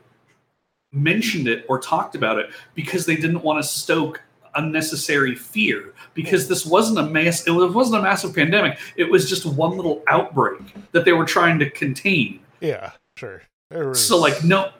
mentioned 0.91 1.47
it 1.47 1.65
or 1.67 1.79
talked 1.79 2.15
about 2.15 2.37
it 2.39 2.49
because 2.73 3.05
they 3.05 3.15
didn't 3.15 3.41
want 3.41 3.61
to 3.61 3.67
stoke 3.67 4.21
unnecessary 4.57 5.35
fear 5.35 5.93
because 6.13 6.47
this 6.47 6.65
wasn't 6.65 6.97
a 6.97 7.03
mass 7.03 7.47
it 7.47 7.51
wasn't 7.51 7.97
a 7.97 8.01
massive 8.01 8.35
pandemic 8.35 8.77
it 8.95 9.09
was 9.09 9.29
just 9.29 9.45
one 9.45 9.75
little 9.75 10.03
outbreak 10.07 10.59
that 10.91 11.05
they 11.05 11.13
were 11.13 11.25
trying 11.25 11.57
to 11.57 11.69
contain 11.69 12.39
yeah, 12.59 12.91
sure. 13.15 13.43
Was, 13.71 14.05
So 14.05 14.17
like 14.17 14.43
no, 14.43 14.71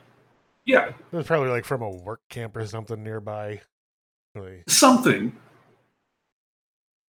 yeah, 0.66 0.90
it 0.90 1.16
was 1.16 1.28
probably 1.28 1.50
like 1.50 1.66
from 1.66 1.82
a 1.82 1.90
work 1.90 2.22
camp 2.30 2.56
or 2.56 2.66
something 2.66 3.04
nearby. 3.04 3.62
Really. 4.36 4.64
something. 4.68 5.36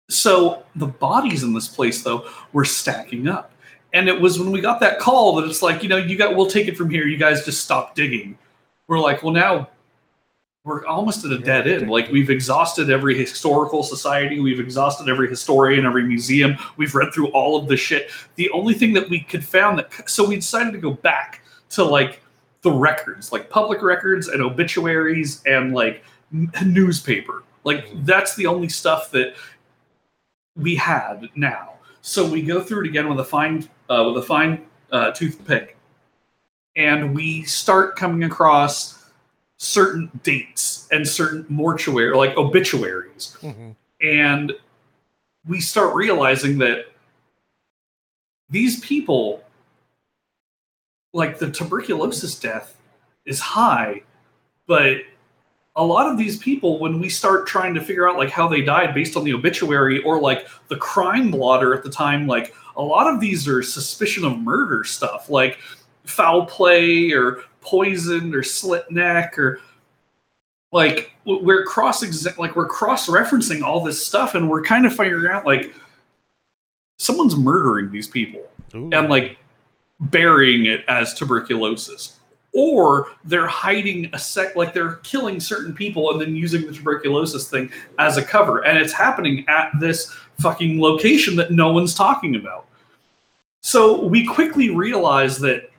So 0.10 0.64
the 0.76 0.88
bodies 0.88 1.44
in 1.44 1.54
this 1.54 1.68
place 1.68 2.04
though 2.04 2.30
were 2.54 2.66
stacking 2.66 3.28
up. 3.28 3.52
And 3.94 4.08
it 4.08 4.20
was 4.20 4.40
when 4.40 4.52
we 4.52 4.62
got 4.62 4.80
that 4.80 5.00
call 5.00 5.36
that 5.36 5.50
it's 5.50 5.62
like, 5.62 5.84
you 5.84 5.90
know, 5.90 5.98
you 5.98 6.18
got 6.18 6.36
we'll 6.36 6.48
take 6.48 6.68
it 6.68 6.78
from 6.78 6.90
here. 6.90 7.06
You 7.06 7.18
guys 7.18 7.44
just 7.44 7.64
stop 7.64 7.96
digging. 7.96 8.38
We're 8.88 9.00
like, 9.00 9.24
well 9.24 9.34
now 9.34 9.70
we're 10.68 10.86
almost 10.86 11.24
at 11.24 11.32
a 11.32 11.40
dead 11.40 11.66
end. 11.66 11.90
Like 11.90 12.12
we've 12.12 12.30
exhausted 12.30 12.90
every 12.90 13.18
historical 13.18 13.84
society, 13.84 14.42
we've 14.42 14.60
exhausted 14.60 15.08
every 15.08 15.30
historian, 15.30 15.86
every 15.86 16.04
museum. 16.04 16.58
We've 16.76 16.94
read 16.94 17.14
through 17.14 17.30
all 17.30 17.56
of 17.56 17.70
the 17.70 17.78
shit. 17.78 18.12
The 18.36 18.50
only 18.50 18.74
thing 18.74 18.92
that 18.94 19.10
we 19.10 19.22
could 19.22 19.46
found 19.46 19.80
that 19.80 20.10
so 20.10 20.28
we 20.28 20.36
decided 20.36 20.74
to 20.74 20.78
go 20.78 20.92
back 20.92 21.42
to 21.70 21.86
like 21.86 22.22
the 22.64 22.72
records, 22.72 23.32
like 23.32 23.50
public 23.50 23.82
records 23.82 24.28
and 24.28 24.42
obituaries 24.42 25.42
and 25.46 25.74
like 25.74 26.04
n- 26.34 26.52
newspaper. 26.66 27.46
Like 27.64 27.88
that's 28.04 28.36
the 28.36 28.46
only 28.46 28.68
stuff 28.68 29.10
that 29.12 29.36
we 30.58 30.76
had 30.76 31.30
now. 31.34 31.76
So 32.02 32.30
we 32.30 32.42
go 32.42 32.62
through 32.62 32.82
it 32.82 32.88
again 32.90 33.08
with 33.08 33.22
a 33.22 33.26
fine 33.26 33.70
uh, 33.90 34.04
with 34.06 34.22
a 34.22 34.28
fine 34.28 34.66
uh, 34.92 35.12
toothpick, 35.12 35.78
and 36.76 37.16
we 37.16 37.44
start 37.44 37.96
coming 37.96 38.24
across 38.26 38.97
certain 39.58 40.10
dates 40.24 40.88
and 40.92 41.08
certain 41.08 41.46
mortuary 41.50 42.16
like 42.16 42.38
obituaries, 42.38 43.36
Mhm. 43.42 43.76
and 44.02 44.54
we 45.48 45.60
start 45.60 45.96
realizing 45.96 46.58
that 46.60 46.86
these 48.50 48.80
people, 48.82 49.44
like 51.14 51.40
the 51.40 51.50
tuberculosis 51.52 52.40
death, 52.40 52.78
is 53.26 53.40
high, 53.40 54.04
but 54.68 54.98
a 55.76 55.84
lot 55.84 56.10
of 56.10 56.18
these 56.18 56.38
people 56.38 56.80
when 56.80 57.00
we 57.00 57.08
start 57.10 57.46
trying 57.46 57.74
to 57.74 57.82
figure 57.82 58.10
out 58.10 58.18
like 58.18 58.30
how 58.32 58.48
they 58.48 58.62
died 58.62 58.94
based 58.96 59.16
on 59.16 59.24
the 59.24 59.34
obituary 59.34 60.02
or 60.04 60.20
like 60.20 60.48
the 60.70 60.76
crime 60.76 61.30
blotter 61.30 61.72
at 61.76 61.84
the 61.84 61.90
time 61.90 62.26
like 62.26 62.52
a 62.78 62.82
lot 62.82 63.06
of 63.14 63.20
these 63.20 63.48
are 63.48 63.62
suspicion 63.62 64.26
of 64.26 64.40
murder 64.40 64.84
stuff 64.84 65.30
like 65.30 65.60
foul 66.08 66.46
play 66.46 67.12
or 67.12 67.44
poisoned 67.62 68.34
or 68.36 68.44
slit 68.44 68.90
neck 68.90 69.38
or 69.38 69.60
like 70.72 71.12
we're 71.26 71.64
cross 71.66 72.04
like 72.38 72.56
we're 72.56 72.68
cross 72.68 73.08
referencing 73.08 73.62
all 73.62 73.84
this 73.84 74.06
stuff 74.06 74.36
and 74.36 74.50
we're 74.50 74.62
kind 74.62 74.86
of 74.86 74.96
figuring 74.96 75.32
out 75.32 75.46
like 75.46 75.74
someone's 76.98 77.36
murdering 77.36 77.92
these 77.92 78.08
people 78.08 78.42
Ooh. 78.76 78.90
and 78.94 79.10
like 79.10 79.38
burying 80.00 80.66
it 80.66 80.84
as 80.88 81.14
tuberculosis. 81.14 82.20
Or 82.54 83.08
they're 83.24 83.48
hiding 83.48 84.10
a 84.14 84.20
sec 84.20 84.56
like 84.56 84.74
they're 84.74 84.96
killing 84.98 85.40
certain 85.40 85.74
people 85.74 86.12
and 86.12 86.20
then 86.20 86.36
using 86.36 86.66
the 86.66 86.74
tuberculosis 86.74 87.50
thing 87.50 87.72
as 88.00 88.18
a 88.18 88.24
cover. 88.24 88.66
And 88.66 88.78
it's 88.78 88.94
happening 88.94 89.46
at 89.48 89.72
this 89.80 90.12
fucking 90.40 90.82
location 90.82 91.36
that 91.36 91.52
no 91.52 91.72
one's 91.72 91.94
talking 91.94 92.36
about. 92.36 92.66
So 93.62 94.02
we 94.02 94.26
quickly 94.26 94.70
realized 94.70 95.42
that 95.42 95.70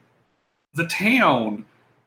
the 0.75 0.87
town 0.87 1.65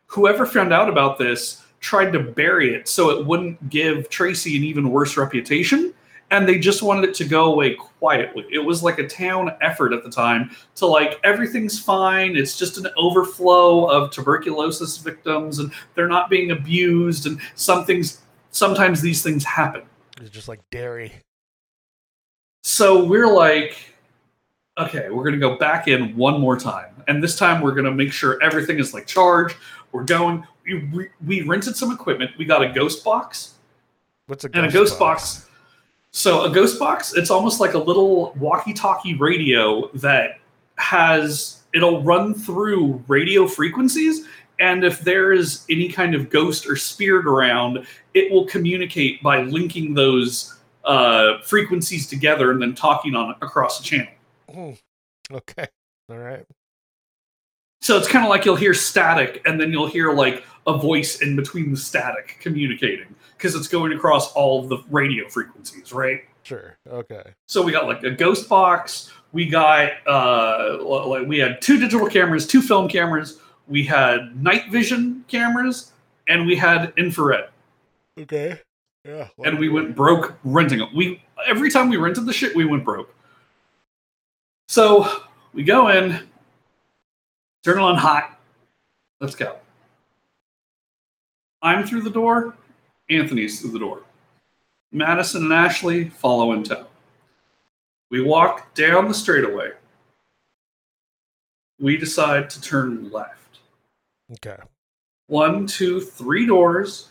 whoever 0.08 0.46
found 0.46 0.74
out 0.74 0.90
about 0.90 1.18
this 1.18 1.64
tried 1.80 2.12
to 2.12 2.20
bury 2.20 2.76
it 2.76 2.88
so 2.88 3.10
it 3.10 3.26
wouldn't 3.26 3.70
give 3.70 4.10
tracy 4.10 4.58
an 4.58 4.64
even 4.64 4.90
worse 4.90 5.18
reputation 5.18 5.94
and 6.32 6.48
they 6.48 6.58
just 6.58 6.82
wanted 6.82 7.08
it 7.08 7.14
to 7.14 7.26
go 7.26 7.46
away 7.46 7.76
quietly. 7.76 8.46
It 8.50 8.60
was 8.60 8.82
like 8.82 9.00
a 9.00 9.08
town 9.08 9.52
effort 9.62 9.94
at 9.94 10.04
the 10.04 10.10
time 10.10 10.50
to 10.76 10.86
like 10.86 11.20
everything's 11.24 11.78
fine. 11.78 12.36
It's 12.38 12.58
just 12.58 12.78
an 12.78 12.88
overflow 12.98 13.86
of 13.86 14.12
tuberculosis 14.12 14.98
victims, 14.98 15.60
and 15.60 15.72
they're 15.94 16.08
not 16.08 16.30
being 16.30 16.52
abused. 16.52 17.28
And 17.28 17.40
some 17.56 17.86
things, 17.86 18.22
sometimes 18.52 19.02
these 19.02 19.22
things 19.22 19.44
happen. 19.44 19.84
It's 20.22 20.30
just 20.30 20.48
like 20.48 20.62
dairy. 20.72 21.12
So 22.64 23.04
we're 23.04 23.32
like, 23.32 23.78
okay, 24.78 25.10
we're 25.10 25.26
gonna 25.26 25.38
go 25.38 25.58
back 25.58 25.90
in 25.90 26.16
one 26.16 26.40
more 26.40 26.58
time, 26.58 26.91
and 27.08 27.24
this 27.24 27.38
time 27.38 27.62
we're 27.62 27.74
gonna 27.74 27.92
make 27.92 28.12
sure 28.12 28.42
everything 28.42 28.80
is 28.80 28.94
like 28.94 29.08
charged. 29.08 29.56
We're 29.92 30.04
going. 30.04 30.46
We, 30.66 30.90
we, 30.94 31.10
we 31.26 31.42
rented 31.42 31.76
some 31.76 31.92
equipment. 31.92 32.32
We 32.38 32.46
got 32.46 32.62
a 32.62 32.70
ghost 32.72 33.04
box 33.04 33.56
What's 34.28 34.46
a 34.46 34.50
and 34.54 34.66
a 34.66 34.72
ghost 34.72 34.98
box. 34.98 35.48
So 36.12 36.44
a 36.44 36.50
ghost 36.50 36.78
box, 36.78 37.14
it's 37.16 37.32
almost 37.32 37.60
like 37.60 37.74
a 37.74 37.78
little 37.78 38.34
walkie-talkie 38.34 39.16
radio 39.16 39.90
that 39.96 40.40
has 40.76 41.64
it'll 41.74 42.04
run 42.04 42.34
through 42.34 43.04
radio 43.08 43.48
frequencies 43.48 44.28
and 44.62 44.84
if 44.84 45.00
there 45.02 45.34
is 45.34 45.66
any 45.70 45.90
kind 45.90 46.14
of 46.14 46.30
ghost 46.30 46.68
or 46.68 46.76
spirit 46.76 47.26
around, 47.26 47.86
it 48.14 48.32
will 48.32 48.46
communicate 48.46 49.22
by 49.24 49.42
linking 49.42 49.96
those 49.96 50.60
uh, 50.86 51.42
frequencies 51.42 52.08
together 52.08 52.52
and 52.52 52.62
then 52.62 52.76
talking 52.76 53.16
on 53.16 53.36
across 53.42 53.80
the 53.80 53.84
channel. 53.84 54.14
Hmm. 54.50 54.72
Okay. 55.32 55.68
All 56.10 56.18
right. 56.20 56.46
So 57.82 57.98
it's 57.98 58.08
kind 58.08 58.24
of 58.24 58.30
like 58.30 58.46
you'll 58.46 58.56
hear 58.56 58.74
static 58.74 59.42
and 59.46 59.60
then 59.60 59.72
you'll 59.72 59.88
hear 59.88 60.14
like 60.14 60.44
a 60.68 60.78
voice 60.78 61.22
in 61.22 61.36
between 61.36 61.72
the 61.72 61.78
static 61.78 62.38
communicating 62.40 63.16
because 63.38 63.56
it's 63.56 63.68
going 63.68 63.92
across 63.94 64.32
all 64.34 64.62
the 64.62 64.78
radio 64.90 65.28
frequencies, 65.28 65.92
right? 65.92 66.22
Sure. 66.44 66.78
Okay. 66.88 67.24
So 67.48 67.62
we 67.64 67.72
got 67.72 67.88
like 67.88 68.04
a 68.04 68.12
ghost 68.12 68.48
box. 68.48 69.12
We 69.32 69.48
got 69.48 69.92
uh, 70.08 70.78
like 70.84 71.28
we 71.28 71.40
had 71.40 71.62
two 71.62 71.80
digital 71.80 72.08
cameras, 72.08 72.46
two 72.46 72.62
film 72.62 72.88
cameras. 72.88 73.40
We 73.68 73.84
had 73.84 74.42
night 74.42 74.70
vision 74.70 75.24
cameras, 75.28 75.92
and 76.28 76.46
we 76.46 76.56
had 76.56 76.94
infrared. 76.98 77.50
Okay. 78.20 78.60
Yeah. 79.06 79.30
And 79.44 79.58
we 79.58 79.70
went 79.70 79.96
broke 79.96 80.38
renting 80.44 80.82
it. 80.82 80.90
We 80.94 81.24
every 81.48 81.72
time 81.72 81.90
we 81.90 81.98
rented 81.98 82.26
the 82.26 82.34
shit, 82.34 82.56
we 82.56 82.66
went 82.66 82.84
broke. 82.84 83.16
So 84.68 85.24
we 85.54 85.64
go 85.64 85.90
in, 85.90 86.20
turn 87.64 87.78
it 87.78 87.82
on 87.82 87.96
hot. 87.96 88.40
Let's 89.20 89.36
go. 89.36 89.58
I'm 91.62 91.86
through 91.86 92.02
the 92.02 92.10
door. 92.10 92.56
Anthony's 93.10 93.62
through 93.62 93.72
the 93.72 93.80
door. 93.80 94.04
Madison 94.92 95.44
and 95.44 95.54
Ashley 95.54 96.10
follow 96.10 96.54
in 96.54 96.64
tow. 96.64 96.88
We 98.10 98.22
walk 98.22 98.74
down 98.74 99.08
the 99.08 99.14
straightaway. 99.14 99.72
We 101.80 101.98
decide 101.98 102.50
to 102.50 102.62
turn 102.62 103.10
left. 103.12 103.60
Okay. 104.34 104.58
One, 105.28 105.66
two, 105.66 106.02
three 106.02 106.46
doors 106.46 107.10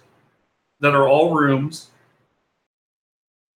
that 0.81 0.95
are 0.95 1.09
all 1.09 1.35
rooms. 1.35 1.89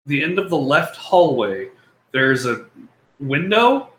The 0.06 0.22
end 0.22 0.38
of 0.38 0.50
the 0.50 0.56
left 0.56 0.96
hallway, 0.96 1.68
there's 2.12 2.46
a 2.46 2.66
window, 3.20 3.90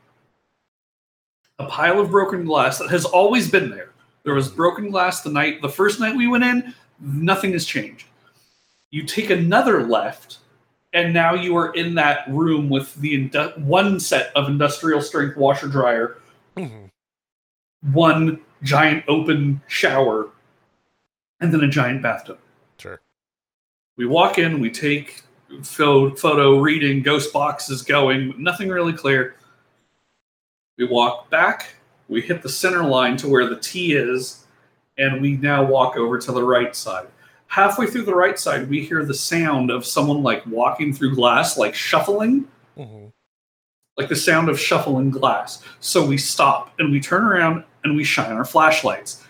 a 1.60 1.66
pile 1.66 2.00
of 2.00 2.12
broken 2.12 2.46
glass 2.46 2.78
that 2.80 2.90
has 2.90 3.06
always 3.06 3.50
been 3.50 3.70
there. 3.70 3.92
There 4.24 4.34
was 4.34 4.50
broken 4.50 4.90
glass 4.90 5.22
the 5.22 5.30
night, 5.30 5.62
the 5.62 5.70
first 5.70 6.00
night 6.00 6.16
we 6.16 6.28
went 6.28 6.44
in, 6.44 6.74
nothing 7.00 7.54
has 7.54 7.66
changed. 7.66 8.08
You 8.92 9.04
take 9.04 9.30
another 9.30 9.84
left, 9.84 10.40
and 10.94 11.14
now 11.14 11.34
you 11.34 11.56
are 11.58 11.74
in 11.74 11.96
that 11.96 12.28
room 12.30 12.70
with 12.70 12.94
the 12.96 13.30
indu- 13.30 13.58
one 13.60 14.00
set 14.00 14.32
of 14.36 14.48
industrial 14.48 15.02
strength 15.02 15.38
washer 15.38 15.68
dryer, 15.68 16.18
mm-hmm. 16.58 16.86
one 17.94 18.42
giant 18.64 19.04
open 19.08 19.62
shower, 19.68 20.30
and 21.40 21.54
then 21.54 21.62
a 21.62 21.68
giant 21.68 22.02
bathtub. 22.02 22.40
Sure. 22.78 23.02
We 23.98 24.06
walk 24.06 24.40
in, 24.40 24.60
we 24.60 24.72
take 24.72 25.24
pho- 25.62 26.16
photo 26.16 26.60
reading, 26.60 27.02
ghost 27.04 27.32
boxes 27.32 27.82
going, 27.82 28.34
nothing 28.42 28.70
really 28.70 28.94
clear. 28.94 29.36
We 30.78 30.86
walk 30.86 31.30
back, 31.30 31.76
we 32.08 32.22
hit 32.22 32.42
the 32.42 32.50
center 32.50 32.84
line 32.84 33.18
to 33.18 33.28
where 33.28 33.48
the 33.48 33.60
T 33.60 33.94
is, 33.94 34.46
and 34.98 35.22
we 35.22 35.38
now 35.38 35.64
walk 35.64 35.96
over 35.98 36.18
to 36.20 36.32
the 36.32 36.44
right 36.44 36.76
side. 36.76 37.08
Halfway 37.48 37.88
through 37.88 38.04
the 38.04 38.16
right 38.16 38.38
side, 38.38 38.70
we 38.70 38.84
hear 38.86 39.06
the 39.06 39.14
sound 39.14 39.72
of 39.72 39.86
someone 39.86 40.22
like 40.24 40.46
walking 40.48 40.94
through 40.94 41.16
glass, 41.16 41.58
like 41.58 41.74
shuffling, 41.76 42.48
hmm 42.76 43.08
like 43.98 44.10
the 44.10 44.16
sound 44.16 44.50
of 44.50 44.60
shuffling 44.60 45.10
glass. 45.10 45.64
So 45.80 46.06
we 46.06 46.18
stop 46.18 46.74
and 46.80 46.92
we 46.92 47.00
turn 47.00 47.24
around 47.24 47.64
and 47.84 47.96
we 47.96 48.04
shine 48.04 48.32
our 48.32 48.46
flashlights. 48.46 49.24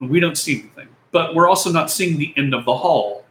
We 0.00 0.20
don't 0.20 0.36
see 0.36 0.60
anything, 0.60 0.88
but 1.12 1.34
we're 1.34 1.48
also 1.48 1.72
not 1.72 1.90
seeing 1.90 2.18
the 2.18 2.34
end 2.36 2.54
of 2.54 2.64
the 2.64 2.76
hall. 2.76 3.24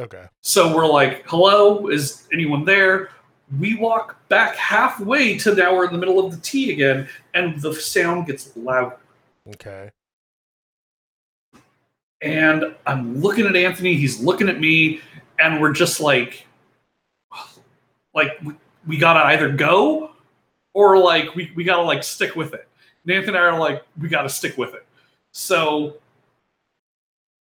Okay. 0.00 0.24
So 0.40 0.74
we're 0.74 0.86
like, 0.86 1.22
hello, 1.26 1.88
is 1.88 2.26
anyone 2.32 2.64
there? 2.64 3.10
We 3.58 3.76
walk 3.76 4.16
back 4.28 4.56
halfway 4.56 5.38
to 5.38 5.54
now 5.54 5.74
we're 5.74 5.86
in 5.86 5.92
the 5.92 5.98
middle 5.98 6.24
of 6.24 6.32
the 6.32 6.40
T 6.40 6.72
again, 6.72 7.08
and 7.34 7.60
the 7.60 7.74
sound 7.74 8.26
gets 8.26 8.56
louder. 8.56 8.96
Okay. 9.48 9.90
And 12.22 12.74
I'm 12.86 13.20
looking 13.20 13.46
at 13.46 13.56
Anthony, 13.56 13.94
he's 13.94 14.20
looking 14.20 14.48
at 14.48 14.60
me, 14.60 15.00
and 15.38 15.60
we're 15.60 15.72
just 15.72 16.00
like, 16.00 16.46
like 18.14 18.40
we, 18.42 18.54
we 18.86 18.96
gotta 18.96 19.20
either 19.26 19.50
go 19.50 20.12
or 20.72 20.98
like 20.98 21.34
we, 21.34 21.52
we 21.54 21.64
gotta 21.64 21.82
like 21.82 22.04
stick 22.04 22.36
with 22.36 22.54
it. 22.54 22.68
Nathan 23.04 23.30
and 23.30 23.38
I 23.38 23.40
are 23.40 23.58
like, 23.58 23.82
we 24.00 24.08
got 24.08 24.22
to 24.22 24.28
stick 24.28 24.56
with 24.56 24.74
it. 24.74 24.86
So 25.32 25.96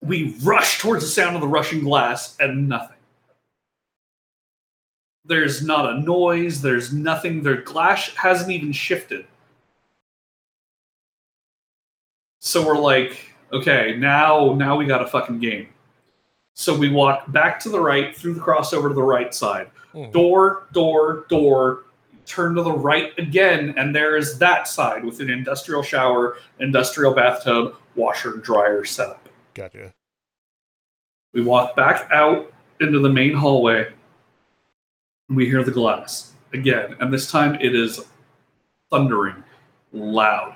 we 0.01 0.35
rush 0.41 0.79
towards 0.79 1.03
the 1.03 1.09
sound 1.09 1.35
of 1.35 1.41
the 1.41 1.47
rushing 1.47 1.83
glass 1.83 2.35
and 2.39 2.67
nothing. 2.67 2.97
There's 5.25 5.61
not 5.63 5.89
a 5.89 5.99
noise. 5.99 6.61
There's 6.61 6.91
nothing. 6.93 7.43
Their 7.43 7.61
glass 7.61 8.09
hasn't 8.15 8.51
even 8.51 8.71
shifted. 8.71 9.25
So 12.39 12.65
we're 12.65 12.77
like, 12.79 13.31
okay, 13.53 13.95
now 13.97 14.53
now 14.53 14.75
we 14.75 14.85
got 14.85 15.01
a 15.03 15.07
fucking 15.07 15.39
game. 15.39 15.67
So 16.55 16.75
we 16.75 16.89
walk 16.89 17.31
back 17.31 17.59
to 17.61 17.69
the 17.69 17.79
right 17.79 18.15
through 18.15 18.33
the 18.33 18.41
crossover 18.41 18.87
to 18.89 18.93
the 18.95 19.03
right 19.03 19.33
side. 19.33 19.69
Mhm. 19.93 20.11
Door, 20.11 20.67
door, 20.73 21.25
door. 21.29 21.83
Turn 22.25 22.55
to 22.55 22.63
the 22.63 22.71
right 22.71 23.17
again, 23.17 23.73
and 23.77 23.95
there 23.95 24.15
is 24.15 24.37
that 24.39 24.67
side 24.67 25.03
with 25.03 25.19
an 25.19 25.29
industrial 25.29 25.81
shower, 25.83 26.37
industrial 26.59 27.13
bathtub, 27.13 27.75
washer, 27.95 28.37
dryer 28.37 28.85
setup. 28.85 29.27
Gotcha. 29.53 29.91
We 31.33 31.41
walk 31.41 31.75
back 31.75 32.09
out 32.11 32.51
into 32.79 32.99
the 32.99 33.09
main 33.09 33.33
hallway. 33.33 33.91
We 35.33 35.45
hear 35.45 35.63
the 35.63 35.71
glass 35.71 36.33
again, 36.53 36.95
and 36.99 37.13
this 37.13 37.31
time 37.31 37.55
it 37.55 37.73
is 37.73 38.01
thundering 38.89 39.43
loud. 39.93 40.55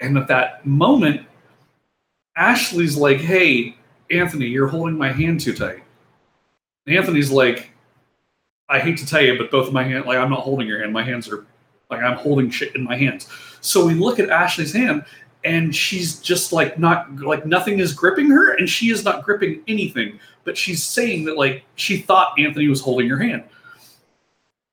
And 0.00 0.16
at 0.16 0.28
that 0.28 0.64
moment, 0.64 1.26
Ashley's 2.36 2.96
like, 2.96 3.18
Hey, 3.18 3.76
Anthony, 4.10 4.46
you're 4.46 4.68
holding 4.68 4.96
my 4.96 5.12
hand 5.12 5.40
too 5.40 5.54
tight. 5.54 5.82
And 6.86 6.96
Anthony's 6.96 7.30
like, 7.30 7.70
I 8.68 8.78
hate 8.78 8.98
to 8.98 9.06
tell 9.06 9.20
you, 9.20 9.36
but 9.36 9.50
both 9.50 9.72
my 9.72 9.82
hands, 9.82 10.06
like, 10.06 10.18
I'm 10.18 10.30
not 10.30 10.40
holding 10.40 10.66
your 10.66 10.80
hand. 10.80 10.92
My 10.92 11.02
hands 11.02 11.28
are 11.28 11.44
like, 11.90 12.02
I'm 12.02 12.16
holding 12.16 12.50
shit 12.50 12.74
in 12.76 12.84
my 12.84 12.96
hands. 12.96 13.28
So 13.60 13.84
we 13.84 13.94
look 13.94 14.18
at 14.20 14.30
Ashley's 14.30 14.72
hand, 14.72 15.04
and 15.44 15.74
she's 15.74 16.20
just 16.20 16.52
like 16.52 16.78
not 16.78 17.16
like 17.20 17.46
nothing 17.46 17.78
is 17.78 17.94
gripping 17.94 18.28
her 18.30 18.54
and 18.56 18.68
she 18.68 18.90
is 18.90 19.04
not 19.04 19.22
gripping 19.24 19.62
anything 19.66 20.18
but 20.44 20.56
she's 20.56 20.82
saying 20.84 21.24
that 21.24 21.36
like 21.36 21.64
she 21.76 21.98
thought 21.98 22.38
anthony 22.38 22.68
was 22.68 22.80
holding 22.80 23.08
her 23.08 23.18
hand 23.18 23.42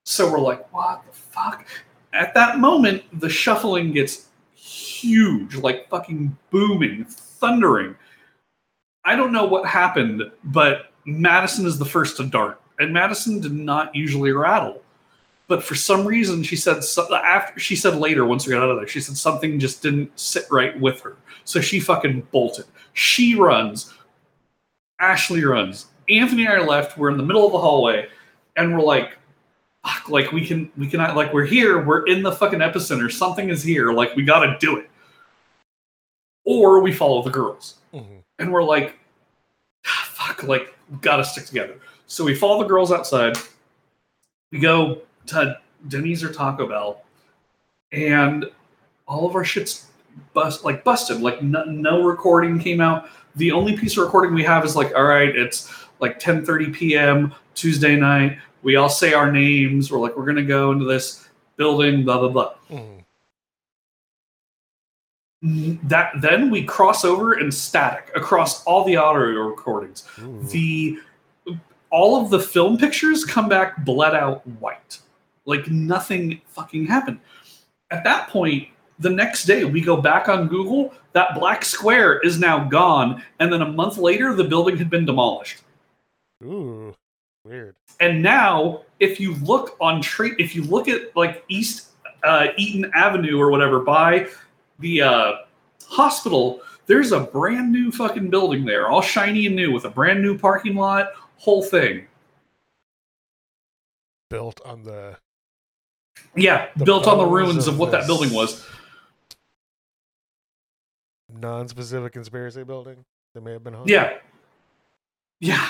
so 0.08 0.32
we're 0.32 0.40
like 0.40 0.72
what 0.74 1.04
the 1.06 1.12
fuck? 1.12 1.68
At 2.14 2.34
that 2.34 2.60
moment 2.60 3.04
the 3.20 3.30
shuffling 3.30 3.92
gets 3.92 4.28
huge 4.54 5.56
like 5.56 5.90
fucking 5.90 6.36
booming 6.50 7.04
thundering. 7.06 7.94
I 9.04 9.18
don't 9.18 9.34
know 9.34 9.46
what 9.46 9.68
happened 9.68 10.24
but 10.46 10.94
madison 11.04 11.66
is 11.66 11.78
the 11.78 11.86
first 11.86 12.16
to 12.18 12.24
dart 12.24 12.62
and 12.80 12.94
madison 12.94 13.42
did 13.42 13.52
not 13.52 13.94
usually 13.94 14.32
rattle. 14.32 14.82
But 15.50 15.62
for 15.62 15.76
some 15.76 16.06
reason 16.08 16.42
she 16.42 16.56
said 16.56 16.86
so, 16.86 17.14
after 17.14 17.60
she 17.60 17.76
said 17.76 17.96
later 17.96 18.26
once 18.26 18.48
we 18.48 18.54
got 18.54 18.64
out 18.64 18.72
of 18.72 18.78
there 18.78 18.88
she 18.88 19.02
said 19.02 19.18
something 19.18 19.60
just 19.60 19.82
didn't 19.82 20.18
sit 20.18 20.46
right 20.50 20.80
with 20.80 21.02
her. 21.02 21.18
So 21.44 21.60
she 21.60 21.82
fucking 21.82 22.28
bolted. 22.32 22.66
She 22.94 23.36
runs. 23.36 23.94
Ashley 25.02 25.44
runs. 25.44 25.88
Anthony 26.10 26.46
and 26.46 26.54
i 26.54 26.56
are 26.56 26.66
left. 26.66 26.98
We're 26.98 27.10
in 27.10 27.18
the 27.18 27.24
middle 27.24 27.46
of 27.46 27.52
the 27.52 27.60
hallway 27.60 28.08
and 28.56 28.74
we're 28.74 28.84
like 28.84 29.18
fuck, 29.88 30.10
like 30.10 30.32
we 30.32 30.46
can 30.46 30.70
we 30.78 30.88
cannot 30.88 31.16
like 31.16 31.34
we're 31.34 31.46
here 31.46 31.84
we're 31.84 32.06
in 32.08 32.22
the 32.24 32.32
fucking 32.32 32.60
epicenter 32.60 33.12
something 33.12 33.50
is 33.50 33.64
here 33.64 33.92
like 33.94 34.16
we 34.16 34.24
gotta 34.24 34.58
do 34.60 34.78
it 34.78 34.90
or 36.46 36.82
we 36.82 36.92
follow 36.92 37.22
the 37.22 37.30
girls 37.30 37.76
Mhm. 37.94 38.22
and 38.40 38.52
we're 38.52 38.64
like 38.64 38.98
"Ah, 39.86 40.08
fuck 40.12 40.44
like 40.44 40.74
we 40.90 40.98
gotta 40.98 41.24
stick 41.24 41.46
together 41.46 41.76
so 42.06 42.24
we 42.26 42.36
follow 42.36 42.62
the 42.62 42.68
girls 42.68 42.92
outside 42.92 43.38
we 44.52 44.60
go 44.60 45.02
to 45.28 45.58
Denny's 45.90 46.24
or 46.24 46.32
Taco 46.32 46.68
Bell, 46.68 47.04
and 47.92 48.46
all 49.08 49.28
of 49.28 49.36
our 49.36 49.44
shit's 49.44 49.88
bust 50.34 50.64
like 50.64 50.84
busted. 50.86 51.20
Like 51.22 51.44
no, 51.44 51.66
no 51.66 52.02
recording 52.04 52.58
came 52.58 52.80
out. 52.82 53.10
The 53.36 53.52
only 53.52 53.78
piece 53.78 53.98
of 53.98 54.06
recording 54.06 54.34
we 54.34 54.44
have 54.46 54.64
is 54.66 54.76
like, 54.76 54.96
all 54.96 55.04
right, 55.04 55.36
it's 55.36 55.72
like 56.00 56.18
10:30 56.20 56.74
p.m. 56.74 57.34
Tuesday 57.56 57.96
night. 57.98 58.38
We 58.64 58.76
all 58.76 58.90
say 58.90 59.14
our 59.14 59.32
names. 59.32 59.92
We're 59.92 60.00
like, 60.00 60.18
we're 60.18 60.26
gonna 60.26 60.44
go 60.44 60.72
into 60.72 60.86
this 60.86 61.28
building. 61.56 62.04
Blah 62.04 62.20
blah 62.20 62.30
blah. 62.30 62.54
Mhm. 65.44 65.80
That 65.88 66.14
then 66.22 66.50
we 66.50 66.64
cross 66.64 67.06
over 67.06 67.34
and 67.34 67.54
static 67.54 68.12
across 68.16 68.64
all 68.66 68.84
the 68.84 68.96
audio 68.98 69.48
recordings. 69.48 70.04
Ooh. 70.20 70.42
the 70.50 71.00
all 71.90 72.22
of 72.22 72.30
the 72.30 72.40
film 72.40 72.78
pictures 72.78 73.24
come 73.24 73.48
back 73.48 73.86
bled 73.86 74.14
out 74.14 74.46
white 74.60 75.00
like 75.46 75.70
nothing 75.70 76.42
fucking 76.48 76.86
happened 76.86 77.18
at 77.92 78.04
that 78.04 78.28
point 78.28 78.68
the 79.00 79.10
next 79.10 79.46
day 79.46 79.64
we 79.64 79.80
go 79.80 79.96
back 79.96 80.28
on 80.28 80.50
google 80.50 80.94
that 81.14 81.34
black 81.34 81.64
square 81.64 82.20
is 82.20 82.40
now 82.42 82.62
gone 82.68 83.24
and 83.40 83.54
then 83.54 83.62
a 83.62 83.72
month 83.72 83.98
later 83.98 84.34
the 84.34 84.44
building 84.44 84.76
had 84.76 84.90
been 84.90 85.06
demolished 85.06 85.62
Ooh. 86.44 86.94
Weird. 87.48 87.76
and 88.00 88.22
now 88.22 88.82
if 89.00 89.20
you 89.20 89.36
look 89.36 89.76
on 89.80 90.02
tra- 90.02 90.40
if 90.40 90.56
you 90.56 90.64
look 90.64 90.88
at 90.88 91.16
like 91.16 91.44
east 91.48 91.88
uh, 92.24 92.48
eaton 92.58 92.92
avenue 92.94 93.40
or 93.40 93.50
whatever 93.52 93.80
by 93.80 94.28
the 94.80 95.02
uh, 95.02 95.32
hospital 95.88 96.62
there's 96.88 97.12
a 97.12 97.20
brand 97.22 97.72
new 97.72 97.92
fucking 97.92 98.30
building 98.30 98.66
there 98.66 98.88
all 98.90 99.02
shiny 99.02 99.46
and 99.46 99.56
new 99.56 99.72
with 99.72 99.86
a 99.86 99.90
brand 99.90 100.22
new 100.22 100.38
parking 100.38 100.76
lot 100.76 101.12
whole 101.38 101.62
thing 101.64 102.06
Built 104.30 104.60
on 104.66 104.84
the 104.84 105.16
yeah 106.36 106.68
The 106.76 106.84
built 106.86 107.08
on 107.08 107.18
the 107.18 107.26
ruins 107.26 107.68
of 107.68 107.76
of 107.76 107.80
what 107.80 107.92
that 107.92 108.08
building 108.08 108.34
was 108.34 108.66
non-specific 111.30 112.14
conspiracy 112.14 112.64
building 112.64 113.04
that 113.34 113.42
may 113.42 113.52
have 113.54 113.64
been 113.64 113.74
haunted. 113.74 113.92
yeah 113.94 114.18
yeah 115.40 115.70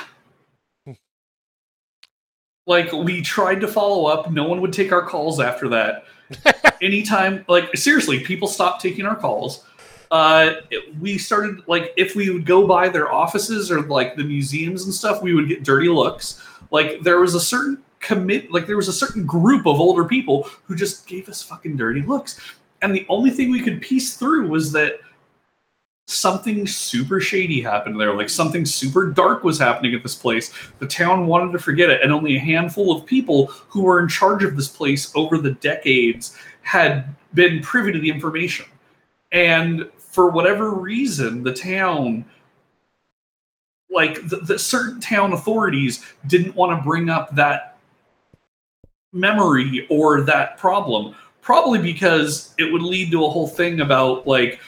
like 2.68 2.92
we 2.92 3.22
tried 3.24 3.60
to 3.62 3.68
follow 3.68 4.06
up. 4.06 4.30
No 4.32 4.44
one 4.48 4.62
would 4.62 4.74
take 4.74 4.92
our 4.92 5.02
calls 5.02 5.40
after 5.40 5.68
that. 5.70 6.04
Anytime 6.82 7.44
like 7.48 7.76
seriously 7.76 8.20
people 8.20 8.48
stopped 8.48 8.82
taking 8.82 9.06
our 9.06 9.16
calls. 9.16 9.64
Uh 10.12 10.56
it- 10.70 10.96
we 11.00 11.18
started 11.18 11.62
like 11.68 11.94
if 11.98 12.16
we 12.16 12.30
would 12.30 12.46
go 12.46 12.68
by 12.68 12.88
their 12.90 13.12
offices 13.12 13.72
or 13.72 13.82
like 13.82 14.16
the 14.16 14.24
museums 14.24 14.84
and 14.86 14.94
stuff 14.94 15.22
we 15.24 15.34
would 15.34 15.48
get 15.48 15.64
dirty 15.64 15.90
looks. 15.90 16.42
Like 16.70 17.02
there 17.02 17.20
was 17.20 17.34
a 17.34 17.40
certain 17.40 17.82
commit 18.00 18.52
like 18.52 18.68
there 18.68 18.78
was 18.78 18.88
a 18.90 18.94
certain 18.94 19.26
group 19.26 19.66
of 19.66 19.80
older 19.80 20.04
people 20.06 20.44
who 20.66 20.76
just 20.76 21.08
gave 21.08 21.28
us 21.30 21.42
fucking 21.42 21.78
dirty 21.78 22.02
looks. 22.02 22.40
And 22.84 22.94
the 22.94 23.06
only 23.10 23.32
thing 23.32 23.50
we 23.50 23.62
could 23.62 23.82
piece 23.82 24.18
through 24.18 24.48
was 24.50 24.72
that 24.74 25.00
something 26.08 26.66
super 26.66 27.20
shady 27.20 27.62
happened 27.62 28.00
there 28.00 28.14
like 28.14 28.30
something 28.30 28.66
super 28.66 29.12
dark 29.12 29.44
was 29.44 29.60
happening 29.60 29.94
at 29.94 30.02
this 30.04 30.16
place. 30.16 30.54
The 30.80 30.88
town 30.88 31.28
wanted 31.28 31.52
to 31.52 31.60
forget 31.60 31.90
it 31.90 32.02
and 32.02 32.14
only 32.14 32.38
a 32.38 32.40
handful 32.40 32.96
of 32.96 33.06
people 33.06 33.48
who 33.68 33.82
were 33.82 34.00
in 34.00 34.08
charge 34.08 34.44
of 34.44 34.56
this 34.56 34.70
place 34.70 35.12
over 35.16 35.38
the 35.38 35.52
decades 35.52 36.38
had 36.62 37.14
been 37.34 37.62
privy 37.62 37.92
to 37.92 38.00
the 38.00 38.10
information. 38.10 38.66
And 39.34 39.90
for 39.98 40.30
whatever 40.30 40.72
reason 40.72 41.44
the 41.44 41.54
town 41.54 42.26
like 43.90 44.28
the, 44.28 44.38
the 44.38 44.60
certain 44.60 45.02
town 45.02 45.34
authorities 45.34 46.06
didn't 46.28 46.56
want 46.56 46.78
to 46.78 46.84
bring 46.84 47.10
up 47.10 47.36
that 47.36 47.78
memory 49.12 49.86
or 49.90 50.22
that 50.22 50.58
problem. 50.58 51.16
Probably 51.42 51.80
because 51.80 52.54
it 52.58 52.72
would 52.72 52.82
lead 52.82 53.12
to 53.12 53.26
a 53.26 53.30
whole 53.30 53.48
thing 53.48 53.82
about 53.82 54.28
like 54.28 54.60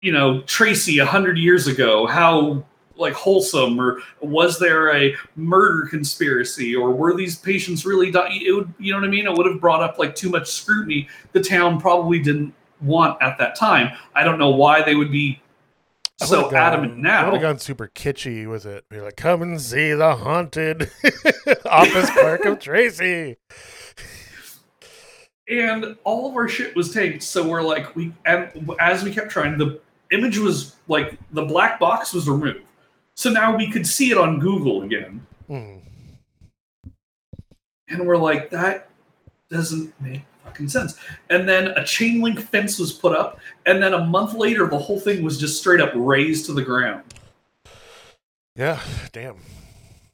you 0.00 0.12
know 0.12 0.40
tracy 0.42 0.98
a 0.98 1.06
hundred 1.06 1.38
years 1.38 1.66
ago 1.66 2.06
how 2.06 2.62
like 2.96 3.12
wholesome 3.12 3.80
or 3.80 4.00
was 4.20 4.58
there 4.58 4.94
a 4.94 5.14
murder 5.36 5.86
conspiracy 5.88 6.74
or 6.74 6.90
were 6.90 7.14
these 7.14 7.36
patients 7.36 7.84
really 7.84 8.08
it 8.08 8.54
would 8.54 8.72
you 8.78 8.92
know 8.92 8.98
what 8.98 9.06
i 9.06 9.10
mean 9.10 9.26
it 9.26 9.32
would 9.32 9.46
have 9.46 9.60
brought 9.60 9.82
up 9.82 9.98
like 9.98 10.14
too 10.14 10.28
much 10.28 10.48
scrutiny 10.48 11.08
the 11.32 11.40
town 11.40 11.80
probably 11.80 12.18
didn't 12.18 12.52
want 12.80 13.20
at 13.22 13.38
that 13.38 13.54
time 13.56 13.90
i 14.14 14.22
don't 14.24 14.38
know 14.38 14.50
why 14.50 14.82
they 14.82 14.94
would 14.94 15.10
be 15.12 15.40
so 16.20 16.42
gone- 16.50 16.54
adamant 16.56 16.98
now. 16.98 17.22
I 17.22 17.24
would 17.26 17.34
have 17.34 17.42
gone 17.42 17.58
super 17.60 17.86
kitschy 17.86 18.50
with 18.50 18.66
it. 18.66 18.88
Be 18.88 19.00
like, 19.00 19.16
come 19.16 19.40
and 19.40 19.60
see 19.60 19.92
the 19.92 20.16
haunted 20.16 20.90
office 21.64 22.10
park 22.10 22.44
of 22.44 22.58
Tracy. 22.58 23.36
and 25.48 25.96
all 26.02 26.28
of 26.28 26.34
our 26.34 26.48
shit 26.48 26.74
was 26.74 26.92
taken 26.92 27.20
so 27.20 27.46
we're 27.48 27.62
like 27.62 27.94
we 27.96 28.12
and 28.26 28.68
as 28.80 29.02
we 29.04 29.12
kept 29.14 29.30
trying 29.30 29.56
the 29.58 29.80
image 30.12 30.38
was 30.38 30.76
like 30.88 31.18
the 31.32 31.44
black 31.44 31.78
box 31.78 32.12
was 32.14 32.28
removed 32.28 32.64
so 33.14 33.30
now 33.30 33.56
we 33.56 33.70
could 33.70 33.86
see 33.86 34.10
it 34.10 34.18
on 34.18 34.38
google 34.38 34.82
again 34.82 35.24
Mm. 35.48 35.80
and 37.88 38.06
we're 38.06 38.16
like 38.18 38.50
that 38.50 38.90
doesn't 39.50 39.98
make 40.00 40.22
fucking 40.44 40.68
sense 40.68 40.98
and 41.30 41.48
then 41.48 41.68
a 41.68 41.84
chain 41.84 42.20
link 42.20 42.38
fence 42.40 42.78
was 42.78 42.92
put 42.92 43.16
up 43.16 43.38
and 43.66 43.82
then 43.82 43.94
a 43.94 44.04
month 44.06 44.34
later 44.34 44.66
the 44.66 44.78
whole 44.78 45.00
thing 45.00 45.22
was 45.22 45.38
just 45.38 45.58
straight 45.58 45.80
up 45.80 45.90
razed 45.94 46.44
to 46.46 46.52
the 46.52 46.62
ground 46.62 47.02
Yeah, 48.56 48.78
damn. 49.12 49.36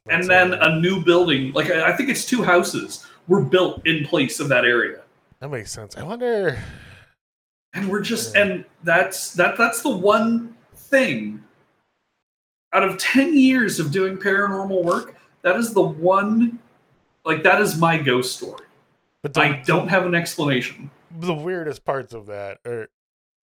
and 0.09 0.23
then 0.29 0.55
a 0.55 0.79
new 0.79 1.03
building 1.05 1.53
like 1.53 1.71
I 1.71 1.97
think 1.97 2.09
it's 2.11 2.25
two 2.25 2.43
houses 2.45 3.05
were 3.27 3.43
built 3.43 3.85
in 3.87 4.05
place 4.07 4.39
of 4.41 4.49
that 4.49 4.65
area 4.65 5.01
that 5.41 5.51
makes 5.51 5.73
sense. 5.73 5.95
I 5.97 6.03
wonder. 6.05 6.59
And 7.75 7.89
we're 7.91 8.01
just 8.01 8.37
and 8.37 8.65
that's 8.83 9.33
that 9.35 9.57
that's 9.59 9.83
the 9.83 9.95
one 9.95 10.57
thing. 10.75 11.43
Out 12.73 12.83
of 12.83 12.99
10 12.99 13.37
years 13.37 13.79
of 13.79 13.93
doing 13.93 14.17
paranormal 14.17 14.83
work 14.83 15.17
that 15.43 15.57
is 15.57 15.75
the 15.75 15.83
one 15.83 16.59
like 17.25 17.43
that 17.43 17.61
is 17.61 17.77
my 17.77 17.99
ghost 17.99 18.37
story. 18.37 18.65
But 19.23 19.35
the, 19.35 19.41
i 19.41 19.63
don't 19.65 19.89
have 19.89 20.07
an 20.07 20.15
explanation. 20.15 20.91
The 21.19 21.35
weirdest 21.35 21.85
parts 21.85 22.15
of 22.15 22.27
that 22.27 22.59
are 22.67 22.89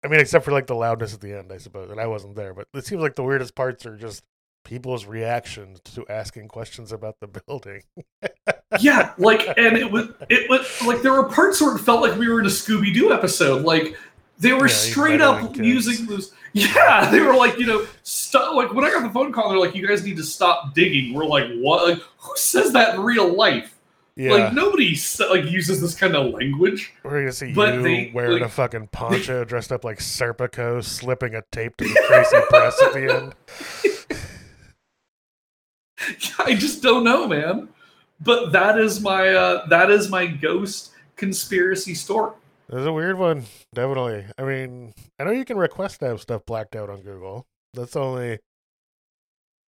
I 0.05 0.09
mean, 0.09 0.21
except 0.21 0.45
for 0.45 0.53
like 0.53 0.67
the 0.67 0.75
loudness 0.75 1.15
at 1.15 1.21
the 1.21 1.37
end, 1.37 1.53
I 1.53 1.59
suppose, 1.59 1.91
and 1.91 2.01
I 2.01 2.07
wasn't 2.07 2.37
there, 2.37 2.55
but 2.55 2.69
it 2.75 2.87
seems 2.87 3.03
like 3.03 3.17
the 3.17 3.25
weirdest 3.25 3.57
parts 3.57 3.85
are 3.87 3.97
just 3.97 4.23
people's 4.65 5.07
reactions 5.07 5.81
to 5.81 6.05
asking 6.09 6.49
questions 6.49 6.93
about 6.93 7.17
the 7.21 7.29
building. 7.47 7.83
yeah 8.81 9.15
like 9.17 9.47
and 9.57 9.77
it 9.77 9.91
was 9.91 10.09
it 10.29 10.51
was 10.51 10.83
like 10.85 11.01
there 11.03 11.13
were 11.13 11.29
parts 11.29 11.61
where 11.61 11.77
it 11.77 11.79
felt 11.79 12.03
like 12.03 12.19
we 12.19 12.29
were 12.29 12.41
in 12.41 12.47
a 12.47 12.49
scooby-doo 12.49 13.13
episode 13.13 13.65
like 13.65 13.97
they 14.39 14.53
were 14.53 14.69
Yeah, 14.69 14.75
straight 14.75 15.21
up 15.21 15.57
using 15.57 16.07
those 16.07 16.33
yeah 16.53 17.11
they 17.11 17.21
were 17.21 17.35
like 17.35 17.59
you 17.59 17.67
know 17.67 17.87
stop 18.03 18.55
like 18.55 18.73
when 18.73 18.85
i 18.85 18.91
got 18.91 19.03
the 19.03 19.11
phone 19.11 19.31
call 19.31 19.51
they're 19.51 19.59
like 19.59 19.75
you 19.75 19.87
guys 19.87 20.05
need 20.05 20.17
to 20.17 20.25
stop 20.25 20.75
digging. 20.75 21.13
We're 21.13 21.27
like 21.27 21.51
what? 21.59 21.89
Like, 21.89 21.99
who 22.19 22.37
says 22.37 22.73
that 22.73 22.95
in 22.95 23.03
real 23.03 23.35
life? 23.35 23.75
Yeah, 24.17 24.33
like 24.33 24.55
nobody 24.55 24.97
like 25.31 25.45
uses 25.45 25.83
this 25.83 25.95
kind 25.95 26.17
of 26.17 26.33
language. 26.33 26.95
We're 27.05 27.21
gonna 27.21 27.33
see 27.33 27.53
but 27.53 27.75
you 27.75 27.83
they, 27.83 28.11
wearing 28.15 28.43
a 28.43 28.49
fucking 28.49 28.89
poncho, 28.89 29.45
dressed 29.45 29.71
up 29.73 29.85
like 29.85 29.99
Serpico, 29.99 30.83
slipping 30.83 31.35
a 31.35 31.43
tape 31.53 31.77
to 31.77 31.85
the 31.85 32.03
crazy 32.07 32.37
Press 32.49 32.83
at 32.83 32.93
the 32.95 33.15
end. 33.15 33.35
i 36.39 36.55
just 36.55 36.83
don't 36.83 37.05
know 37.05 37.27
man. 37.27 37.69
But 38.19 38.53
that 38.53 38.79
is 38.79 39.01
my 39.01 39.29
uh 39.29 39.67
that 39.67 39.91
is 39.91 40.09
my 40.09 40.27
ghost 40.27 40.93
conspiracy 41.17 41.95
story 41.95 42.33
It's 42.69 42.87
a 42.87 42.93
weird 42.93 43.19
one, 43.19 43.45
definitely. 43.75 44.27
I 44.39 44.43
mean, 44.43 44.93
I 45.21 45.25
know 45.25 45.31
you 45.31 45.45
can 45.45 45.57
request 45.57 46.01
to 46.01 46.07
have 46.07 46.21
stuff 46.21 46.45
blacked 46.47 46.75
out 46.75 46.91
on 46.91 47.01
Google. 47.03 47.47
That's 47.75 47.95
only 47.97 48.39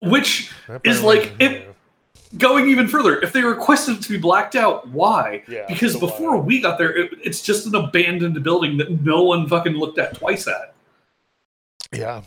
which 0.00 0.50
Is 0.84 1.02
like, 1.02 1.34
it- 1.40 1.74
going 2.38 2.68
even 2.68 2.88
further 2.88 3.20
if 3.22 3.32
they 3.32 3.42
requested 3.42 3.96
it 3.98 4.02
to 4.02 4.08
be 4.10 4.18
blacked 4.18 4.56
out 4.56 4.88
why 4.88 5.42
yeah, 5.48 5.64
because 5.68 5.96
before 5.96 6.36
lot. 6.36 6.44
we 6.44 6.60
got 6.60 6.76
there 6.76 6.94
it, 6.96 7.12
it's 7.22 7.40
just 7.40 7.66
an 7.66 7.74
abandoned 7.74 8.42
building 8.42 8.76
that 8.78 8.90
no 9.02 9.22
one 9.22 9.46
fucking 9.48 9.74
looked 9.74 9.98
at 9.98 10.14
twice 10.14 10.46
at 10.48 10.74
Yeah, 11.92 12.22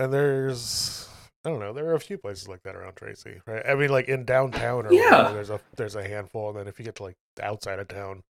and 0.00 0.12
there's 0.12 1.08
I 1.44 1.50
don't 1.50 1.60
know. 1.60 1.72
There 1.72 1.86
are 1.90 1.94
a 1.94 2.00
few 2.00 2.18
places 2.18 2.48
like 2.48 2.62
that 2.64 2.74
around 2.74 2.96
Tracy, 2.96 3.40
right? 3.46 3.62
I 3.64 3.76
mean, 3.76 3.88
like 3.90 4.08
in 4.08 4.24
downtown 4.24 4.84
or 4.86 4.92
Yeah. 4.92 5.10
whatever, 5.10 5.34
there's 5.34 5.50
a 5.50 5.60
there's 5.76 5.94
a 5.94 6.02
handful, 6.06 6.50
and 6.50 6.58
then 6.58 6.66
if 6.66 6.78
you 6.80 6.84
get 6.84 6.96
to 6.96 7.04
like 7.04 7.16
outside 7.40 7.78
of 7.78 7.86
town, 7.86 8.22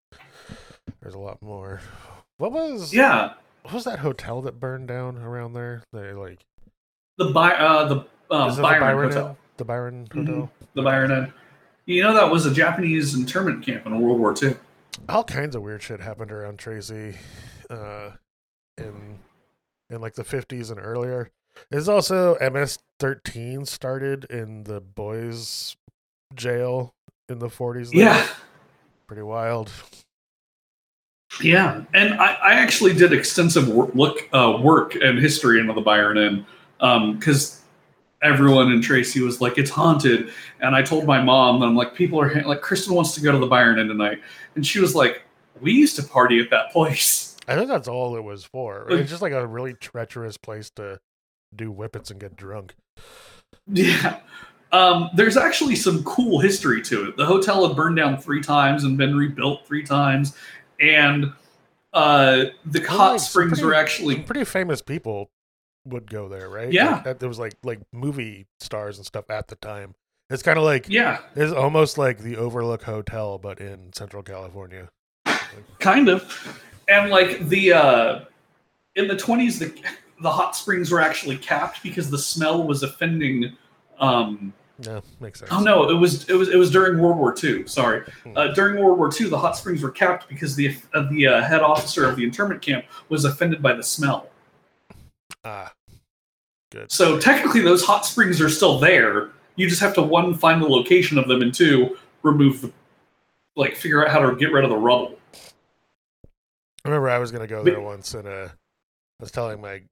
there's 1.01 1.15
a 1.15 1.19
lot 1.19 1.41
more. 1.43 1.81
What 2.39 2.53
was 2.53 2.93
yeah 2.93 3.33
What 3.63 3.73
was 3.73 3.85
that 3.85 4.01
hotel 4.01 4.43
that 4.43 4.61
burned 4.61 4.89
down 4.89 5.17
around 5.17 5.55
there? 5.55 5.83
They 5.93 6.13
like 6.13 6.45
the 7.17 7.31
By, 7.31 7.53
uh 7.53 7.89
the 7.89 7.97
it 8.29 8.29
byron, 8.29 8.55
the 8.59 8.63
Byron 8.63 9.09
hotel 9.09 9.27
Inn? 9.29 9.37
The 9.57 9.65
Byron 9.65 10.07
Mhm. 10.11 10.27
Hotel. 10.27 10.51
the 10.75 10.83
byron 10.83 11.11
Inn. 11.13 11.33
you 11.87 12.03
know 12.03 12.13
that 12.13 12.31
was 12.31 12.45
a 12.45 12.53
japanese 12.53 13.15
internment 13.15 13.65
camp 13.65 13.87
in 13.87 13.99
world 14.03 14.19
war 14.21 14.35
ii 14.43 14.55
All 15.09 15.25
kinds 15.25 15.57
of 15.57 15.63
weird 15.63 15.83
shit 15.83 16.01
happened 16.01 16.31
around 16.31 16.59
Tracy, 16.59 17.17
uh, 17.71 18.11
in 18.77 19.19
in 19.89 20.01
like 20.03 20.15
the 20.15 20.25
fifties 20.25 20.71
and 20.71 20.79
earlier. 20.79 21.31
There's 21.71 21.89
also 21.89 22.37
MS-13 22.39 23.67
started 23.67 24.25
in 24.29 24.65
the 24.65 24.81
boys' 24.83 25.75
jail 26.35 26.93
in 27.31 27.39
the 27.39 27.49
40s. 27.49 27.93
there. 27.93 28.01
yeah 28.01 28.27
pretty 29.07 29.23
wild. 29.23 29.71
Yeah, 31.43 31.85
and 31.93 32.15
I, 32.15 32.35
I 32.35 32.53
actually 32.55 32.95
did 32.95 33.13
extensive 33.13 33.69
work, 33.69 33.95
look 33.95 34.29
uh, 34.33 34.59
work 34.63 34.95
and 34.95 35.19
history 35.19 35.61
into 35.61 35.73
the 35.73 35.81
Byron 35.81 36.19
Inn 36.19 36.47
because 37.15 37.61
everyone 38.23 38.73
in 38.73 38.81
Tracy 38.81 39.21
was 39.21 39.41
like, 39.41 39.59
"It's 39.59 39.71
haunted," 39.71 40.31
and 40.61 40.75
I 40.75 40.83
told 40.83 41.05
my 41.05 41.21
mom, 41.23 41.57
and 41.57 41.65
I'm 41.65 41.77
like, 41.77 41.95
"People 41.95 42.21
are 42.21 42.29
ha- 42.29 42.49
like, 42.49 42.63
Kristen 42.63 42.95
wants 42.95 43.15
to 43.15 43.21
go 43.21 43.33
to 43.33 43.39
the 43.39 43.47
Byron 43.47 43.79
Inn 43.79 43.89
tonight," 43.89 44.21
and 44.55 44.67
she 44.67 44.81
was 44.81 44.95
like, 44.95 45.23
"We 45.61 45.73
used 45.73 45.97
to 45.97 46.03
party 46.03 46.41
at 46.41 46.49
that 46.51 46.71
place." 46.73 47.37
I 47.49 47.55
think 47.55 47.69
that's 47.69 47.89
all 47.89 48.17
it 48.17 48.25
was 48.25 48.45
for. 48.45 48.87
It's 48.91 49.11
just 49.11 49.23
like 49.23 49.33
a 49.33 49.47
really 49.47 49.75
treacherous 49.75 50.37
place 50.37 50.71
to 50.77 50.99
do 51.55 51.71
whippets 51.71 52.11
and 52.11 52.21
get 52.21 52.37
drunk. 52.37 52.75
Yeah. 53.69 54.21
Um, 54.73 55.11
there's 55.15 55.37
actually 55.37 55.77
some 55.77 56.05
cool 56.05 56.39
history 56.41 56.83
to 56.83 57.09
it. 57.09 57.17
The 57.17 57.25
hotel 57.25 57.67
had 57.67 57.77
burned 57.77 57.97
down 57.97 58.19
three 58.19 58.41
times 58.41 58.85
and 58.85 58.99
been 58.99 59.17
rebuilt 59.17 59.67
three 59.67 59.83
times, 59.83 60.37
and 60.81 61.33
uh, 61.93 62.45
the 62.65 62.81
hot 62.83 63.21
springs 63.21 63.53
pretty- 63.53 63.65
were 63.65 63.75
actually 63.75 64.17
pretty 64.21 64.45
famous 64.45 64.83
people 64.83 65.31
would 65.85 66.11
go 66.11 66.29
there, 66.29 66.49
right? 66.49 66.73
Yeah. 66.73 66.97
Like, 66.97 67.05
that, 67.05 67.21
there 67.21 67.29
was 67.29 67.39
like 67.39 67.55
like 67.63 67.81
movie 67.93 68.47
stars 68.61 68.97
and 68.99 69.07
stuff 69.07 69.31
at 69.31 69.49
the 69.49 69.57
time. 69.57 69.95
It's 70.29 70.43
kind 70.43 70.59
of 70.59 70.65
like 70.65 70.87
yeah, 70.89 71.19
it's 71.37 71.53
almost 71.53 71.99
like 71.99 72.19
the 72.19 72.37
Overlook 72.37 72.83
Hotel, 72.83 73.39
but 73.39 73.61
in 73.61 73.93
Central 73.93 74.23
California. 74.23 74.89
kind 75.79 76.09
of 76.09 76.61
and 76.89 77.11
like 77.11 77.49
the 77.49 77.73
uh 77.73 78.21
in 78.95 79.09
the 79.09 79.15
20s 79.17 79.59
the 79.59 79.73
the 80.23 80.31
hot 80.31 80.57
springs 80.57 80.91
were 80.91 81.01
actually 81.01 81.37
capped 81.37 81.83
because 81.83 82.11
the 82.11 82.19
smell 82.19 82.67
was 82.67 82.83
offending 82.83 83.57
um 84.01 84.53
Yeah, 84.81 85.01
makes 85.21 85.39
sense. 85.41 85.51
oh 85.53 85.61
no 85.61 85.89
it 85.89 85.95
was 85.95 86.29
it 86.29 86.35
was 86.35 86.49
it 86.51 86.57
was 86.57 86.71
during 86.71 87.01
world 87.01 87.17
war 87.17 87.35
ii 87.43 87.67
sorry 87.67 88.03
Hmm. 88.25 88.37
uh, 88.37 88.49
during 88.49 88.83
world 88.83 88.99
war 88.99 89.11
ii 89.21 89.27
the 89.29 89.39
hot 89.39 89.57
springs 89.57 89.83
were 89.83 89.91
capped 89.91 90.29
because 90.29 90.55
the 90.55 90.77
uh, 90.93 91.09
the 91.11 91.27
uh, 91.27 91.43
head 91.43 91.63
officer 91.63 92.07
of 92.07 92.17
the 92.17 92.25
internment 92.25 92.61
camp 92.61 92.85
was 93.09 93.25
offended 93.25 93.63
by 93.63 93.73
the 93.73 93.83
smell 93.83 94.29
Ah, 95.45 95.73
good. 96.71 96.93
so 96.93 97.19
technically 97.19 97.63
those 97.63 97.83
hot 97.85 98.05
springs 98.05 98.39
are 98.41 98.51
still 98.51 98.79
there 98.79 99.31
you 99.55 99.67
just 99.67 99.81
have 99.81 99.95
to 99.95 100.03
one 100.03 100.35
find 100.35 100.61
the 100.63 100.69
location 100.69 101.17
of 101.17 101.27
them 101.27 101.41
and 101.41 101.55
two 101.55 101.97
remove 102.23 102.61
the 102.61 102.71
like 103.57 103.75
figure 103.77 104.05
out 104.05 104.11
how 104.13 104.19
to 104.29 104.37
get 104.37 104.53
rid 104.53 104.63
of 104.65 104.69
the 104.71 104.77
rubble 104.77 105.19
I 106.85 106.89
remember 106.89 107.09
I 107.09 107.19
was 107.19 107.33
gonna 107.33 107.47
go 107.47 107.65
But- 107.65 107.71
there 107.71 107.81
once, 107.81 108.13
and 108.15 108.29
uh, 108.29 108.49
I 108.51 109.23
was 109.23 109.31
telling 109.33 109.61
my 109.61 109.83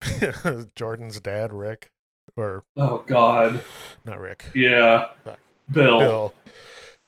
Jordan's 0.74 1.20
dad, 1.20 1.52
Rick, 1.52 1.90
or 2.36 2.64
oh 2.76 3.04
god 3.06 3.62
not 4.04 4.18
Rick, 4.20 4.46
yeah 4.54 5.08
bill. 5.70 5.98
Bill. 5.98 6.34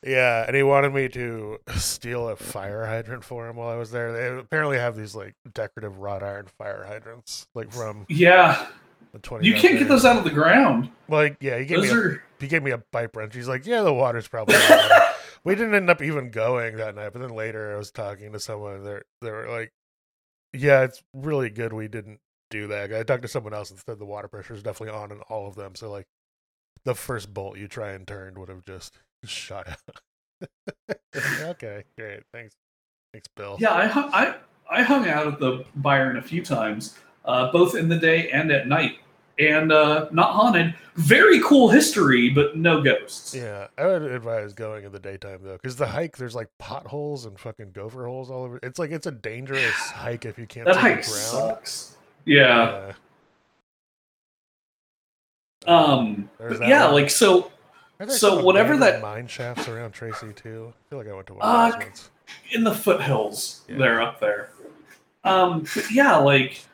Yeah, 0.07 0.45
and 0.47 0.55
he 0.55 0.63
wanted 0.63 0.93
me 0.93 1.09
to 1.11 1.59
steal 1.77 2.29
a 2.29 2.37
fire 2.37 2.85
hydrant 2.87 3.25
for 3.25 3.49
him 3.49 3.57
while 3.57 3.69
I 3.71 3.77
was 3.77 3.91
there. 3.91 4.13
They 4.13 4.39
apparently 4.39 4.77
have 4.79 4.97
these 4.97 5.15
like 5.15 5.35
decorative 5.55 5.99
wrought 5.99 6.23
iron 6.23 6.47
fire 6.59 6.85
hydrants, 6.87 7.47
like 7.55 7.73
from 7.73 8.09
Yeah, 8.09 8.69
the 9.13 9.19
twenty. 9.19 9.47
you 9.47 9.55
can't 9.55 9.79
get 9.79 9.89
those 9.89 10.05
out 10.05 10.17
of 10.19 10.25
the 10.25 10.31
ground. 10.31 10.91
Like, 11.09 11.37
yeah, 11.41 11.59
he 11.59 11.65
gave 11.65 11.81
Those 11.81 11.93
me 11.93 11.93
a, 11.93 11.95
are 11.95 12.23
he 12.39 12.49
gave 12.49 12.63
me 12.63 12.71
a 12.73 12.79
pipe 12.79 13.17
wrench. 13.17 13.35
He's 13.35 13.49
like, 13.49 13.67
yeah, 13.67 13.83
the 13.83 13.95
water's 13.95 14.29
probably. 14.29 14.57
we 15.45 15.55
didn't 15.55 15.75
end 15.75 15.89
up 15.91 16.03
even 16.03 16.31
going 16.31 16.77
that 16.77 16.95
night, 16.95 17.13
but 17.13 17.21
then 17.23 17.31
later 17.35 17.75
I 17.75 17.79
was 17.79 17.91
talking 17.91 18.33
to 18.33 18.41
someone. 18.41 18.85
They 18.85 19.01
they 19.23 19.31
were 19.31 19.49
like, 19.49 19.73
yeah, 20.53 20.83
it's 20.83 21.03
really 21.15 21.51
good 21.51 21.73
we 21.73 21.89
didn't 21.89 22.21
do 22.51 22.67
that. 22.69 22.93
I 22.93 23.03
talked 23.03 23.23
to 23.23 23.29
someone 23.29 23.55
else 23.55 23.71
and 23.71 23.79
said 23.79 23.99
the 23.99 24.05
water 24.05 24.29
pressure 24.29 24.55
is 24.55 24.63
definitely 24.63 24.95
on 24.99 25.11
in 25.13 25.21
all 25.29 25.47
of 25.47 25.55
them. 25.55 25.75
So 25.75 25.91
like, 25.91 26.07
the 26.85 26.95
first 26.95 27.33
bolt 27.33 27.57
you 27.57 27.69
try 27.69 27.93
and 27.93 28.07
turn 28.07 28.35
would 28.39 28.49
have 28.49 28.65
just 28.65 28.99
shot 29.25 29.69
out. 29.69 30.49
okay, 31.43 31.85
great, 31.97 32.21
thanks, 32.33 32.55
thanks, 33.13 33.29
Bill. 33.37 33.57
yeah. 33.59 33.75
I 33.75 33.87
hung, 33.87 34.11
I 34.13 34.35
I 34.71 34.83
hung 34.83 35.09
out 35.09 35.27
at 35.27 35.39
the 35.39 35.65
Byron 35.77 36.17
a 36.17 36.23
few 36.23 36.45
times, 36.45 36.99
uh, 37.25 37.51
both 37.53 37.75
in 37.75 37.89
the 37.89 37.99
day 37.99 38.31
and 38.31 38.51
at 38.51 38.67
night, 38.67 38.99
and 39.39 39.73
uh, 39.73 40.09
not 40.13 40.33
haunted. 40.33 40.75
Very 40.97 41.41
cool 41.41 41.69
history, 41.71 42.31
but 42.31 42.57
no 42.57 42.83
ghosts. 42.83 43.35
Yeah, 43.35 43.69
I 43.79 43.87
would 43.87 44.03
advise 44.03 44.53
going 44.53 44.85
in 44.85 44.93
the 44.93 45.01
daytime 45.01 45.41
though, 45.43 45.55
because 45.55 45.77
the 45.77 45.87
hike 45.87 46.17
there's 46.17 46.35
like 46.35 46.49
potholes 46.59 47.25
and 47.25 47.39
fucking 47.39 47.73
gopher 47.73 48.07
holes 48.07 48.31
all 48.31 48.45
over. 48.45 48.59
It's 48.63 48.79
like 48.79 48.91
it's 48.91 49.07
a 49.07 49.13
dangerous 49.13 49.75
hike 49.75 50.25
if 50.25 50.39
you 50.39 50.47
can't 50.47 50.67
that 50.67 50.77
hike 50.77 51.05
sucks. 51.05 51.94
Yeah. 52.25 52.93
Yeah. 55.67 55.75
Um. 55.75 56.29
But 56.39 56.67
yeah. 56.69 56.87
one. 56.87 56.95
Like 56.95 57.11
so. 57.11 57.51
So 58.09 58.43
whatever 58.43 58.77
that- 58.79 59.01
mine 59.01 59.27
shafts 59.29 59.69
around 59.69 59.93
Tracy 59.93 60.33
too. 60.35 60.73
I 60.77 60.91
feel 60.91 60.99
like 60.99 61.09
I 61.09 61.15
went 61.15 61.27
to 61.29 61.35
one 61.35 61.43
Uh, 61.47 61.73
of 61.75 61.81
those 61.81 62.11
in 62.53 62.65
the 62.65 62.75
foothills 62.75 63.63
Yeah. 63.69 63.77
they're 63.79 64.01
up 64.03 64.19
there 64.19 64.49
um 65.25 65.65
but 65.75 65.91
yeah 65.91 66.17
like 66.17 66.65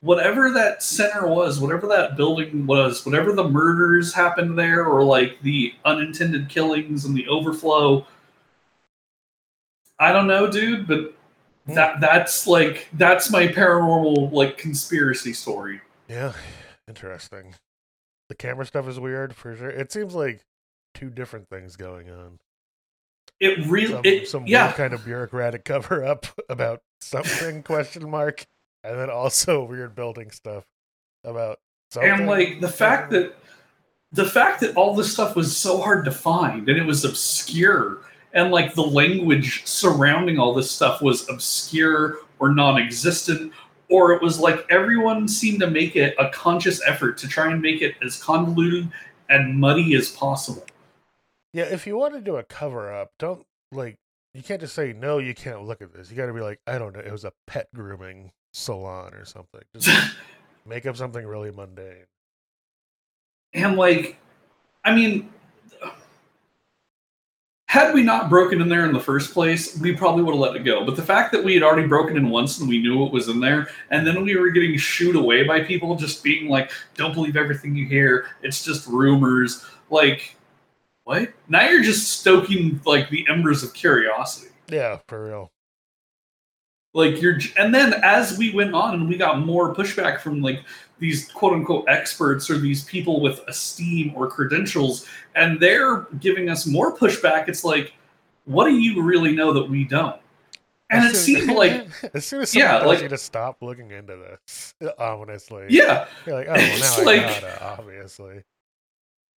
whatever 0.00 0.50
that 0.52 0.82
center 0.84 1.26
was 1.26 1.58
whatever 1.58 1.86
that 1.88 2.16
building 2.16 2.64
was 2.64 3.04
whatever 3.04 3.32
the 3.32 3.42
murders 3.48 4.14
happened 4.14 4.56
there 4.56 4.86
or 4.86 5.02
like 5.02 5.40
the 5.42 5.74
unintended 5.84 6.48
killings 6.48 7.04
and 7.04 7.16
the 7.16 7.26
overflow 7.28 8.06
i 9.98 10.12
don't 10.12 10.28
know 10.28 10.46
dude 10.48 10.86
but 10.86 11.12
Hmm. 11.66 11.74
that 11.74 12.00
that's 12.00 12.46
like 12.46 12.88
that's 12.92 13.30
my 13.30 13.46
paranormal 13.48 14.32
like 14.32 14.58
conspiracy 14.58 15.32
story 15.32 15.80
Yeah, 16.08 16.32
interesting. 16.88 17.54
The 18.28 18.34
camera 18.34 18.66
stuff 18.66 18.86
is 18.88 18.98
weird 19.00 19.34
for 19.36 19.54
sure. 19.56 19.70
It 19.70 19.92
seems 19.92 20.14
like 20.14 20.40
two 20.94 21.10
different 21.10 21.48
things 21.48 21.76
going 21.76 22.10
on. 22.10 22.38
it 23.40 23.66
really 23.66 23.92
Some, 23.92 24.00
it 24.04 24.28
some 24.28 24.46
yeah 24.46 24.66
weird 24.66 24.76
kind 24.76 24.92
of 24.94 25.04
bureaucratic 25.04 25.64
cover 25.66 26.04
up 26.04 26.26
about 26.48 26.80
something 27.00 27.62
question 27.62 28.08
mark 28.10 28.44
and 28.82 28.98
then 28.98 29.10
also 29.10 29.64
weird 29.64 29.94
building 29.94 30.30
stuff 30.30 30.64
about 31.24 31.58
something. 31.90 32.10
and 32.10 32.26
like 32.26 32.60
the 32.60 32.68
fact 32.68 33.10
that 33.10 33.36
the 34.12 34.24
fact 34.24 34.60
that 34.60 34.76
all 34.76 34.94
this 34.94 35.12
stuff 35.12 35.34
was 35.34 35.56
so 35.56 35.80
hard 35.80 36.04
to 36.04 36.10
find 36.10 36.68
and 36.68 36.78
it 36.78 36.84
was 36.86 37.04
obscure 37.04 38.02
and 38.34 38.50
like 38.50 38.74
the 38.74 38.82
language 38.82 39.64
surrounding 39.66 40.38
all 40.38 40.52
this 40.54 40.70
stuff 40.70 41.00
was 41.00 41.28
obscure 41.30 42.18
or 42.38 42.52
non-existent 42.52 43.52
or 43.88 44.12
it 44.12 44.20
was 44.22 44.38
like 44.38 44.66
everyone 44.70 45.26
seemed 45.28 45.60
to 45.60 45.70
make 45.70 45.94
it 45.96 46.14
a 46.18 46.28
conscious 46.30 46.80
effort 46.86 47.16
to 47.18 47.28
try 47.28 47.50
and 47.50 47.62
make 47.62 47.80
it 47.80 47.94
as 48.04 48.22
convoluted 48.22 48.90
and 49.30 49.58
muddy 49.58 49.94
as 49.94 50.10
possible 50.10 50.66
Yeah, 51.52 51.64
if 51.64 51.86
you 51.86 51.96
want 51.96 52.14
to 52.14 52.20
do 52.20 52.36
a 52.36 52.42
cover 52.42 52.92
up, 52.92 53.12
don't 53.18 53.46
like 53.72 53.96
you 54.34 54.42
can't 54.42 54.60
just 54.60 54.74
say 54.74 54.92
no. 54.92 55.18
You 55.18 55.32
can't 55.34 55.62
look 55.62 55.80
at 55.80 55.92
this. 55.94 56.10
You 56.10 56.16
got 56.16 56.26
to 56.26 56.32
be 56.32 56.40
like, 56.40 56.58
I 56.66 56.76
don't 56.76 56.92
know. 56.92 56.98
It 57.00 57.12
was 57.12 57.24
a 57.24 57.32
pet 57.46 57.68
grooming 57.72 58.32
salon 58.52 59.14
or 59.14 59.24
something. 59.24 59.60
Just 59.76 60.16
make 60.66 60.86
up 60.86 60.96
something 60.96 61.24
really 61.24 61.52
mundane. 61.52 62.06
and 63.52 63.76
like 63.76 64.18
i 64.84 64.94
mean 64.94 65.30
had 67.74 67.92
we 67.92 68.04
not 68.04 68.30
broken 68.30 68.60
in 68.60 68.68
there 68.68 68.86
in 68.86 68.92
the 68.92 69.00
first 69.00 69.32
place 69.32 69.76
we 69.80 69.92
probably 69.92 70.22
would 70.22 70.30
have 70.30 70.40
let 70.40 70.54
it 70.54 70.62
go. 70.62 70.84
But 70.86 70.94
the 70.94 71.02
fact 71.02 71.32
that 71.32 71.42
we 71.42 71.54
had 71.54 71.64
already 71.64 71.88
broken 71.88 72.16
in 72.16 72.30
once 72.30 72.60
and 72.60 72.68
we 72.68 72.80
knew 72.80 72.96
what 72.96 73.10
was 73.10 73.28
in 73.28 73.40
there 73.40 73.68
and 73.90 74.06
then 74.06 74.22
we 74.22 74.36
were 74.36 74.50
getting 74.50 74.76
shooed 74.78 75.16
away 75.16 75.42
by 75.42 75.60
people 75.60 75.96
just 75.96 76.22
being 76.22 76.48
like 76.48 76.70
don't 76.94 77.12
believe 77.14 77.36
everything 77.36 77.74
you 77.74 77.86
hear. 77.86 78.28
It's 78.42 78.64
just 78.64 78.86
rumors. 78.86 79.64
Like 79.90 80.36
what? 81.02 81.32
Now 81.48 81.68
you're 81.68 81.82
just 81.82 82.20
stoking 82.20 82.80
like 82.86 83.10
the 83.10 83.26
embers 83.28 83.64
of 83.64 83.74
curiosity. 83.74 84.52
Yeah, 84.68 85.00
for 85.08 85.26
real. 85.26 85.50
like 86.94 87.20
you're 87.20 87.40
and 87.56 87.74
then 87.74 87.92
as 88.04 88.38
we 88.38 88.54
went 88.54 88.72
on 88.72 88.94
and 88.94 89.08
we 89.08 89.16
got 89.16 89.40
more 89.40 89.74
pushback 89.74 90.20
from 90.20 90.40
like 90.40 90.62
these 91.04 91.30
quote 91.32 91.52
unquote 91.52 91.84
experts 91.88 92.48
or 92.50 92.56
these 92.58 92.84
people 92.84 93.20
with 93.20 93.40
esteem 93.48 94.12
or 94.16 94.26
credentials 94.28 95.06
and 95.34 95.60
they're 95.60 96.06
giving 96.20 96.48
us 96.48 96.66
more 96.66 96.96
pushback. 96.96 97.48
It's 97.48 97.64
like 97.64 97.92
what 98.46 98.64
do 98.66 98.74
you 98.78 99.02
really 99.02 99.32
know 99.34 99.52
that 99.52 99.68
we 99.68 99.84
don't? 99.84 100.20
And 100.90 101.04
it 101.04 101.14
soon- 101.16 101.40
seemed 101.40 101.56
like 101.64 101.86
as 102.14 102.24
soon 102.26 102.42
as 102.42 102.50
someone 102.50 102.68
Yeah, 102.70 102.78
tells 102.78 102.86
like- 102.94 103.02
you 103.02 103.08
to 103.08 103.18
stop 103.18 103.56
looking 103.62 103.90
into 103.90 104.16
this, 104.16 104.74
uh, 104.82 104.90
honestly, 104.98 105.66
yeah. 105.70 106.06
You're 106.26 106.36
like, 106.36 106.48
oh, 106.48 106.54
well, 106.54 106.78
now 106.80 106.94
I 106.96 107.02
like- 107.04 107.22
gotta, 107.22 107.64
obviously. 107.78 108.42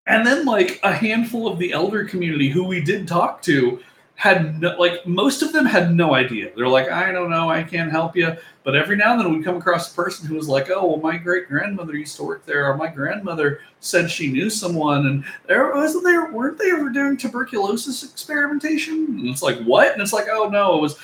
and 0.08 0.26
then 0.26 0.46
like 0.46 0.80
a 0.84 0.94
handful 0.94 1.48
of 1.48 1.58
the 1.60 1.72
elder 1.74 2.06
community 2.06 2.50
who 2.50 2.64
we 2.64 2.82
did 2.82 3.08
talk 3.08 3.42
to 3.44 3.80
had 4.18 4.60
no, 4.60 4.76
like 4.80 5.06
most 5.06 5.44
of 5.44 5.54
them 5.54 5.64
had 5.64 5.94
no 5.94 6.16
idea. 6.16 6.52
They're 6.56 6.68
like 6.68 6.90
i 6.90 7.12
don't 7.12 7.30
know 7.30 7.50
i 7.50 7.62
can't 7.62 7.92
help 7.92 8.16
you 8.16 8.36
but 8.64 8.76
every 8.76 8.98
now 8.98 9.12
and 9.12 9.22
then 9.22 9.32
we'd 9.32 9.46
come 9.46 9.58
across 9.58 9.92
a 9.92 9.96
person 9.96 10.28
who 10.28 10.36
was 10.36 10.50
like 10.50 10.72
oh 10.72 10.88
well 10.88 10.98
my 10.98 11.18
great 11.18 11.48
grandmother 11.48 11.96
used 11.96 12.16
to 12.18 12.24
work 12.24 12.44
there 12.46 12.66
or 12.66 12.76
my 12.76 12.88
grandmother 12.88 13.62
said 13.80 14.10
she 14.10 14.28
knew 14.28 14.50
someone 14.50 15.06
and 15.06 15.24
there 15.46 15.72
wasn't 15.72 16.04
there 16.04 16.32
weren't 16.32 16.58
they 16.58 16.72
ever 16.72 16.90
doing 16.90 17.16
tuberculosis 17.16 18.04
experimentation? 18.04 19.06
And 19.20 19.30
it's 19.30 19.44
like 19.44 19.62
what? 19.64 19.94
And 19.94 20.02
it's 20.02 20.14
like 20.14 20.28
oh 20.32 20.50
no 20.50 20.78
it 20.78 20.82
was 20.82 20.98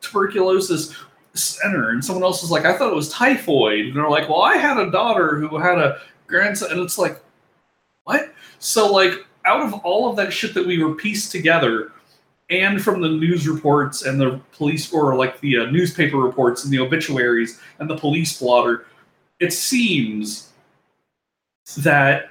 tuberculosis 0.00 0.94
center 1.34 1.90
and 1.90 2.04
someone 2.04 2.24
else 2.24 2.42
was 2.42 2.50
like 2.50 2.64
i 2.64 2.76
thought 2.76 2.92
it 2.92 2.96
was 2.96 3.10
typhoid. 3.10 3.86
And 3.86 3.96
they're 3.96 4.10
like 4.10 4.28
well 4.28 4.42
i 4.42 4.56
had 4.56 4.76
a 4.76 4.90
daughter 4.90 5.36
who 5.38 5.56
had 5.56 5.78
a 5.78 6.00
grandson 6.26 6.72
and 6.72 6.80
it's 6.80 6.98
like 6.98 7.22
what? 8.04 8.32
So 8.58 8.92
like 8.92 9.24
out 9.44 9.62
of 9.62 9.74
all 9.84 10.10
of 10.10 10.16
that 10.16 10.32
shit 10.32 10.52
that 10.54 10.66
we 10.66 10.82
were 10.82 10.94
pieced 10.94 11.30
together, 11.32 11.92
and 12.50 12.82
from 12.82 13.00
the 13.00 13.08
news 13.08 13.48
reports 13.48 14.02
and 14.04 14.20
the 14.20 14.40
police 14.52 14.92
or 14.92 15.14
like 15.14 15.40
the 15.40 15.58
uh, 15.58 15.64
newspaper 15.66 16.16
reports 16.16 16.64
and 16.64 16.72
the 16.72 16.78
obituaries 16.78 17.60
and 17.78 17.88
the 17.88 17.96
police 17.96 18.38
blotter, 18.38 18.86
it 19.38 19.52
seems 19.52 20.52
that 21.78 22.30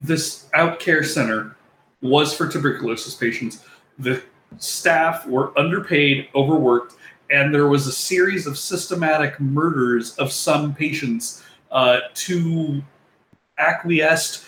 this 0.00 0.46
outcare 0.54 1.04
center 1.04 1.56
was 2.00 2.34
for 2.34 2.48
tuberculosis 2.48 3.14
patients. 3.14 3.64
The 3.98 4.22
staff 4.58 5.26
were 5.26 5.56
underpaid, 5.58 6.28
overworked, 6.34 6.94
and 7.30 7.54
there 7.54 7.68
was 7.68 7.86
a 7.86 7.92
series 7.92 8.46
of 8.46 8.58
systematic 8.58 9.38
murders 9.40 10.14
of 10.16 10.32
some 10.32 10.74
patients 10.74 11.42
uh, 11.70 12.00
to 12.14 12.82
acquiesced 13.58 14.44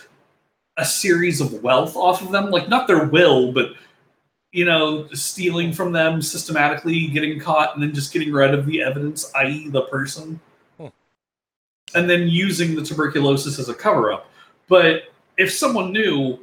a 0.79 0.85
series 0.85 1.41
of 1.41 1.63
wealth 1.63 1.97
off 1.97 2.23
of 2.23 2.33
them 2.33 2.51
like 2.51 2.69
not 2.69 2.87
their 2.87 3.07
will 3.07 3.53
but 3.53 3.75
you 4.53 4.65
know 4.65 5.07
stealing 5.13 5.73
from 5.73 5.93
them 5.93 6.23
systematically 6.23 7.09
getting 7.09 7.39
caught 7.39 7.75
and 7.75 7.83
then 7.83 7.93
just 7.95 8.13
getting 8.13 8.33
rid 8.33 8.55
of 8.55 8.67
the 8.67 8.83
evidence 8.83 9.31
i.e 9.35 9.69
the 9.71 9.83
person. 9.83 10.41
Hmm. 10.79 10.87
and 11.95 12.09
then 12.09 12.29
using 12.29 12.75
the 12.75 12.83
tuberculosis 12.83 13.59
as 13.59 13.69
a 13.69 13.75
cover 13.75 14.13
up 14.13 14.31
but 14.69 15.05
if 15.37 15.53
someone 15.53 15.93
knew 15.93 16.39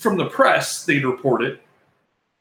from 0.00 0.16
the 0.16 0.24
press 0.24 0.84
they'd 0.84 1.04
report 1.04 1.42
it. 1.42 1.60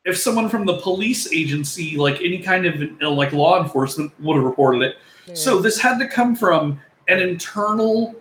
If 0.05 0.17
someone 0.17 0.47
from 0.47 0.65
the 0.65 0.77
police 0.77 1.31
agency 1.31 1.97
like 1.97 2.21
any 2.21 2.39
kind 2.39 2.65
of 2.65 2.79
you 2.81 2.97
know, 3.01 3.13
like 3.13 3.33
law 3.33 3.61
enforcement 3.61 4.13
would 4.21 4.37
have 4.37 4.45
reported 4.45 4.81
it. 4.81 4.95
So 5.35 5.59
this 5.59 5.79
had 5.79 5.99
to 5.99 6.07
come 6.07 6.35
from 6.35 6.79
an 7.09 7.19
internal 7.19 8.15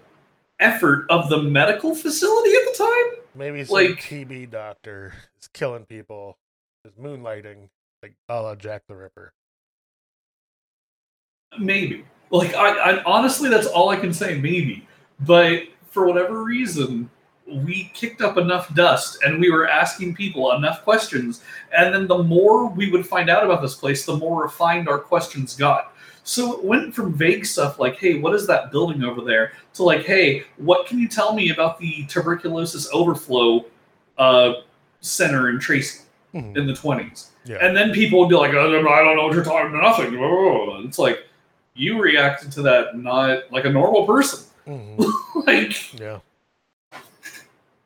effort 0.60 1.06
of 1.08 1.30
the 1.30 1.40
medical 1.40 1.94
facility 1.94 2.50
at 2.50 2.64
the 2.64 2.84
time. 2.84 3.22
maybe 3.36 3.64
some 3.64 3.74
like- 3.74 4.00
TB 4.00 4.50
doctor 4.50 5.14
is 5.40 5.46
killing 5.48 5.86
people, 5.86 6.36
is 6.88 6.94
moonlighting, 7.02 7.68
like 8.02 8.14
a 8.28 8.40
la 8.40 8.54
Jack 8.54 8.82
the 8.88 8.96
Ripper. 8.96 9.32
Maybe. 11.58 12.04
Like 12.30 12.54
I, 12.54 12.92
I 12.92 13.04
honestly 13.04 13.48
that's 13.48 13.66
all 13.66 13.88
I 13.90 13.96
can 13.96 14.12
say, 14.12 14.34
maybe. 14.38 14.86
But 15.20 15.64
for 15.90 16.06
whatever 16.06 16.44
reason, 16.44 17.10
we 17.46 17.90
kicked 17.94 18.20
up 18.20 18.36
enough 18.36 18.72
dust 18.74 19.18
and 19.24 19.40
we 19.40 19.50
were 19.50 19.66
asking 19.66 20.14
people 20.14 20.52
enough 20.52 20.84
questions. 20.84 21.42
And 21.76 21.94
then 21.94 22.06
the 22.06 22.22
more 22.22 22.68
we 22.68 22.90
would 22.90 23.06
find 23.06 23.30
out 23.30 23.44
about 23.44 23.62
this 23.62 23.74
place, 23.74 24.04
the 24.04 24.16
more 24.16 24.42
refined 24.42 24.88
our 24.88 24.98
questions 24.98 25.56
got. 25.56 25.94
So 26.24 26.52
it 26.52 26.64
went 26.64 26.94
from 26.94 27.14
vague 27.14 27.46
stuff 27.46 27.78
like, 27.78 27.96
hey, 27.96 28.18
what 28.18 28.34
is 28.34 28.46
that 28.46 28.70
building 28.70 29.02
over 29.02 29.22
there? 29.22 29.52
to 29.74 29.82
like, 29.82 30.04
hey, 30.04 30.44
what 30.58 30.86
can 30.86 30.98
you 30.98 31.08
tell 31.08 31.32
me 31.32 31.50
about 31.50 31.78
the 31.78 32.04
tuberculosis 32.04 32.88
overflow 32.92 33.64
uh, 34.18 34.52
center 35.00 35.48
in 35.48 35.58
Tracy 35.58 36.00
Mhm. 36.34 36.56
in 36.56 36.66
the 36.66 36.72
20s? 36.74 37.30
Yeah. 37.44 37.56
And 37.60 37.76
then 37.76 37.92
people 37.92 38.18
would 38.20 38.28
be 38.28 38.34
like, 38.34 38.52
oh, 38.52 38.66
I 38.68 39.02
don't 39.02 39.16
know 39.16 39.24
what 39.26 39.34
you're 39.34 39.44
talking 39.44 39.70
about, 39.70 39.82
nothing. 39.98 40.14
It's 40.86 40.98
like, 40.98 41.24
you 41.74 42.00
reacted 42.00 42.52
to 42.52 42.62
that 42.62 42.98
not 42.98 43.50
like 43.52 43.64
a 43.64 43.70
normal 43.70 44.04
person. 44.06 44.44
Mhm. 44.66 45.12
like, 45.46 45.98
Yeah. 46.00 46.18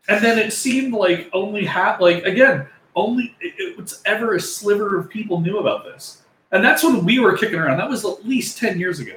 and 0.08 0.24
then 0.24 0.38
it 0.38 0.52
seemed 0.52 0.92
like 0.92 1.28
only 1.32 1.64
half, 1.64 2.00
like, 2.00 2.24
again, 2.24 2.66
only 2.96 3.34
it, 3.40 3.54
it 3.58 3.78
was 3.78 4.02
ever 4.04 4.34
a 4.34 4.40
sliver 4.40 4.98
of 4.98 5.08
people 5.08 5.40
knew 5.40 5.58
about 5.58 5.84
this. 5.84 6.22
And 6.50 6.62
that's 6.64 6.82
when 6.82 7.04
we 7.04 7.18
were 7.18 7.36
kicking 7.36 7.58
around. 7.58 7.78
That 7.78 7.88
was 7.88 8.04
at 8.04 8.26
least 8.26 8.58
10 8.58 8.78
years 8.78 8.98
ago. 9.00 9.16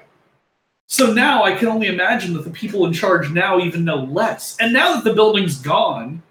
So 0.87 1.11
now 1.11 1.43
I 1.43 1.53
can 1.55 1.67
only 1.67 1.87
imagine 1.87 2.33
that 2.35 2.43
the 2.43 2.51
people 2.51 2.85
in 2.85 2.93
charge 2.93 3.31
now 3.31 3.59
even 3.59 3.83
know 3.83 4.03
less. 4.03 4.55
And 4.59 4.71
now 4.71 4.93
that 4.93 5.03
the 5.03 5.13
building's 5.13 5.59
gone, 5.59 6.21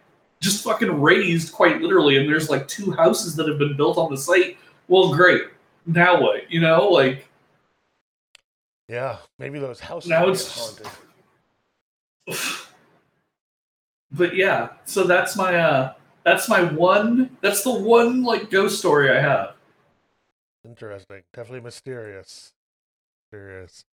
just 0.44 0.62
fucking 0.62 1.00
razed 1.00 1.52
quite 1.52 1.80
literally, 1.80 2.18
and 2.18 2.28
there's 2.28 2.50
like 2.50 2.68
two 2.68 2.92
houses 2.92 3.34
that 3.36 3.48
have 3.48 3.58
been 3.58 3.76
built 3.76 3.98
on 3.98 4.10
the 4.10 4.16
site, 4.16 4.56
well, 4.88 5.14
great. 5.14 5.42
Now 5.86 6.20
what? 6.20 6.50
You 6.52 6.60
know, 6.60 6.88
like, 6.88 7.26
Yeah. 8.88 9.18
Maybe 9.38 9.58
those 9.58 9.80
houses 9.80 10.10
Now 10.10 10.26
are 10.26 10.30
it's- 10.30 10.50
haunted. 10.56 10.86
but 14.12 14.34
yeah, 14.36 14.70
so 14.84 15.04
that's 15.04 15.36
my 15.36 15.56
uh 15.56 15.92
that's 16.22 16.48
my 16.48 16.62
one 16.62 17.36
that's 17.42 17.62
the 17.64 17.72
one 17.74 18.22
like 18.22 18.50
ghost 18.50 18.78
story 18.78 19.10
I 19.10 19.20
have. 19.20 19.54
Interesting. 20.64 21.22
Definitely 21.34 21.60
mysterious. 21.60 22.52
Mysterious. 23.32 23.84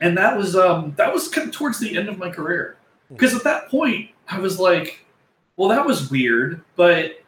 And 0.00 0.16
that 0.16 0.36
was 0.36 0.56
um 0.56 0.94
that 0.96 1.12
was 1.12 1.28
kind 1.28 1.48
of 1.48 1.54
towards 1.54 1.78
the 1.78 1.96
end 1.96 2.08
of 2.08 2.18
my 2.18 2.30
career. 2.30 2.76
Because 3.10 3.34
at 3.34 3.44
that 3.44 3.68
point 3.68 4.10
I 4.28 4.38
was 4.38 4.58
like, 4.58 5.04
well 5.56 5.68
that 5.68 5.84
was 5.84 6.10
weird, 6.10 6.62
but 6.76 7.22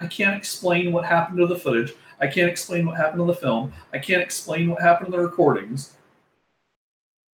I 0.00 0.06
can't 0.06 0.36
explain 0.36 0.92
what 0.92 1.04
happened 1.04 1.38
to 1.38 1.46
the 1.46 1.58
footage. 1.58 1.92
I 2.20 2.26
can't 2.26 2.50
explain 2.50 2.86
what 2.86 2.96
happened 2.96 3.20
to 3.20 3.26
the 3.26 3.34
film. 3.34 3.72
I 3.92 3.98
can't 3.98 4.22
explain 4.22 4.70
what 4.70 4.80
happened 4.80 5.06
to 5.06 5.12
the 5.12 5.22
recordings. 5.22 5.94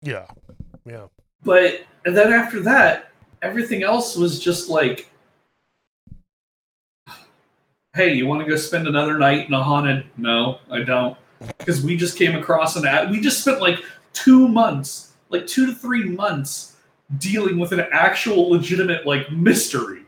Yeah. 0.03 0.27
Yeah. 0.85 1.07
But 1.43 1.83
and 2.05 2.17
then 2.17 2.33
after 2.33 2.61
that, 2.61 3.11
everything 3.43 3.83
else 3.83 4.17
was 4.17 4.41
just 4.41 4.69
like, 4.69 5.11
hey, 7.95 8.13
you 8.15 8.27
want 8.27 8.43
to 8.43 8.49
go 8.49 8.57
spend 8.57 8.87
another 8.87 9.19
night 9.19 9.49
in 9.49 9.55
a 9.55 9.63
haunted? 9.63 10.05
No, 10.17 10.59
I 10.71 10.83
don't, 10.83 11.17
because 11.59 11.83
we 11.83 11.97
just 11.97 12.17
came 12.17 12.37
across 12.37 12.77
an 12.77 12.87
ad. 12.87 13.11
We 13.11 13.21
just 13.21 13.41
spent 13.41 13.61
like 13.61 13.81
two 14.13 14.49
months, 14.49 15.13
like 15.29 15.47
two 15.47 15.67
to 15.67 15.75
three 15.75 16.05
months, 16.05 16.77
dealing 17.19 17.59
with 17.59 17.73
an 17.73 17.81
actual 17.93 18.51
legitimate 18.51 19.07
like 19.07 19.31
mystery. 19.33 20.03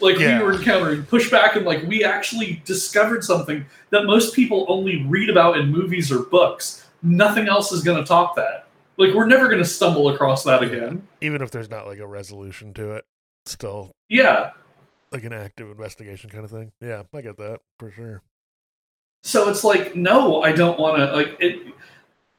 Like 0.00 0.18
Yeah. 0.18 0.38
we 0.38 0.44
were 0.44 0.52
encountering 0.54 1.02
pushback, 1.04 1.56
and 1.56 1.64
like 1.64 1.82
we 1.84 2.04
actually 2.04 2.62
discovered 2.64 3.24
something 3.24 3.64
that 3.90 4.04
most 4.04 4.34
people 4.34 4.66
only 4.68 5.04
read 5.06 5.30
about 5.30 5.56
in 5.56 5.70
movies 5.70 6.10
or 6.12 6.24
books. 6.24 6.86
Nothing 7.02 7.48
else 7.48 7.70
is 7.72 7.82
going 7.82 7.98
to 8.02 8.06
top 8.06 8.34
that. 8.36 8.66
Like 8.96 9.14
we're 9.14 9.26
never 9.26 9.46
going 9.48 9.62
to 9.62 9.68
stumble 9.68 10.08
across 10.08 10.44
that 10.44 10.62
again. 10.62 11.06
Even 11.20 11.42
if 11.42 11.50
there's 11.50 11.70
not 11.70 11.86
like 11.86 11.98
a 11.98 12.06
resolution 12.06 12.72
to 12.74 12.92
it, 12.92 13.04
still 13.46 13.92
Yeah. 14.08 14.50
like 15.12 15.24
an 15.24 15.32
active 15.32 15.70
investigation 15.70 16.28
kind 16.30 16.44
of 16.44 16.50
thing. 16.50 16.72
Yeah, 16.80 17.02
I 17.14 17.20
get 17.20 17.36
that 17.38 17.60
for 17.78 17.90
sure. 17.90 18.22
So 19.22 19.48
it's 19.48 19.64
like, 19.64 19.96
no, 19.96 20.42
I 20.42 20.52
don't 20.52 20.78
want 20.78 20.98
to 20.98 21.12
like 21.16 21.36
it. 21.40 21.63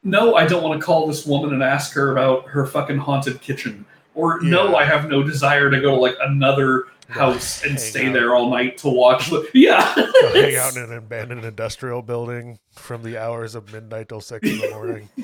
No, 0.06 0.36
I 0.36 0.46
don't 0.46 0.62
want 0.62 0.78
to 0.80 0.84
call 0.86 1.06
this 1.08 1.26
woman 1.26 1.52
and 1.52 1.62
ask 1.64 1.92
her 1.94 2.12
about 2.12 2.46
her 2.48 2.64
fucking 2.64 2.98
haunted 2.98 3.40
kitchen. 3.40 3.84
Or 4.14 4.40
no, 4.40 4.76
I 4.76 4.84
have 4.84 5.08
no 5.08 5.22
desire 5.24 5.68
to 5.68 5.80
go 5.80 5.96
to 5.96 6.00
like 6.00 6.16
another 6.22 6.84
house 7.08 7.64
and 7.64 7.78
stay 7.78 8.06
out. 8.06 8.12
there 8.12 8.34
all 8.34 8.48
night 8.48 8.78
to 8.78 8.88
watch. 8.88 9.28
The, 9.30 9.48
yeah, 9.54 9.92
Go 9.96 10.32
hang 10.32 10.54
out 10.58 10.76
in 10.76 10.84
an 10.84 10.92
abandoned 10.92 11.44
industrial 11.44 12.02
building 12.02 12.58
from 12.70 13.02
the 13.02 13.18
hours 13.18 13.54
of 13.56 13.72
midnight 13.72 14.08
till 14.08 14.20
six 14.20 14.48
in 14.48 14.58
the 14.58 14.70
morning. 14.70 15.08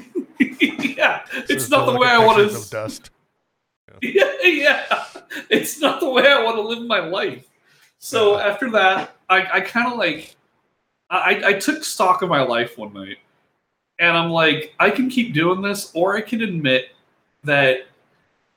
yeah, 0.61 1.22
it's 1.49 1.64
Serve 1.64 1.70
not 1.70 1.87
the 1.87 1.93
like 1.93 2.01
way 2.01 2.09
a 2.09 2.11
I 2.11 2.18
want 2.26 2.39
pictures 2.39 2.57
of 2.59 2.64
to. 2.64 2.70
dust. 2.70 3.11
Yeah, 4.03 4.33
yeah, 4.43 5.05
it's 5.49 5.80
not 5.80 6.01
the 6.01 6.09
way 6.11 6.26
I 6.26 6.43
want 6.43 6.57
to 6.57 6.62
live 6.62 6.83
my 6.87 6.99
life. 7.01 7.47
So 8.01 8.37
Yeah. 8.37 8.49
after 8.49 8.70
that, 8.72 9.16
I, 9.28 9.47
I 9.59 9.61
kind 9.61 9.87
of 9.93 9.97
like, 9.99 10.35
I, 11.09 11.41
I 11.47 11.53
took 11.55 11.85
stock 11.85 12.22
of 12.22 12.28
my 12.28 12.43
life 12.43 12.76
one 12.78 12.93
night, 12.95 13.18
and 14.03 14.16
I'm 14.16 14.30
like, 14.30 14.74
I 14.80 14.90
can 14.90 15.09
keep 15.09 15.32
doing 15.32 15.62
this, 15.62 15.92
or 15.94 16.16
I 16.16 16.22
can 16.22 16.42
admit 16.42 16.88
that 17.44 17.86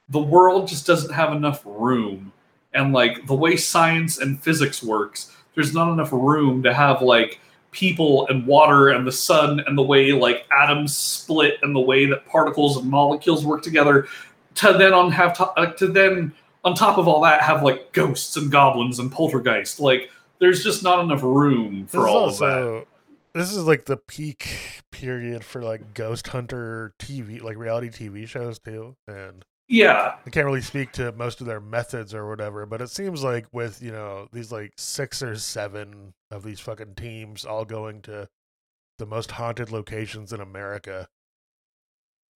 the 0.09 0.19
world 0.19 0.67
just 0.67 0.87
doesn't 0.87 1.13
have 1.13 1.33
enough 1.33 1.61
room, 1.65 2.33
and 2.73 2.93
like 2.93 3.27
the 3.27 3.35
way 3.35 3.55
science 3.55 4.17
and 4.17 4.41
physics 4.41 4.81
works, 4.81 5.31
there's 5.53 5.71
not 5.71 5.93
enough 5.93 6.11
room 6.11 6.63
to 6.63 6.73
have 6.73 7.03
like 7.03 7.39
people 7.69 8.25
and 8.27 8.47
water 8.47 8.89
and 8.89 9.05
the 9.05 9.11
sun 9.11 9.61
and 9.67 9.77
the 9.77 9.83
way 9.83 10.13
like 10.13 10.47
atoms 10.51 10.97
split 10.97 11.59
and 11.61 11.75
the 11.75 11.79
way 11.79 12.07
that 12.07 12.25
particles 12.25 12.77
and 12.77 12.89
molecules 12.89 13.45
work 13.45 13.61
together 13.61 14.07
to 14.55 14.73
then 14.73 14.93
on 14.93 15.11
have 15.11 15.37
to, 15.37 15.45
uh, 15.51 15.71
to 15.73 15.87
then 15.87 16.33
on 16.63 16.73
top 16.73 16.97
of 16.97 17.07
all 17.07 17.21
that 17.21 17.41
have 17.41 17.63
like 17.63 17.91
ghosts 17.91 18.37
and 18.37 18.49
goblins 18.49 18.99
and 18.99 19.11
poltergeist 19.11 19.81
like 19.81 20.09
there's 20.39 20.63
just 20.63 20.83
not 20.83 21.03
enough 21.03 21.21
room 21.21 21.85
for 21.85 21.99
is 21.99 22.05
all 22.05 22.29
of 22.29 22.37
that. 22.37 22.63
also 22.63 22.87
this 23.35 23.51
is 23.51 23.65
like 23.65 23.83
the 23.85 23.97
peak 23.97 24.81
period 24.91 25.43
for 25.43 25.61
like 25.61 25.93
ghost 25.93 26.27
hunter 26.29 26.93
TV, 26.99 27.41
like 27.41 27.57
reality 27.57 27.89
TV 27.89 28.27
shows 28.27 28.59
too. 28.59 28.95
And 29.07 29.43
yeah 29.67 30.15
I 30.25 30.29
can't 30.29 30.45
really 30.45 30.61
speak 30.61 30.91
to 30.93 31.11
most 31.11 31.41
of 31.41 31.47
their 31.47 31.59
methods 31.59 32.13
or 32.13 32.29
whatever, 32.29 32.65
but 32.65 32.81
it 32.81 32.89
seems 32.89 33.23
like 33.23 33.45
with 33.51 33.81
you 33.81 33.91
know 33.91 34.29
these 34.31 34.51
like 34.51 34.71
six 34.77 35.21
or 35.21 35.35
seven 35.35 36.13
of 36.31 36.43
these 36.43 36.61
fucking 36.61 36.95
teams 36.95 37.43
all 37.43 37.65
going 37.65 38.01
to 38.03 38.29
the 38.99 39.05
most 39.05 39.31
haunted 39.31 39.69
locations 39.69 40.31
in 40.31 40.39
America, 40.39 41.09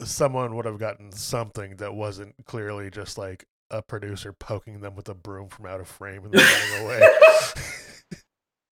someone 0.03 0.57
would 0.57 0.65
have 0.65 0.79
gotten 0.79 1.13
something 1.13 1.77
that 1.77 1.95
wasn't 1.95 2.35
clearly 2.45 2.91
just 2.91 3.17
like 3.17 3.47
a 3.71 3.83
producer 3.83 4.33
poking 4.33 4.81
them 4.81 4.97
with 4.97 5.09
a 5.09 5.15
broom 5.15 5.49
from 5.49 5.67
out 5.67 5.81
of 5.81 5.87
frame 5.87 6.25
and 6.25 6.33
then 6.33 6.45
running 6.45 6.87
away. 6.87 7.09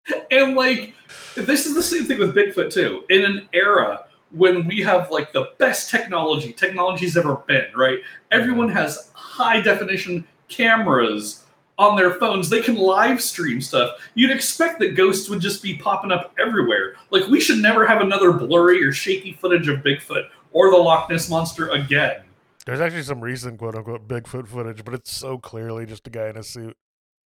and 0.31 0.55
like 0.55 0.93
this 1.35 1.65
is 1.65 1.75
the 1.75 1.83
same 1.83 2.05
thing 2.05 2.19
with 2.19 2.35
bigfoot 2.35 2.71
too. 2.71 3.03
In 3.09 3.23
an 3.23 3.49
era 3.53 4.05
when 4.31 4.67
we 4.67 4.81
have 4.81 5.09
like 5.09 5.31
the 5.31 5.51
best 5.57 5.89
technology 5.89 6.51
technology's 6.51 7.15
ever 7.15 7.37
been 7.47 7.67
right? 7.75 7.99
Everyone 8.31 8.67
mm-hmm. 8.67 8.77
has 8.77 9.11
high 9.13 9.61
definition 9.61 10.27
cameras 10.49 11.45
on 11.77 11.95
their 11.95 12.15
phones. 12.15 12.49
They 12.49 12.61
can 12.61 12.75
live 12.75 13.21
stream 13.21 13.61
stuff. 13.61 13.99
You'd 14.15 14.31
expect 14.31 14.79
that 14.79 14.95
ghosts 14.95 15.29
would 15.29 15.39
just 15.39 15.61
be 15.61 15.77
popping 15.77 16.11
up 16.11 16.33
everywhere. 16.39 16.95
Like 17.11 17.27
we 17.27 17.39
should 17.39 17.59
never 17.59 17.85
have 17.85 18.01
another 18.01 18.31
blurry 18.33 18.83
or 18.83 18.91
shaky 18.91 19.33
footage 19.33 19.67
of 19.67 19.79
bigfoot 19.79 20.23
or 20.51 20.71
the 20.71 20.77
loch 20.77 21.09
ness 21.09 21.29
monster 21.29 21.69
again. 21.69 22.21
There's 22.65 22.81
actually 22.81 23.03
some 23.03 23.21
recent 23.21 23.59
quote 23.59 23.75
unquote 23.75 24.07
Bigfoot 24.07 24.47
footage, 24.47 24.83
but 24.83 24.93
it's 24.93 25.11
so 25.11 25.37
clearly 25.37 25.85
just 25.85 26.05
a 26.07 26.09
guy 26.09 26.27
in 26.27 26.37
a 26.37 26.43
suit. 26.43 26.75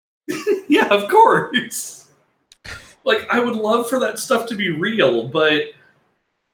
yeah, 0.67 0.87
of 0.89 1.09
course. 1.09 2.10
Like, 3.03 3.27
I 3.29 3.39
would 3.39 3.55
love 3.55 3.89
for 3.89 3.99
that 3.99 4.19
stuff 4.19 4.47
to 4.47 4.55
be 4.55 4.69
real, 4.69 5.27
but 5.27 5.71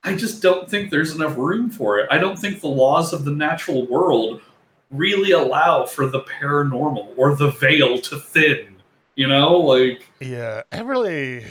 I 0.04 0.16
just 0.16 0.41
don't 0.41 0.70
think 0.70 0.89
there's 0.89 1.14
enough 1.14 1.38
room 1.38 1.70
for 1.70 2.00
it. 2.00 2.08
I 2.10 2.18
don't 2.18 2.38
think 2.39 2.62
the 2.62 2.68
laws 2.68 3.14
of 3.14 3.26
the 3.26 3.32
natural 3.32 3.86
world 3.88 4.41
really 4.89 5.32
allow 5.32 5.86
for 5.86 6.08
the 6.08 6.22
paranormal 6.22 7.14
or 7.18 7.36
the 7.36 7.52
veil 7.52 8.00
to 8.00 8.20
thin. 8.20 8.76
You 9.16 9.28
know, 9.28 9.58
like, 9.58 10.10
Yeah, 10.20 10.62
it 10.72 10.86
really, 10.86 11.45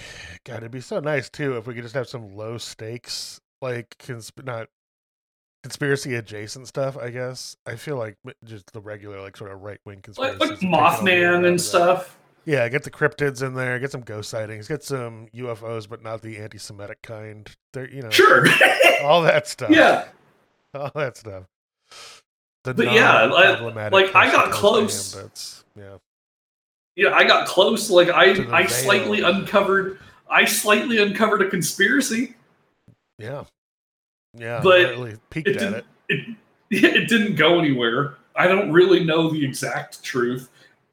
God, 0.44 0.58
it'd 0.58 0.70
be 0.70 0.80
so 0.80 1.00
nice 1.00 1.28
too 1.28 1.56
if 1.56 1.66
we 1.66 1.74
could 1.74 1.82
just 1.82 1.96
have 1.96 2.08
some 2.08 2.36
low 2.36 2.58
stakes, 2.58 3.40
like 3.60 3.96
consp- 3.98 4.44
not 4.44 4.68
conspiracy 5.64 6.14
adjacent 6.14 6.68
stuff. 6.68 6.96
I 6.96 7.10
guess 7.10 7.56
I 7.66 7.74
feel 7.74 7.96
like 7.96 8.16
just 8.44 8.72
the 8.72 8.80
regular, 8.80 9.20
like 9.20 9.36
sort 9.36 9.50
of 9.50 9.62
right 9.62 9.80
wing 9.84 10.00
conspiracy. 10.00 10.38
like, 10.38 10.50
like 10.50 10.60
Mothman 10.60 11.46
and 11.46 11.60
stuff. 11.60 12.16
Yeah, 12.46 12.68
get 12.68 12.84
the 12.84 12.90
cryptids 12.92 13.44
in 13.44 13.54
there, 13.54 13.78
get 13.80 13.90
some 13.90 14.02
ghost 14.02 14.30
sightings, 14.30 14.68
get 14.68 14.82
some 14.84 15.26
UFOs, 15.34 15.88
but 15.88 16.00
not 16.02 16.22
the 16.22 16.38
anti-Semitic 16.38 17.02
kind. 17.02 17.50
They're 17.72 17.90
you 17.90 18.02
know 18.02 18.10
Sure. 18.10 18.46
all 19.02 19.22
that 19.22 19.46
stuff. 19.48 19.70
yeah. 19.70 20.04
all 20.74 20.92
that 20.94 21.16
stuff. 21.16 21.44
The 22.64 22.72
But 22.74 22.92
yeah, 22.92 23.24
like- 23.24 23.92
like, 23.92 24.14
I 24.14 24.30
got 24.30 24.50
close. 24.52 25.14
ambits. 25.16 25.64
Yeah. 25.76 25.96
Yeah, 26.94 27.10
I 27.14 27.24
got 27.24 27.46
close. 27.46 27.90
Like, 27.90 28.08
I, 28.08 28.30
I 28.30 28.32
veil. 28.62 28.68
slightly 28.68 29.20
uncovered. 29.20 29.98
I 30.30 30.44
slightly 30.46 30.96
uncovered 31.02 31.42
a 31.42 31.50
conspiracy. 31.50 32.34
Yeah. 33.18 33.44
Yeah. 34.34 34.60
But 34.62 34.90
really 34.90 35.16
peeked 35.30 35.48
it 35.48 35.56
at 35.58 35.72
it. 35.74 35.84
it, 36.08 36.36
it 36.70 37.08
didn't 37.08 37.36
go 37.36 37.58
anywhere. 37.58 38.16
I 38.34 38.46
don't 38.48 38.72
really 38.72 39.04
know 39.04 39.30
the 39.30 39.44
exact 39.44 40.02
truth, 40.02 40.48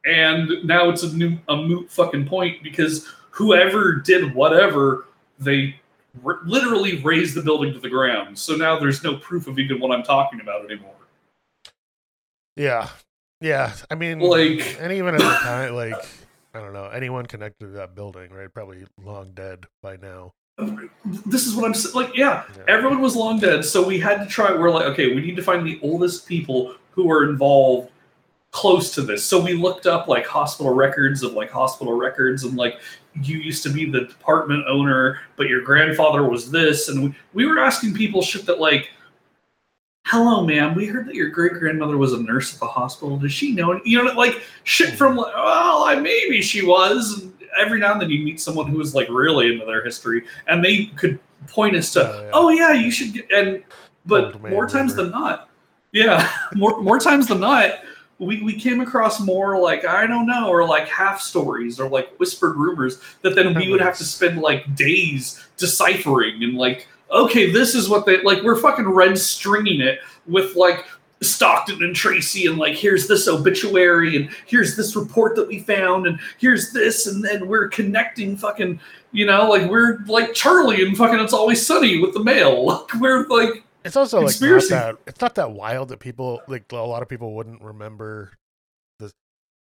and 0.06 0.49
now 0.64 0.89
it's 0.89 1.04
a 1.04 1.16
new 1.16 1.38
a 1.49 1.56
moot 1.56 1.89
fucking 1.91 2.26
point 2.28 2.62
because 2.64 3.08
whoever 3.32 3.93
did 3.95 4.34
whatever 4.36 5.06
they 5.39 5.76
r- 6.24 6.39
literally 6.45 7.01
razed 7.01 7.36
the 7.36 7.41
building 7.41 7.74
to 7.74 7.80
the 7.80 7.89
ground. 7.89 8.38
So 8.38 8.56
now 8.56 8.78
there's 8.80 9.04
no 9.04 9.18
proof 9.18 9.47
of 9.47 9.58
even 9.60 9.80
what 9.80 9.91
I'm 9.91 10.04
talking 10.04 10.41
about 10.41 10.66
anymore. 10.66 10.93
Yeah. 12.56 12.89
Yeah. 13.41 13.74
I 13.89 13.95
mean 13.95 14.20
Like- 14.20 14.78
and 14.80 14.91
even 14.93 15.16
at 15.16 15.22
the 15.22 15.28
time, 15.43 15.74
like 15.76 15.95
I 16.54 16.60
don't 16.60 16.74
know, 16.74 16.86
anyone 16.89 17.26
connected 17.26 17.66
to 17.66 17.72
that 17.74 17.95
building, 17.95 18.32
right? 18.32 18.54
Probably 18.54 18.86
long 19.04 19.32
dead 19.34 19.66
by 19.82 19.97
now. 19.97 20.34
This 21.26 21.47
is 21.47 21.56
what 21.56 21.66
I'm 21.66 21.74
like. 21.95 22.16
Yeah, 22.16 22.43
Yeah. 22.56 22.64
everyone 22.68 23.01
was 23.01 23.16
long 23.16 23.39
dead, 23.39 23.66
so 23.66 23.84
we 23.84 23.99
had 23.99 24.20
to 24.20 24.28
try. 24.28 24.51
We're 24.54 24.70
like, 24.70 24.86
okay, 24.86 25.16
we 25.16 25.22
need 25.22 25.36
to 25.38 25.41
find 25.41 25.66
the 25.66 25.80
oldest 25.82 26.28
people 26.28 26.76
who 26.91 27.06
were 27.06 27.28
involved 27.28 27.89
close 28.54 28.93
to 28.95 29.01
this. 29.01 29.26
So 29.26 29.41
we 29.41 29.54
looked 29.54 29.86
up 29.88 30.08
like 30.08 30.26
hospital 30.26 30.74
records 30.74 31.24
of 31.24 31.34
like 31.34 31.51
hospital 31.51 31.93
records, 31.93 32.45
and 32.45 32.56
like 32.56 32.80
you 33.22 33.38
used 33.39 33.64
to 33.64 33.70
be 33.70 33.89
the 33.89 34.01
department 34.06 34.64
owner, 34.70 35.20
but 35.36 35.49
your 35.49 35.62
grandfather 35.62 36.24
was 36.24 36.49
this, 36.49 36.88
and 36.88 37.04
we, 37.04 37.16
we 37.34 37.45
were 37.45 37.60
asking 37.60 37.93
people 37.93 38.22
shit 38.22 38.45
that 38.45 38.60
like. 38.62 38.89
Hello, 40.08 40.45
ma'am. 40.45 40.76
We 40.76 40.86
heard 40.86 41.08
that 41.08 41.16
your 41.16 41.30
great 41.30 41.54
grandmother 41.54 41.97
was 41.97 42.12
a 42.12 42.22
nurse 42.22 42.54
at 42.54 42.60
the 42.60 42.68
hospital. 42.68 43.16
Does 43.18 43.32
she 43.32 43.54
know? 43.54 43.80
You 43.86 44.04
know, 44.04 44.12
like 44.14 44.41
shit 44.66 44.95
from 44.95 45.16
like, 45.16 45.34
well, 45.34 45.84
I, 45.86 45.95
maybe 45.95 46.41
she 46.41 46.66
was. 46.66 47.22
And 47.22 47.34
every 47.58 47.80
now 47.80 47.93
and 47.93 48.01
then 48.01 48.10
you 48.10 48.22
meet 48.24 48.41
someone 48.41 48.68
who 48.68 48.82
is 48.82 48.93
like 48.93 49.08
really 49.10 49.54
into 49.54 49.66
their 49.66 49.82
history, 49.84 50.26
and 50.47 50.64
they 50.64 50.88
could 50.97 51.20
point 51.47 51.78
us 51.78 51.93
to, 51.93 52.06
Oh, 52.06 52.22
yeah. 52.22 52.30
oh 52.34 52.49
yeah, 52.49 52.74
you 52.74 52.91
should. 52.91 53.14
Get, 53.14 53.32
and 53.32 53.64
but 54.06 54.41
more 54.41 54.68
times 54.68 54.91
rumor. 54.91 55.04
than 55.04 55.12
not, 55.12 55.49
yeah, 55.93 56.30
more 56.54 56.82
more 56.82 56.99
times 56.99 57.28
than 57.28 57.39
not, 57.39 57.80
we 58.24 58.41
we 58.41 58.53
came 58.53 58.82
across 58.82 59.19
more 59.19 59.59
like 59.59 59.86
I 59.86 60.07
don't 60.07 60.26
know, 60.26 60.49
or 60.49 60.67
like 60.67 60.88
half 60.88 61.21
stories, 61.21 61.80
or 61.80 61.89
like 61.89 62.15
whispered 62.17 62.55
rumors 62.55 62.99
that 63.21 63.36
then 63.36 63.53
we 63.53 63.69
would 63.69 63.82
have 63.82 63.97
to 63.97 64.03
spend 64.03 64.41
like 64.41 64.76
days 64.76 65.45
deciphering 65.57 66.43
and 66.43 66.55
like, 66.55 66.88
okay, 67.11 67.51
this 67.51 67.76
is 67.76 67.89
what 67.89 68.05
they 68.05 68.21
like. 68.21 68.41
We're 68.43 68.55
fucking 68.55 68.88
red 68.88 69.17
stringing 69.17 69.82
it 69.82 69.99
with 70.28 70.55
like. 70.55 70.86
Stockton 71.21 71.82
and 71.82 71.95
Tracy, 71.95 72.47
and 72.47 72.57
like, 72.57 72.76
here's 72.76 73.07
this 73.07 73.30
obituary, 73.30 74.17
and 74.17 74.30
here's 74.45 74.76
this 74.76 74.93
report 74.93 75.38
that 75.38 75.47
we 75.47 75.59
found, 75.59 76.05
and 76.05 76.19
here's 76.38 76.74
this, 76.74 77.07
and 77.07 77.24
then 77.24 77.47
we're 77.47 77.69
connecting 77.69 78.36
fucking, 78.36 78.78
you 79.13 79.26
know, 79.26 79.47
like 79.49 79.69
we're 79.71 79.99
like 80.07 80.34
Charlie 80.34 80.84
and 80.84 80.97
fucking 80.97 81.19
It's 81.19 81.32
Always 81.32 81.65
Sunny 81.65 82.01
with 82.01 82.13
the 82.13 82.21
mail. 82.21 82.65
Like, 82.65 82.93
we're 82.99 83.26
like, 83.28 83.63
It's 83.86 83.96
also 83.96 84.22
like 84.22 84.40
not 84.40 84.70
that 84.70 84.98
it's 85.08 85.22
not 85.22 85.36
that 85.36 85.52
wild 85.52 85.90
that 85.90 86.00
people 86.00 86.42
like 86.48 86.72
a 86.72 86.76
lot 86.78 87.02
of 87.02 87.10
people 87.10 87.34
wouldn't 87.36 87.62
remember 87.62 88.32
the 89.00 89.12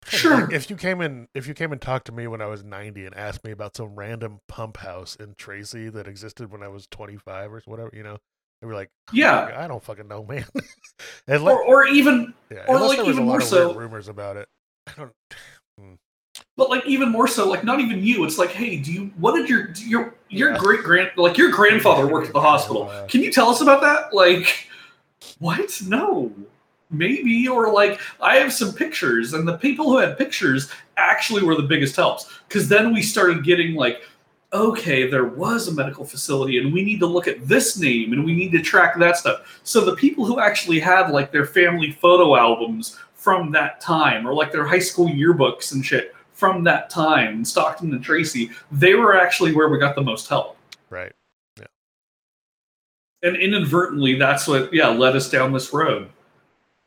Sure. 0.05 0.41
like, 0.41 0.53
if 0.53 0.69
you 0.69 0.75
came 0.75 1.01
in 1.01 1.27
if 1.35 1.47
you 1.47 1.53
came 1.53 1.71
and 1.71 1.81
talked 1.81 2.05
to 2.05 2.11
me 2.11 2.27
when 2.27 2.41
I 2.41 2.45
was 2.47 2.63
90 2.63 3.05
and 3.05 3.15
asked 3.15 3.43
me 3.43 3.51
about 3.51 3.75
some 3.75 3.95
random 3.95 4.39
pump 4.47 4.77
house 4.77 5.15
in 5.15 5.35
Tracy 5.37 5.89
that 5.89 6.07
existed 6.07 6.51
when 6.51 6.63
I 6.63 6.67
was 6.67 6.87
25 6.87 7.53
or 7.53 7.61
whatever, 7.65 7.91
you 7.93 8.03
know, 8.03 8.17
they 8.61 8.67
were 8.67 8.73
like, 8.75 8.89
yeah, 9.11 9.53
I 9.57 9.67
don't 9.67 9.83
fucking 9.83 10.07
know, 10.07 10.23
man. 10.23 10.45
Unless, 11.27 11.53
or 11.53 11.63
or 11.63 11.85
even 11.87 12.33
yeah, 12.51 12.65
or, 12.67 12.79
like, 12.79 12.97
there 12.97 13.05
was 13.05 13.15
even 13.17 13.27
a 13.27 13.27
lot 13.27 13.33
more 13.33 13.41
of 13.41 13.43
so- 13.47 13.73
rumors 13.73 14.07
about 14.07 14.37
it. 14.37 14.47
I 14.87 14.91
don't. 14.97 15.11
Hmm. 15.79 15.93
But 16.61 16.69
like 16.69 16.85
even 16.85 17.09
more 17.09 17.27
so, 17.27 17.49
like 17.49 17.63
not 17.63 17.79
even 17.79 18.03
you. 18.03 18.23
It's 18.23 18.37
like, 18.37 18.51
hey, 18.51 18.77
do 18.77 18.93
you? 18.93 19.11
What 19.17 19.35
did 19.35 19.49
your 19.49 19.73
your 19.77 20.13
your 20.29 20.51
Yeah. 20.51 20.59
great 20.59 20.83
grand 20.83 21.09
like 21.17 21.35
your 21.35 21.49
grandfather 21.49 22.05
worked 22.05 22.27
at 22.27 22.33
the 22.33 22.39
hospital? 22.39 22.93
Can 23.07 23.23
you 23.23 23.31
tell 23.31 23.49
us 23.49 23.61
about 23.61 23.81
that? 23.81 24.13
Like, 24.13 24.67
what? 25.39 25.81
No. 25.87 26.31
Maybe 26.91 27.47
or 27.47 27.73
like 27.73 27.99
I 28.21 28.35
have 28.35 28.53
some 28.53 28.73
pictures, 28.73 29.33
and 29.33 29.47
the 29.47 29.57
people 29.57 29.89
who 29.89 29.97
had 29.97 30.19
pictures 30.19 30.69
actually 30.97 31.41
were 31.41 31.55
the 31.55 31.63
biggest 31.63 31.95
helps 31.95 32.31
because 32.47 32.69
then 32.69 32.93
we 32.93 33.01
started 33.01 33.43
getting 33.43 33.73
like, 33.73 34.03
okay, 34.53 35.09
there 35.09 35.25
was 35.25 35.67
a 35.67 35.73
medical 35.73 36.05
facility, 36.05 36.59
and 36.59 36.71
we 36.71 36.83
need 36.83 36.99
to 36.99 37.07
look 37.07 37.27
at 37.27 37.47
this 37.47 37.79
name, 37.79 38.13
and 38.13 38.23
we 38.23 38.35
need 38.35 38.51
to 38.51 38.61
track 38.61 38.99
that 38.99 39.17
stuff. 39.17 39.59
So 39.63 39.83
the 39.83 39.95
people 39.95 40.25
who 40.25 40.39
actually 40.39 40.79
had 40.79 41.09
like 41.09 41.31
their 41.31 41.47
family 41.47 41.93
photo 41.93 42.35
albums 42.35 42.99
from 43.15 43.49
that 43.53 43.81
time, 43.81 44.27
or 44.27 44.35
like 44.35 44.51
their 44.51 44.67
high 44.67 44.77
school 44.77 45.07
yearbooks 45.07 45.71
and 45.71 45.83
shit 45.83 46.13
from 46.41 46.63
that 46.63 46.89
time, 46.89 47.45
Stockton 47.45 47.93
and 47.93 48.03
Tracy, 48.03 48.49
they 48.71 48.95
were 48.95 49.15
actually 49.15 49.53
where 49.53 49.69
we 49.69 49.77
got 49.77 49.93
the 49.93 50.01
most 50.01 50.27
help. 50.27 50.57
Right. 50.89 51.11
Yeah. 51.59 51.67
And 53.21 53.35
inadvertently, 53.35 54.15
that's 54.15 54.47
what 54.47 54.73
yeah 54.73 54.87
led 54.87 55.15
us 55.15 55.29
down 55.29 55.53
this 55.53 55.71
road. 55.71 56.09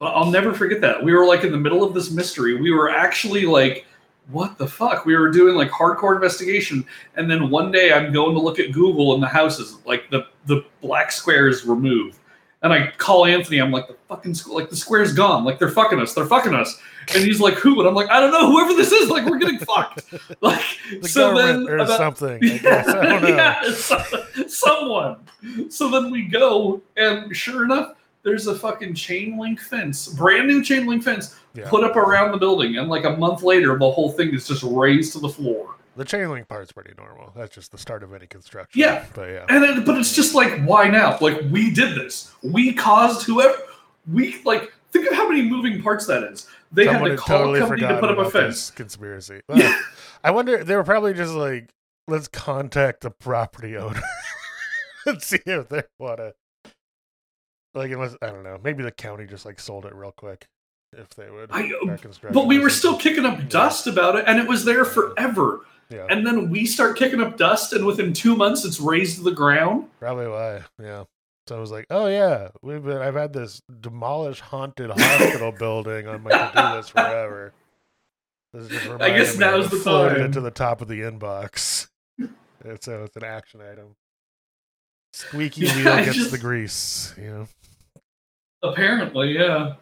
But 0.01 0.07
I'll 0.07 0.29
never 0.29 0.53
forget 0.53 0.81
that. 0.81 1.01
We 1.01 1.15
were 1.15 1.25
like 1.25 1.45
in 1.45 1.53
the 1.53 1.59
middle 1.59 1.85
of 1.85 1.95
this 1.95 2.11
mystery. 2.11 2.61
We 2.61 2.73
were 2.73 2.91
actually 2.91 3.47
like, 3.47 3.87
what 4.33 4.59
the 4.59 4.67
fuck? 4.67 5.07
We 5.07 5.17
were 5.17 5.31
doing 5.31 5.55
like 5.55 5.71
hardcore 5.71 6.17
investigation, 6.17 6.85
and 7.15 7.31
then 7.31 7.49
one 7.49 7.71
day 7.71 7.93
I'm 7.93 8.13
going 8.13 8.35
to 8.35 8.41
look 8.41 8.59
at 8.59 8.73
Google 8.73 9.15
and 9.15 9.23
the 9.23 9.29
houses, 9.29 9.77
like 9.87 10.11
the 10.11 10.27
the 10.47 10.65
black 10.81 11.13
squares 11.13 11.65
were 11.65 11.77
moved. 11.77 12.19
And 12.65 12.73
I 12.73 12.91
call 12.97 13.27
Anthony. 13.27 13.59
I'm 13.59 13.71
like, 13.71 13.87
the 13.87 13.95
fucking 14.09 14.33
squ- 14.33 14.55
like 14.55 14.71
the 14.71 14.77
square's 14.77 15.13
gone. 15.13 15.45
Like 15.45 15.59
they're 15.61 15.71
fucking 15.71 16.01
us. 16.01 16.15
They're 16.15 16.27
fucking 16.27 16.55
us. 16.55 16.81
And 17.15 17.23
he's 17.23 17.39
like, 17.39 17.55
who? 17.55 17.79
And 17.79 17.87
I'm 17.89 17.95
like, 17.95 18.09
I 18.09 18.19
don't 18.19 18.33
know. 18.33 18.51
Whoever 18.51 18.73
this 18.75 18.91
is, 18.91 19.11
like 19.11 19.27
we're 19.27 19.39
getting 19.39 19.59
fucked. 19.59 20.03
Like 20.41 20.65
The 21.01 21.07
so 21.09 21.37
then 21.37 21.69
or 21.69 21.77
about- 21.77 21.99
something. 21.99 22.43
I 22.43 22.59
guess. 22.59 22.89
I 22.89 23.05
don't 23.07 23.23
know. 23.23 23.29
yeah, 23.29 23.71
so- 23.73 24.47
someone. 24.49 25.17
So 25.69 25.91
then 25.91 26.11
we 26.11 26.23
go, 26.23 26.81
and 26.97 27.37
sure 27.37 27.65
enough, 27.65 27.97
there's 28.23 28.47
a 28.47 28.55
fucking 28.55 28.95
chain 28.95 29.39
link 29.39 29.61
fence, 29.61 30.09
brand 30.09 30.47
new 30.49 30.65
chain 30.65 30.87
link 30.87 31.03
fence, 31.03 31.37
Yeah. 31.55 31.69
put 31.69 31.85
up 31.85 31.97
around 31.97 32.33
the 32.33 32.39
building. 32.39 32.79
And 32.79 32.89
like 32.89 33.05
a 33.05 33.15
month 33.19 33.43
later, 33.43 33.79
the 33.79 33.91
whole 33.91 34.11
thing 34.13 34.33
is 34.35 34.49
just 34.49 34.63
razed 34.63 35.13
to 35.13 35.19
the 35.19 35.29
floor. 35.29 35.77
The 35.97 36.05
chain 36.05 36.29
link 36.31 36.49
part's 36.49 36.73
pretty 36.73 36.93
normal. 36.99 37.33
That's 37.37 37.55
just 37.55 37.71
the 37.73 37.79
start 37.79 38.03
of 38.03 38.13
any 38.13 38.27
construction. 38.27 38.81
Yeah. 38.81 39.05
But 39.15 39.29
yeah. 39.31 39.47
And 39.49 39.65
it, 39.65 39.85
but 39.87 39.97
it's 39.99 40.15
just 40.15 40.35
like, 40.35 40.63
why 40.65 40.89
now? 40.89 41.19
Like 41.21 41.41
we 41.51 41.71
did 41.73 41.95
this. 41.95 42.33
We 42.43 42.73
caused 42.73 43.27
whoever. 43.27 43.57
We 44.13 44.41
like 44.45 44.73
think 44.91 45.09
of 45.09 45.15
how 45.17 45.29
many 45.29 45.43
moving 45.43 45.83
parts 45.83 46.07
that 46.07 46.25
is. 46.25 46.47
They 46.73 46.87
Someone 46.87 47.11
had 47.11 47.19
to 47.19 47.23
call 47.23 47.39
totally 47.39 47.59
a 47.61 47.63
company 47.63 47.83
to 47.87 47.99
put 48.01 48.11
up 48.11 48.19
a 48.19 48.31
fence. 48.31 48.71
conspiracy. 48.71 49.41
Well, 49.49 49.79
I 50.25 50.31
wonder. 50.31 50.65
They 50.65 50.75
were 50.75 50.85
probably 50.85 51.15
just 51.15 51.35
like, 51.35 51.69
let's 52.09 52.29
contact 52.29 53.03
the 53.03 53.11
property 53.11 53.77
owner 53.77 54.01
and 55.07 55.23
see 55.23 55.39
if 55.47 55.69
they 55.69 55.83
want 55.99 56.19
to. 56.19 56.35
Like, 57.75 57.91
unless 57.91 58.17
I 58.23 58.27
don't 58.29 58.43
know, 58.45 58.59
maybe 58.63 58.83
the 58.83 58.91
county 58.93 59.27
just 59.27 59.45
like 59.45 59.61
sold 59.61 59.85
it 59.85 59.95
real 59.95 60.13
quick, 60.13 60.47
if 60.99 61.11
they 61.11 61.31
would. 61.31 61.51
I- 61.53 61.71
But 62.33 62.47
we 62.47 62.59
were 62.59 62.71
still 62.71 62.97
kicking 62.97 63.25
up 63.25 63.49
dust 63.49 63.87
about 63.87 64.17
it, 64.17 64.25
and 64.27 64.39
it 64.39 64.47
was 64.49 64.65
there 64.65 64.85
forever. 64.85 65.61
Yeah, 65.91 66.07
And 66.09 66.27
then 66.27 66.49
we 66.51 66.65
start 66.65 66.97
kicking 66.97 67.21
up 67.21 67.37
dust, 67.37 67.73
and 67.75 67.85
within 67.85 68.13
two 68.15 68.35
months, 68.35 68.65
it's 68.65 68.81
razed 68.81 69.19
to 69.19 69.23
the 69.23 69.31
ground. 69.33 69.89
probably 70.01 70.27
why. 70.27 70.63
Yeah. 70.83 71.05
So 71.47 71.57
I 71.57 71.61
was 71.61 71.71
like, 71.71 71.85
oh 71.91 72.07
yeah, 72.07 72.49
we've 72.63 72.83
been. 72.83 72.97
I've 72.97 73.15
had 73.17 73.35
this 73.35 73.61
demolished 73.81 74.41
haunted 74.41 74.91
hospital 74.91 75.53
building 75.59 76.09
on 76.09 76.23
my 76.23 76.31
to-do 76.31 76.77
list 76.77 76.93
forever. 76.93 77.53
This 78.55 78.69
just 78.69 78.89
I 79.03 79.11
guess 79.11 79.37
now's 79.37 79.69
the 79.69 79.79
time. 79.85 80.23
it 80.23 80.33
to 80.33 80.41
the 80.41 80.51
top 80.51 80.81
of 80.81 80.89
the 80.89 81.01
inbox. 81.01 81.89
And 82.19 82.83
so 82.83 83.03
it's 83.05 83.15
an 83.17 83.25
action 83.25 83.61
item. 83.61 83.95
Squeaky 85.13 85.67
wheel 85.77 85.89
I 85.89 86.05
gets 86.07 86.17
just- 86.17 86.31
the 86.31 86.39
grease. 86.39 87.13
You 87.19 87.31
know. 87.31 87.47
Apparently, 88.63 89.33
yeah. 89.39 89.75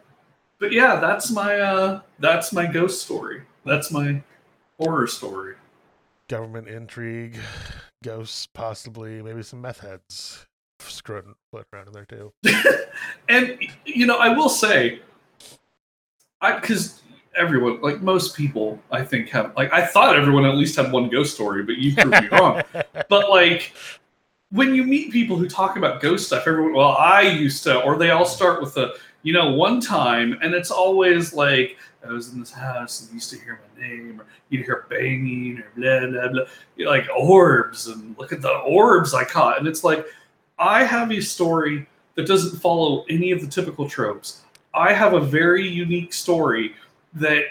But 0.63 0.71
yeah, 0.71 0.95
that's 0.95 1.29
my 1.29 1.59
uh 1.59 1.99
that's 2.19 2.53
my 2.53 2.65
ghost 2.65 3.01
story. 3.01 3.41
That's 3.65 3.91
my 3.91 4.23
horror 4.79 5.07
story. 5.07 5.55
Government 6.29 6.69
intrigue, 6.69 7.37
ghosts, 8.01 8.47
possibly 8.47 9.21
maybe 9.21 9.43
some 9.43 9.59
meth 9.59 9.81
heads 9.81 10.45
screwing 10.79 11.35
around 11.53 11.87
in 11.87 11.91
there 11.91 12.05
too. 12.05 12.31
and 13.27 13.59
you 13.83 14.05
know, 14.05 14.15
I 14.15 14.29
will 14.29 14.47
say, 14.47 15.01
I 16.39 16.57
because 16.61 17.01
everyone, 17.35 17.81
like 17.81 18.01
most 18.01 18.33
people, 18.33 18.79
I 18.89 19.03
think 19.03 19.27
have 19.31 19.51
like 19.57 19.73
I 19.73 19.85
thought 19.85 20.15
everyone 20.15 20.45
at 20.45 20.55
least 20.55 20.77
had 20.77 20.93
one 20.93 21.09
ghost 21.09 21.33
story, 21.33 21.63
but 21.63 21.75
you 21.75 21.93
proved 21.93 22.21
me 22.21 22.29
wrong. 22.29 22.63
But 23.09 23.29
like 23.29 23.73
when 24.53 24.75
you 24.75 24.83
meet 24.83 25.11
people 25.11 25.35
who 25.35 25.49
talk 25.49 25.77
about 25.77 25.99
ghost 25.99 26.27
stuff, 26.27 26.43
everyone, 26.45 26.73
well, 26.73 26.95
I 26.95 27.21
used 27.21 27.63
to, 27.63 27.81
or 27.81 27.97
they 27.97 28.11
all 28.11 28.23
start 28.25 28.61
with 28.61 28.77
a, 28.77 28.93
you 29.23 29.33
know, 29.33 29.51
one 29.51 29.81
time, 29.81 30.37
and 30.43 30.53
it's 30.53 30.69
always 30.69 31.33
like 31.33 31.75
I 32.07 32.11
was 32.11 32.31
in 32.31 32.39
this 32.39 32.51
house 32.51 33.01
and 33.01 33.09
you 33.09 33.15
used 33.15 33.31
to 33.31 33.39
hear 33.39 33.59
my 33.75 33.81
name, 33.81 34.21
or 34.21 34.27
you'd 34.49 34.63
hear 34.63 34.85
banging, 34.91 35.57
or 35.57 35.65
blah 35.75 35.99
blah 36.01 36.27
blah, 36.31 36.43
You 36.75 36.85
know, 36.85 36.91
like 36.91 37.07
orbs, 37.17 37.87
and 37.87 38.15
look 38.19 38.31
at 38.31 38.43
the 38.43 38.51
orbs 38.51 39.15
I 39.15 39.23
caught, 39.23 39.57
and 39.57 39.67
it's 39.67 39.83
like 39.83 40.05
I 40.59 40.83
have 40.83 41.11
a 41.11 41.19
story 41.19 41.87
that 42.13 42.27
doesn't 42.27 42.59
follow 42.59 43.05
any 43.09 43.31
of 43.31 43.41
the 43.41 43.47
typical 43.47 43.89
tropes. 43.89 44.43
I 44.75 44.93
have 44.93 45.13
a 45.13 45.19
very 45.19 45.67
unique 45.67 46.13
story 46.13 46.75
that, 47.15 47.45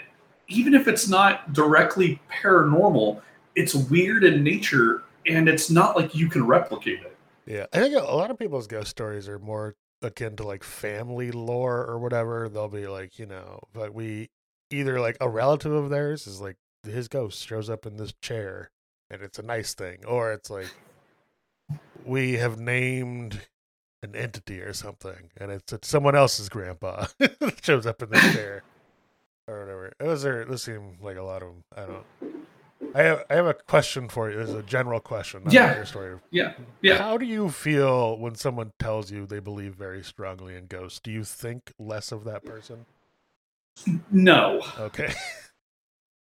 even 0.47 0.73
if 0.73 0.87
it's 0.87 1.09
not 1.09 1.51
directly 1.51 2.21
paranormal, 2.31 3.21
it's 3.55 3.75
weird 3.75 4.23
in 4.23 4.41
nature 4.41 5.03
and 5.27 5.47
it's 5.47 5.69
not 5.69 5.95
like 5.95 6.15
you 6.15 6.27
can 6.29 6.45
replicate 6.45 7.01
it. 7.01 7.17
Yeah, 7.45 7.65
I 7.73 7.79
think 7.79 7.95
a 7.95 7.99
lot 7.99 8.31
of 8.31 8.39
people's 8.39 8.67
ghost 8.67 8.89
stories 8.89 9.27
are 9.27 9.39
more 9.39 9.75
akin 10.01 10.35
to 10.37 10.43
like 10.43 10.63
family 10.63 11.31
lore 11.31 11.85
or 11.85 11.99
whatever. 11.99 12.49
They'll 12.49 12.67
be 12.67 12.87
like, 12.87 13.19
you 13.19 13.25
know, 13.25 13.61
but 13.73 13.93
we 13.93 14.29
either 14.69 14.99
like 14.99 15.17
a 15.19 15.29
relative 15.29 15.71
of 15.71 15.89
theirs 15.89 16.27
is 16.27 16.41
like 16.41 16.57
his 16.83 17.07
ghost 17.07 17.45
shows 17.45 17.69
up 17.69 17.85
in 17.85 17.97
this 17.97 18.13
chair 18.21 18.71
and 19.09 19.21
it's 19.21 19.39
a 19.39 19.43
nice 19.43 19.73
thing, 19.73 20.03
or 20.05 20.31
it's 20.31 20.49
like 20.49 20.73
we 22.05 22.33
have 22.33 22.59
named 22.59 23.41
an 24.01 24.15
entity 24.15 24.59
or 24.59 24.73
something 24.73 25.29
and 25.37 25.49
it's, 25.51 25.71
it's 25.71 25.87
someone 25.87 26.15
else's 26.15 26.49
grandpa 26.49 27.05
that 27.19 27.59
shows 27.61 27.85
up 27.85 28.01
in 28.01 28.09
this 28.09 28.33
chair 28.33 28.63
or 29.47 29.59
whatever. 29.61 29.93
Those 29.99 30.25
are 30.25 30.45
those 30.45 30.63
seem 30.63 30.97
like 31.01 31.17
a 31.17 31.23
lot 31.23 31.43
of 31.43 31.49
them. 31.49 31.63
I 31.75 31.85
don't. 31.85 32.42
I 32.95 33.01
have 33.03 33.23
I 33.29 33.33
have 33.35 33.45
a 33.47 33.53
question 33.53 34.07
for 34.09 34.29
you. 34.31 34.39
It's 34.39 34.51
a 34.51 34.63
general 34.63 34.99
question. 34.99 35.43
Yeah. 35.49 35.75
your 35.75 35.85
story. 35.85 36.19
Yeah. 36.31 36.53
Yeah. 36.81 36.97
How 36.97 37.17
do 37.17 37.25
you 37.25 37.49
feel 37.49 38.17
when 38.17 38.35
someone 38.35 38.71
tells 38.79 39.11
you 39.11 39.25
they 39.25 39.39
believe 39.39 39.73
very 39.75 40.03
strongly 40.03 40.55
in 40.55 40.67
ghosts? 40.67 40.99
Do 40.99 41.11
you 41.11 41.23
think 41.23 41.73
less 41.79 42.11
of 42.11 42.23
that 42.25 42.43
person? 42.45 42.85
No. 44.11 44.61
Okay. 44.79 45.13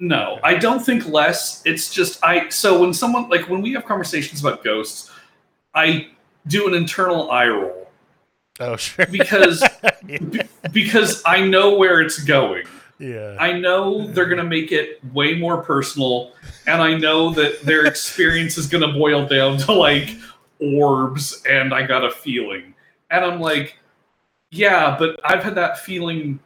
No. 0.03 0.39
I 0.43 0.55
don't 0.55 0.79
think 0.79 1.07
less. 1.07 1.61
It's 1.63 1.93
just 1.93 2.23
I 2.23 2.49
so 2.49 2.81
when 2.81 2.91
someone 2.91 3.29
like 3.29 3.47
when 3.47 3.61
we 3.61 3.71
have 3.73 3.85
conversations 3.85 4.41
about 4.41 4.63
ghosts, 4.63 5.11
I 5.75 6.07
do 6.47 6.67
an 6.67 6.73
internal 6.73 7.29
eye 7.29 7.45
roll 7.49 7.87
Oh, 8.59 8.77
sure. 8.77 9.05
because 9.05 9.63
yeah. 10.07 10.17
because 10.71 11.21
I 11.23 11.41
know 11.47 11.75
where 11.75 12.01
it's 12.01 12.17
going. 12.23 12.65
Yeah. 13.01 13.35
I 13.39 13.53
know 13.53 14.07
they're 14.07 14.27
going 14.27 14.37
to 14.37 14.43
make 14.43 14.71
it 14.71 15.03
way 15.13 15.37
more 15.37 15.63
personal, 15.63 16.31
and 16.67 16.81
I 16.81 16.95
know 16.95 17.31
that 17.33 17.61
their 17.63 17.85
experience 17.85 18.57
is 18.57 18.67
going 18.67 18.87
to 18.87 18.97
boil 18.97 19.27
down 19.27 19.57
to 19.59 19.73
like 19.73 20.11
orbs, 20.59 21.41
and 21.49 21.73
I 21.73 21.85
got 21.85 22.05
a 22.05 22.11
feeling. 22.11 22.73
And 23.09 23.25
I'm 23.25 23.41
like, 23.41 23.77
yeah, 24.51 24.95
but 24.97 25.19
I've 25.23 25.43
had 25.43 25.55
that 25.55 25.79
feeling 25.79 26.39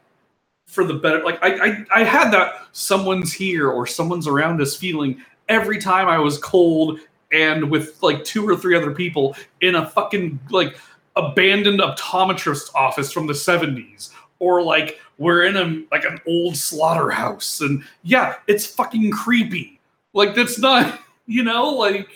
for 0.66 0.84
the 0.84 0.94
better. 0.94 1.22
Like, 1.22 1.38
I, 1.42 1.54
I, 1.54 1.84
I 1.94 2.04
had 2.04 2.30
that 2.32 2.66
someone's 2.72 3.32
here 3.32 3.70
or 3.70 3.86
someone's 3.86 4.26
around 4.26 4.60
us 4.60 4.76
feeling 4.76 5.22
every 5.48 5.78
time 5.78 6.08
I 6.08 6.18
was 6.18 6.38
cold 6.38 7.00
and 7.32 7.70
with 7.70 8.02
like 8.02 8.24
two 8.24 8.48
or 8.48 8.56
three 8.56 8.76
other 8.76 8.92
people 8.92 9.36
in 9.60 9.74
a 9.76 9.88
fucking 9.88 10.38
like 10.50 10.78
abandoned 11.16 11.80
optometrist 11.80 12.74
office 12.74 13.12
from 13.12 13.26
the 13.26 13.32
70s 13.32 14.10
or 14.38 14.62
like 14.62 15.00
we're 15.18 15.44
in 15.44 15.56
a 15.56 15.84
like 15.90 16.04
an 16.04 16.18
old 16.26 16.56
slaughterhouse 16.56 17.60
and 17.60 17.82
yeah 18.02 18.36
it's 18.46 18.66
fucking 18.66 19.10
creepy 19.10 19.80
like 20.12 20.34
that's 20.34 20.58
not 20.58 21.00
you 21.26 21.42
know 21.42 21.70
like 21.70 22.08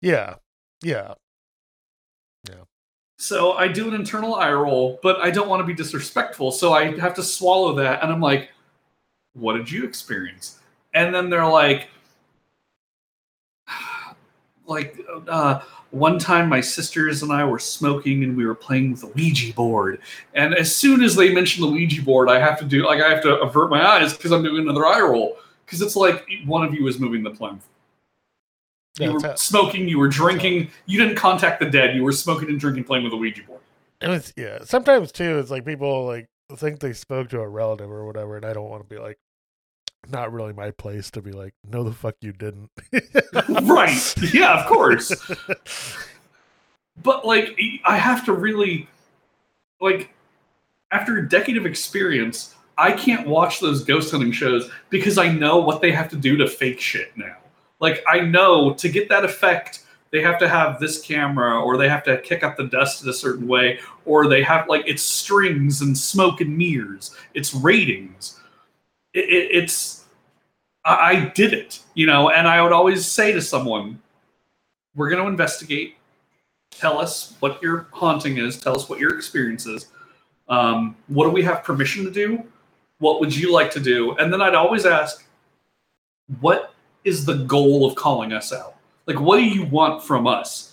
yeah. 0.00 0.34
Yeah. 0.82 1.14
Yeah. 2.46 2.64
So 3.16 3.52
i 3.52 3.66
do 3.66 3.88
an 3.88 3.94
internal 3.94 4.34
eye 4.34 4.52
roll 4.52 4.98
but 5.02 5.18
i 5.20 5.30
don't 5.30 5.48
want 5.48 5.60
to 5.60 5.66
be 5.66 5.72
disrespectful 5.72 6.52
so 6.52 6.74
i 6.74 6.98
have 6.98 7.14
to 7.14 7.22
swallow 7.22 7.74
that 7.74 8.02
and 8.02 8.12
i'm 8.12 8.20
like 8.20 8.50
what 9.32 9.54
did 9.54 9.70
you 9.70 9.84
experience 9.84 10.58
and 10.92 11.14
then 11.14 11.30
they're 11.30 11.46
like 11.46 11.88
like 14.66 14.98
uh 15.28 15.60
one 15.90 16.18
time 16.18 16.48
my 16.48 16.60
sisters 16.60 17.22
and 17.22 17.32
I 17.32 17.44
were 17.44 17.58
smoking 17.58 18.24
and 18.24 18.36
we 18.36 18.46
were 18.46 18.54
playing 18.54 18.90
with 18.92 19.04
a 19.04 19.06
Ouija 19.08 19.52
board. 19.54 20.00
And 20.34 20.54
as 20.54 20.74
soon 20.74 21.02
as 21.04 21.14
they 21.14 21.32
mention 21.32 21.62
the 21.62 21.70
Ouija 21.70 22.02
board, 22.02 22.28
I 22.28 22.40
have 22.40 22.58
to 22.58 22.64
do 22.64 22.84
like 22.84 23.00
I 23.00 23.08
have 23.10 23.22
to 23.22 23.36
avert 23.40 23.70
my 23.70 23.84
eyes 23.86 24.12
because 24.16 24.32
I'm 24.32 24.42
doing 24.42 24.62
another 24.62 24.84
eye 24.86 25.00
roll. 25.00 25.36
because 25.66 25.80
it's 25.82 25.96
like 25.96 26.26
one 26.46 26.64
of 26.64 26.74
you 26.74 26.86
is 26.88 26.98
moving 26.98 27.22
the 27.22 27.30
plinth. 27.30 27.64
You 28.98 29.10
That's 29.12 29.22
were 29.22 29.28
how- 29.30 29.34
smoking, 29.36 29.88
you 29.88 29.98
were 29.98 30.08
drinking, 30.08 30.70
you 30.86 30.98
didn't 31.00 31.16
contact 31.16 31.58
the 31.60 31.66
dead, 31.70 31.96
you 31.96 32.04
were 32.04 32.12
smoking 32.12 32.48
and 32.48 32.60
drinking, 32.60 32.84
playing 32.84 33.04
with 33.04 33.12
a 33.12 33.16
Ouija 33.16 33.42
board. 33.42 33.60
And 34.00 34.12
it's 34.12 34.32
yeah. 34.36 34.58
Sometimes 34.64 35.10
too, 35.12 35.38
it's 35.38 35.50
like 35.50 35.64
people 35.64 36.06
like 36.06 36.26
think 36.56 36.80
they 36.80 36.92
spoke 36.92 37.28
to 37.30 37.40
a 37.40 37.48
relative 37.48 37.90
or 37.90 38.04
whatever, 38.06 38.36
and 38.36 38.44
I 38.44 38.52
don't 38.52 38.68
want 38.68 38.88
to 38.88 38.94
be 38.94 39.00
like, 39.00 39.18
not 40.10 40.32
really 40.32 40.52
my 40.52 40.70
place 40.70 41.10
to 41.12 41.22
be 41.22 41.32
like, 41.32 41.54
no, 41.68 41.82
the 41.82 41.92
fuck 41.92 42.16
you 42.20 42.32
didn't. 42.32 42.70
right. 43.62 44.14
Yeah, 44.32 44.60
of 44.60 44.66
course. 44.66 45.12
but 47.02 47.26
like 47.26 47.58
I 47.84 47.96
have 47.96 48.24
to 48.26 48.32
really 48.32 48.88
like 49.80 50.10
after 50.90 51.18
a 51.18 51.28
decade 51.28 51.56
of 51.56 51.66
experience, 51.66 52.54
I 52.78 52.92
can't 52.92 53.26
watch 53.26 53.60
those 53.60 53.84
ghost 53.84 54.10
hunting 54.10 54.32
shows 54.32 54.70
because 54.90 55.18
I 55.18 55.28
know 55.28 55.58
what 55.58 55.80
they 55.80 55.92
have 55.92 56.08
to 56.10 56.16
do 56.16 56.36
to 56.36 56.46
fake 56.48 56.80
shit 56.80 57.16
now. 57.16 57.36
Like 57.80 58.02
I 58.06 58.20
know 58.20 58.74
to 58.74 58.88
get 58.88 59.08
that 59.08 59.24
effect, 59.24 59.84
they 60.10 60.22
have 60.22 60.38
to 60.38 60.48
have 60.48 60.78
this 60.78 61.02
camera 61.02 61.60
or 61.60 61.76
they 61.76 61.88
have 61.88 62.04
to 62.04 62.20
kick 62.20 62.44
up 62.44 62.56
the 62.56 62.64
dust 62.64 63.02
in 63.02 63.08
a 63.08 63.12
certain 63.12 63.48
way 63.48 63.80
or 64.04 64.28
they 64.28 64.42
have 64.42 64.68
like 64.68 64.84
it's 64.86 65.02
strings 65.02 65.80
and 65.80 65.96
smoke 65.96 66.40
and 66.40 66.56
mirrors. 66.56 67.14
It's 67.34 67.52
ratings. 67.52 68.40
It, 69.14 69.24
it, 69.24 69.48
it's 69.52 70.04
I, 70.84 70.94
I 70.94 71.32
did 71.34 71.52
it, 71.52 71.80
you 71.94 72.06
know, 72.06 72.30
and 72.30 72.46
I 72.46 72.60
would 72.62 72.72
always 72.72 73.06
say 73.06 73.32
to 73.32 73.40
someone, 73.40 74.00
"We're 74.94 75.08
going 75.08 75.22
to 75.22 75.28
investigate. 75.28 75.96
Tell 76.70 76.98
us 76.98 77.36
what 77.40 77.62
your 77.62 77.86
haunting 77.92 78.38
is. 78.38 78.60
Tell 78.60 78.76
us 78.76 78.88
what 78.88 78.98
your 78.98 79.14
experience 79.16 79.66
is. 79.66 79.86
Um, 80.48 80.96
what 81.06 81.24
do 81.24 81.30
we 81.30 81.42
have 81.42 81.64
permission 81.64 82.04
to 82.04 82.10
do? 82.10 82.42
What 82.98 83.20
would 83.20 83.34
you 83.34 83.52
like 83.52 83.70
to 83.72 83.80
do?" 83.80 84.16
And 84.16 84.32
then 84.32 84.42
I'd 84.42 84.54
always 84.54 84.84
ask, 84.86 85.24
"What 86.40 86.74
is 87.04 87.24
the 87.24 87.44
goal 87.44 87.86
of 87.86 87.94
calling 87.94 88.32
us 88.32 88.52
out? 88.52 88.76
Like, 89.06 89.20
what 89.20 89.36
do 89.38 89.44
you 89.44 89.64
want 89.64 90.02
from 90.02 90.26
us?" 90.26 90.72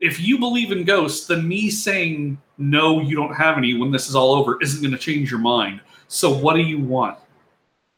If 0.00 0.18
you 0.18 0.38
believe 0.38 0.72
in 0.72 0.84
ghosts, 0.84 1.26
then 1.26 1.46
me 1.46 1.68
saying 1.68 2.38
no, 2.56 3.00
you 3.00 3.16
don't 3.16 3.34
have 3.34 3.58
any 3.58 3.74
when 3.74 3.90
this 3.90 4.08
is 4.08 4.14
all 4.14 4.34
over 4.34 4.60
isn't 4.62 4.82
going 4.82 4.92
to 4.92 4.98
change 4.98 5.30
your 5.30 5.40
mind. 5.40 5.80
So, 6.08 6.30
what 6.32 6.54
do 6.54 6.62
you 6.62 6.78
want? 6.78 7.18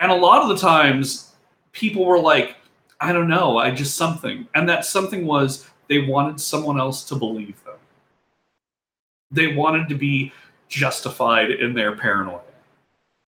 And 0.02 0.10
a 0.10 0.16
lot 0.16 0.42
of 0.42 0.48
the 0.48 0.56
times, 0.56 1.32
people 1.70 2.04
were 2.04 2.18
like, 2.18 2.56
I 3.00 3.12
don't 3.12 3.28
know, 3.28 3.58
I 3.58 3.70
just 3.70 3.96
something. 3.96 4.48
And 4.54 4.68
that 4.68 4.84
something 4.84 5.24
was 5.24 5.68
they 5.88 6.00
wanted 6.00 6.40
someone 6.40 6.80
else 6.80 7.04
to 7.04 7.14
believe 7.14 7.62
them. 7.64 7.76
They 9.30 9.54
wanted 9.54 9.88
to 9.88 9.94
be 9.94 10.32
justified 10.68 11.52
in 11.52 11.72
their 11.72 11.94
paranoia. 11.94 12.40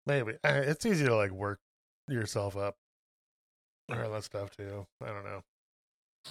Maybe 0.06 0.34
it's 0.42 0.84
easy 0.84 1.06
to 1.06 1.14
like 1.14 1.30
work 1.30 1.60
yourself 2.08 2.56
up 2.56 2.74
or 3.88 4.08
that 4.08 4.24
stuff 4.24 4.50
too. 4.56 4.84
I 5.00 5.06
don't 5.06 5.24
know. 5.24 5.42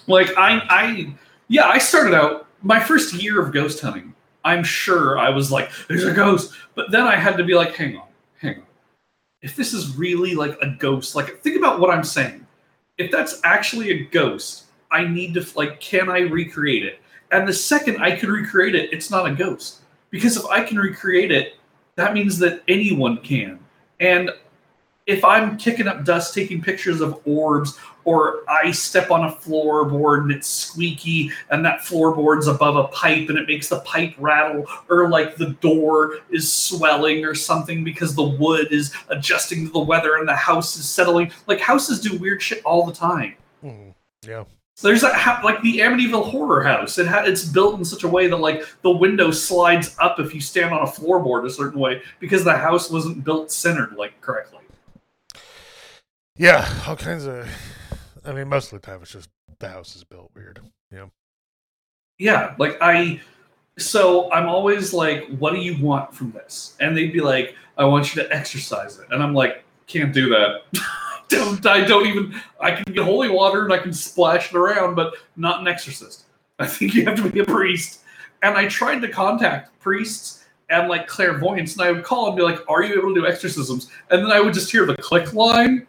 Like 0.06 0.28
I 0.36 0.60
I 0.68 1.14
yeah, 1.48 1.68
I 1.68 1.78
started 1.78 2.14
out 2.14 2.46
my 2.62 2.80
first 2.80 3.14
year 3.14 3.40
of 3.40 3.52
ghost 3.52 3.80
hunting. 3.80 4.14
I'm 4.44 4.62
sure 4.62 5.18
I 5.18 5.30
was 5.30 5.50
like, 5.50 5.70
there's 5.88 6.04
a 6.04 6.12
ghost. 6.12 6.52
But 6.74 6.90
then 6.90 7.02
I 7.02 7.16
had 7.16 7.38
to 7.38 7.44
be 7.44 7.54
like, 7.54 7.74
hang 7.74 7.96
on, 7.96 8.08
hang 8.40 8.56
on. 8.56 8.66
If 9.44 9.56
this 9.56 9.74
is 9.74 9.94
really 9.94 10.34
like 10.34 10.56
a 10.62 10.70
ghost, 10.70 11.14
like 11.14 11.42
think 11.42 11.58
about 11.58 11.78
what 11.78 11.90
I'm 11.90 12.02
saying. 12.02 12.46
If 12.96 13.10
that's 13.10 13.42
actually 13.44 13.90
a 13.90 14.04
ghost, 14.06 14.64
I 14.90 15.04
need 15.04 15.34
to 15.34 15.46
like, 15.54 15.80
can 15.80 16.08
I 16.08 16.20
recreate 16.20 16.82
it? 16.82 17.00
And 17.30 17.46
the 17.46 17.52
second 17.52 18.02
I 18.02 18.16
can 18.16 18.30
recreate 18.30 18.74
it, 18.74 18.90
it's 18.90 19.10
not 19.10 19.26
a 19.26 19.34
ghost. 19.34 19.82
Because 20.08 20.38
if 20.38 20.46
I 20.46 20.62
can 20.62 20.78
recreate 20.78 21.30
it, 21.30 21.56
that 21.96 22.14
means 22.14 22.38
that 22.38 22.62
anyone 22.68 23.18
can. 23.18 23.58
And 24.00 24.30
if 25.06 25.24
I'm 25.24 25.56
kicking 25.56 25.86
up 25.86 26.04
dust, 26.04 26.34
taking 26.34 26.62
pictures 26.62 27.00
of 27.00 27.20
orbs, 27.26 27.78
or 28.04 28.42
I 28.48 28.70
step 28.70 29.10
on 29.10 29.24
a 29.24 29.32
floorboard 29.32 30.22
and 30.22 30.32
it's 30.32 30.48
squeaky, 30.48 31.30
and 31.50 31.64
that 31.64 31.80
floorboard's 31.80 32.46
above 32.46 32.76
a 32.76 32.88
pipe 32.88 33.28
and 33.28 33.38
it 33.38 33.48
makes 33.48 33.68
the 33.68 33.80
pipe 33.80 34.14
rattle, 34.18 34.66
or 34.88 35.08
like 35.08 35.36
the 35.36 35.50
door 35.60 36.18
is 36.30 36.50
swelling 36.50 37.24
or 37.24 37.34
something 37.34 37.82
because 37.84 38.14
the 38.14 38.22
wood 38.22 38.68
is 38.70 38.94
adjusting 39.08 39.66
to 39.66 39.72
the 39.72 39.78
weather 39.78 40.16
and 40.16 40.28
the 40.28 40.36
house 40.36 40.76
is 40.76 40.88
settling. 40.88 41.30
Like 41.46 41.60
houses 41.60 42.00
do 42.00 42.16
weird 42.18 42.42
shit 42.42 42.62
all 42.64 42.84
the 42.84 42.92
time. 42.92 43.34
Hmm. 43.62 43.90
Yeah. 44.26 44.44
There's 44.82 45.02
that 45.02 45.14
ha- 45.14 45.40
like 45.44 45.62
the 45.62 45.78
Amityville 45.78 46.30
horror 46.30 46.62
house. 46.64 46.98
It 46.98 47.06
ha- 47.06 47.22
it's 47.24 47.44
built 47.44 47.78
in 47.78 47.84
such 47.84 48.02
a 48.02 48.08
way 48.08 48.26
that 48.26 48.36
like 48.36 48.64
the 48.82 48.90
window 48.90 49.30
slides 49.30 49.94
up 50.00 50.18
if 50.18 50.34
you 50.34 50.40
stand 50.40 50.74
on 50.74 50.82
a 50.82 50.90
floorboard 50.90 51.46
a 51.46 51.50
certain 51.50 51.78
way 51.78 52.02
because 52.18 52.42
the 52.42 52.56
house 52.56 52.90
wasn't 52.90 53.22
built 53.22 53.52
centered 53.52 53.94
like 53.96 54.20
correctly. 54.20 54.63
Yeah, 56.36 56.68
all 56.86 56.96
kinds 56.96 57.26
of. 57.26 57.48
I 58.24 58.32
mean, 58.32 58.48
most 58.48 58.72
of 58.72 58.80
the 58.80 58.86
time 58.86 59.00
it's 59.02 59.12
just 59.12 59.28
the 59.58 59.68
house 59.68 59.96
is 59.96 60.04
built 60.04 60.30
weird. 60.34 60.60
Yeah. 60.92 61.06
yeah 62.18 62.54
like 62.58 62.76
i 62.80 63.20
so 63.78 64.30
i'm 64.32 64.48
always 64.48 64.92
like 64.94 65.26
what 65.38 65.52
do 65.52 65.58
you 65.60 65.82
want 65.82 66.14
from 66.14 66.30
this 66.30 66.76
and 66.78 66.96
they'd 66.96 67.12
be 67.12 67.20
like 67.20 67.56
i 67.76 67.84
want 67.84 68.14
you 68.14 68.22
to 68.22 68.32
exercise 68.32 68.98
it 69.00 69.06
and 69.10 69.22
i'm 69.22 69.34
like 69.34 69.64
can't 69.88 70.12
do 70.12 70.28
that 70.28 70.62
don't 71.28 71.66
i 71.66 71.84
don't 71.84 72.06
even 72.06 72.40
i 72.60 72.70
can 72.70 72.84
get 72.94 73.02
holy 73.04 73.28
water 73.28 73.64
and 73.64 73.72
i 73.72 73.78
can 73.78 73.92
splash 73.92 74.50
it 74.52 74.56
around 74.56 74.94
but 74.94 75.14
not 75.36 75.60
an 75.60 75.66
exorcist 75.66 76.26
i 76.60 76.66
think 76.66 76.94
you 76.94 77.04
have 77.04 77.16
to 77.16 77.28
be 77.28 77.40
a 77.40 77.44
priest 77.44 78.02
and 78.42 78.56
i 78.56 78.68
tried 78.68 79.00
to 79.00 79.08
contact 79.08 79.76
priests 79.80 80.44
and 80.70 80.88
like 80.88 81.08
clairvoyants 81.08 81.72
and 81.72 81.82
i 81.82 81.90
would 81.90 82.04
call 82.04 82.28
and 82.28 82.36
be 82.36 82.42
like 82.42 82.60
are 82.68 82.84
you 82.84 82.96
able 82.96 83.12
to 83.12 83.22
do 83.22 83.26
exorcisms 83.26 83.90
and 84.10 84.22
then 84.22 84.30
i 84.30 84.40
would 84.40 84.54
just 84.54 84.70
hear 84.70 84.86
the 84.86 84.96
click 84.98 85.32
line 85.32 85.84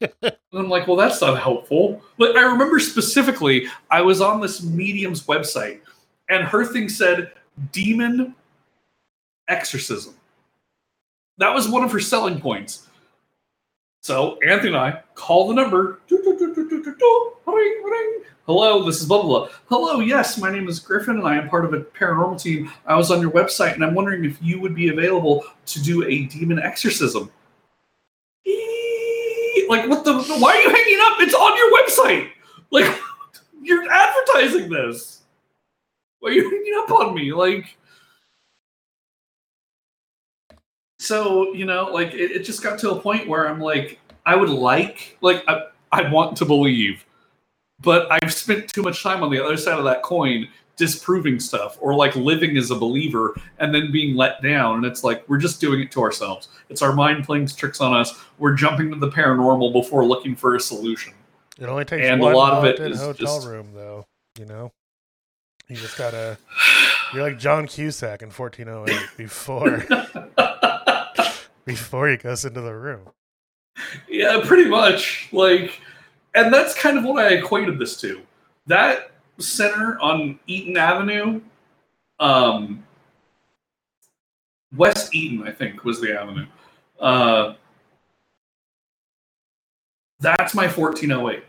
and 0.22 0.34
I'm 0.52 0.68
like, 0.68 0.86
well, 0.86 0.96
that's 0.96 1.20
not 1.20 1.40
helpful. 1.40 2.02
But 2.18 2.36
I 2.36 2.42
remember 2.42 2.78
specifically, 2.78 3.66
I 3.90 4.02
was 4.02 4.20
on 4.20 4.40
this 4.40 4.62
medium's 4.62 5.26
website, 5.26 5.80
and 6.28 6.44
her 6.44 6.64
thing 6.64 6.88
said 6.88 7.32
demon 7.72 8.34
exorcism. 9.48 10.14
That 11.38 11.54
was 11.54 11.68
one 11.68 11.84
of 11.84 11.92
her 11.92 12.00
selling 12.00 12.40
points. 12.40 12.88
So 14.02 14.38
Anthony 14.46 14.68
and 14.68 14.76
I 14.76 15.02
call 15.14 15.48
the 15.48 15.54
number. 15.54 16.00
Hello, 18.44 18.84
this 18.84 19.00
is 19.00 19.06
blah 19.06 19.22
blah 19.22 19.46
blah. 19.46 19.48
Hello, 19.68 20.00
yes, 20.00 20.36
my 20.36 20.50
name 20.50 20.66
is 20.68 20.80
Griffin, 20.80 21.18
and 21.18 21.26
I 21.26 21.36
am 21.36 21.48
part 21.48 21.64
of 21.64 21.72
a 21.74 21.80
paranormal 21.80 22.42
team. 22.42 22.72
I 22.86 22.96
was 22.96 23.12
on 23.12 23.20
your 23.20 23.30
website, 23.30 23.74
and 23.74 23.84
I'm 23.84 23.94
wondering 23.94 24.24
if 24.24 24.36
you 24.42 24.60
would 24.60 24.74
be 24.74 24.88
available 24.88 25.44
to 25.66 25.80
do 25.80 26.04
a 26.04 26.24
demon 26.24 26.58
exorcism. 26.58 27.30
Like, 29.68 29.88
what 29.88 30.04
the? 30.04 30.14
Why 30.38 30.52
are 30.52 30.62
you 30.62 30.70
hanging 30.70 30.98
up? 31.02 31.20
It's 31.20 31.34
on 31.34 31.56
your 31.56 31.72
website. 31.78 32.30
Like, 32.70 33.00
you're 33.62 33.90
advertising 33.90 34.70
this. 34.70 35.22
Why 36.20 36.30
are 36.30 36.32
you 36.32 36.50
hanging 36.50 36.74
up 36.82 36.90
on 36.90 37.14
me? 37.14 37.32
Like, 37.32 37.76
so 40.98 41.52
you 41.52 41.64
know, 41.64 41.90
like 41.92 42.14
it, 42.14 42.30
it 42.30 42.44
just 42.44 42.62
got 42.62 42.78
to 42.80 42.92
a 42.92 43.00
point 43.00 43.28
where 43.28 43.48
I'm 43.48 43.60
like, 43.60 43.98
I 44.24 44.36
would 44.36 44.50
like, 44.50 45.18
like, 45.20 45.42
I, 45.48 45.64
I 45.90 46.10
want 46.10 46.36
to 46.38 46.44
believe, 46.44 47.04
but 47.80 48.06
I've 48.10 48.32
spent 48.32 48.68
too 48.68 48.82
much 48.82 49.02
time 49.02 49.22
on 49.22 49.30
the 49.30 49.44
other 49.44 49.56
side 49.56 49.78
of 49.78 49.84
that 49.84 50.02
coin 50.02 50.48
disproving 50.76 51.38
stuff 51.38 51.76
or 51.80 51.94
like 51.94 52.16
living 52.16 52.56
as 52.56 52.70
a 52.70 52.74
believer 52.74 53.34
and 53.58 53.74
then 53.74 53.92
being 53.92 54.16
let 54.16 54.42
down 54.42 54.76
and 54.76 54.84
it's 54.86 55.04
like 55.04 55.22
we're 55.28 55.38
just 55.38 55.60
doing 55.60 55.80
it 55.80 55.90
to 55.92 56.00
ourselves 56.02 56.48
it's 56.70 56.80
our 56.82 56.92
mind 56.94 57.24
playing 57.24 57.46
tricks 57.46 57.80
on 57.80 57.92
us 57.94 58.18
we're 58.38 58.54
jumping 58.54 58.90
to 58.90 58.96
the 58.98 59.10
paranormal 59.10 59.72
before 59.72 60.04
looking 60.04 60.34
for 60.34 60.56
a 60.56 60.60
solution 60.60 61.12
It 61.58 61.66
only 61.66 61.84
takes 61.84 62.06
And 62.06 62.20
a 62.22 62.24
lot 62.24 62.54
of 62.54 62.64
it 62.64 62.80
is 62.80 62.98
hotel 63.00 63.14
just- 63.36 63.46
room, 63.46 63.68
though. 63.74 64.06
You 64.38 64.46
know, 64.46 64.72
you 65.68 65.76
just 65.76 65.98
gotta. 65.98 66.38
You're 67.12 67.22
like 67.22 67.38
John 67.38 67.66
Cusack 67.66 68.22
in 68.22 68.30
1408 68.30 68.98
before 69.18 69.84
before 71.66 72.08
he 72.08 72.16
goes 72.16 72.44
into 72.44 72.60
the 72.62 72.74
room. 72.74 73.08
Yeah, 74.08 74.40
pretty 74.44 74.68
much. 74.70 75.28
Like, 75.32 75.80
and 76.34 76.52
that's 76.52 76.74
kind 76.74 76.98
of 76.98 77.04
what 77.04 77.24
I 77.24 77.34
equated 77.34 77.78
this 77.78 78.00
to. 78.00 78.22
That 78.66 79.11
center 79.38 79.98
on 80.00 80.38
Eaton 80.46 80.76
Avenue, 80.76 81.40
um, 82.20 82.84
West 84.76 85.14
Eaton, 85.14 85.46
I 85.46 85.52
think, 85.52 85.84
was 85.84 86.00
the 86.00 86.18
avenue. 86.18 86.46
Uh, 86.98 87.54
that's 90.20 90.54
my 90.54 90.68
1408. 90.68 91.44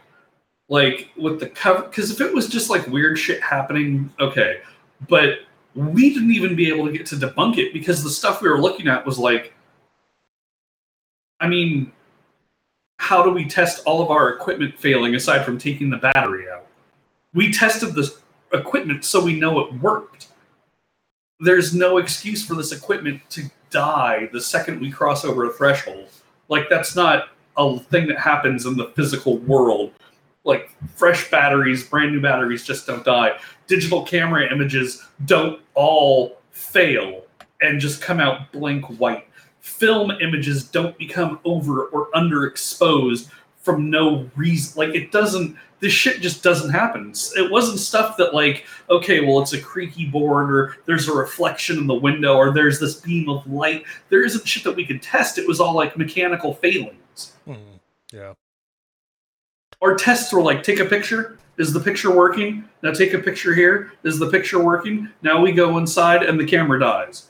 Like, 0.69 1.09
with 1.15 1.39
the 1.39 1.49
cover, 1.49 1.83
because 1.83 2.09
if 2.11 2.21
it 2.21 2.33
was 2.33 2.47
just 2.47 2.69
like 2.69 2.87
weird 2.87 3.19
shit 3.19 3.41
happening, 3.41 4.11
okay. 4.19 4.61
But 5.07 5.39
we 5.75 6.13
didn't 6.13 6.31
even 6.31 6.55
be 6.55 6.69
able 6.69 6.85
to 6.85 6.91
get 6.91 7.05
to 7.07 7.15
debunk 7.15 7.57
it 7.57 7.73
because 7.73 8.03
the 8.03 8.09
stuff 8.09 8.41
we 8.41 8.49
were 8.49 8.59
looking 8.59 8.87
at 8.87 9.05
was 9.05 9.19
like, 9.19 9.53
I 11.39 11.47
mean, 11.47 11.91
how 12.97 13.23
do 13.23 13.31
we 13.31 13.45
test 13.45 13.83
all 13.85 14.01
of 14.01 14.09
our 14.09 14.29
equipment 14.29 14.79
failing 14.79 15.15
aside 15.15 15.43
from 15.43 15.57
taking 15.57 15.89
the 15.89 15.97
battery 15.97 16.49
out? 16.49 16.65
We 17.33 17.51
tested 17.51 17.95
this 17.95 18.19
equipment 18.53 19.03
so 19.03 19.23
we 19.23 19.39
know 19.39 19.59
it 19.59 19.73
worked. 19.81 20.27
There's 21.39 21.73
no 21.73 21.97
excuse 21.97 22.45
for 22.45 22.55
this 22.55 22.71
equipment 22.71 23.21
to 23.31 23.49
die 23.69 24.29
the 24.31 24.41
second 24.41 24.79
we 24.79 24.91
cross 24.91 25.25
over 25.25 25.45
a 25.45 25.53
threshold. 25.53 26.07
Like 26.47 26.69
that's 26.69 26.95
not 26.95 27.29
a 27.57 27.79
thing 27.79 28.07
that 28.07 28.19
happens 28.19 28.65
in 28.65 28.77
the 28.77 28.91
physical 28.95 29.39
world. 29.39 29.91
Like 30.45 30.69
fresh 30.95 31.29
batteries, 31.31 31.83
brand 31.83 32.11
new 32.11 32.21
batteries 32.21 32.63
just 32.63 32.85
don't 32.85 33.03
die. 33.03 33.39
Digital 33.67 34.03
camera 34.03 34.51
images 34.51 35.03
don't 35.25 35.61
all 35.73 36.37
fail 36.51 37.23
and 37.61 37.79
just 37.79 38.01
come 38.01 38.19
out 38.19 38.51
blank 38.51 38.85
white. 38.99 39.27
Film 39.61 40.11
images 40.21 40.65
don't 40.65 40.97
become 40.97 41.39
over 41.45 41.85
or 41.85 42.11
underexposed 42.11 43.29
from 43.63 43.89
no 43.89 44.29
reason. 44.35 44.77
Like 44.77 44.95
it 44.95 45.11
doesn't. 45.11 45.57
This 45.79 45.91
shit 45.91 46.21
just 46.21 46.43
doesn't 46.43 46.69
happen. 46.69 47.11
It 47.35 47.51
wasn't 47.51 47.79
stuff 47.79 48.15
that 48.15 48.33
like, 48.33 48.65
okay, 48.89 49.19
well, 49.19 49.41
it's 49.41 49.51
a 49.51 49.59
creaky 49.59 50.05
board, 50.05 50.49
or 50.49 50.77
there's 50.85 51.09
a 51.09 51.13
reflection 51.13 51.77
in 51.77 51.87
the 51.87 51.93
window, 51.93 52.35
or 52.35 52.53
there's 52.53 52.79
this 52.79 53.01
beam 53.01 53.27
of 53.27 53.45
light. 53.51 53.83
There 54.07 54.23
isn't 54.23 54.47
shit 54.47 54.63
that 54.63 54.77
we 54.77 54.85
could 54.85 55.01
test. 55.01 55.37
It 55.37 55.47
was 55.47 55.59
all 55.59 55.73
like 55.73 55.97
mechanical 55.97 56.53
failings. 56.53 57.33
Hmm. 57.45 57.55
Yeah. 58.13 58.33
Our 59.81 59.95
tests 59.95 60.31
were 60.31 60.41
like, 60.41 60.63
take 60.63 60.79
a 60.79 60.85
picture. 60.85 61.37
Is 61.57 61.73
the 61.73 61.79
picture 61.79 62.15
working? 62.15 62.63
Now 62.81 62.91
take 62.91 63.13
a 63.13 63.19
picture 63.19 63.53
here. 63.53 63.91
Is 64.03 64.17
the 64.17 64.29
picture 64.29 64.63
working? 64.63 65.09
Now 65.21 65.41
we 65.41 65.51
go 65.51 65.77
inside 65.77 66.23
and 66.23 66.39
the 66.39 66.45
camera 66.45 66.79
dies. 66.79 67.27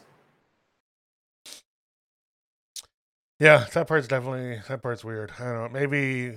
Yeah, 3.44 3.66
that 3.74 3.88
part's 3.88 4.08
definitely 4.08 4.62
that 4.68 4.82
part's 4.82 5.04
weird. 5.04 5.32
I 5.40 5.44
don't 5.46 5.74
know. 5.74 5.80
Maybe 5.80 6.34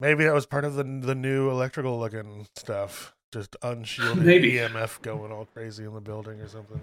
maybe 0.00 0.24
that 0.24 0.34
was 0.34 0.46
part 0.46 0.64
of 0.64 0.74
the 0.74 0.84
the 0.84 1.14
new 1.14 1.50
electrical 1.50 1.98
looking 1.98 2.46
stuff. 2.56 3.14
Just 3.32 3.56
unshielded 3.62 4.24
Maybe. 4.24 4.52
EMF 4.52 5.00
going 5.02 5.32
all 5.32 5.46
crazy 5.46 5.84
in 5.84 5.94
the 5.94 6.00
building 6.00 6.40
or 6.40 6.48
something. 6.48 6.80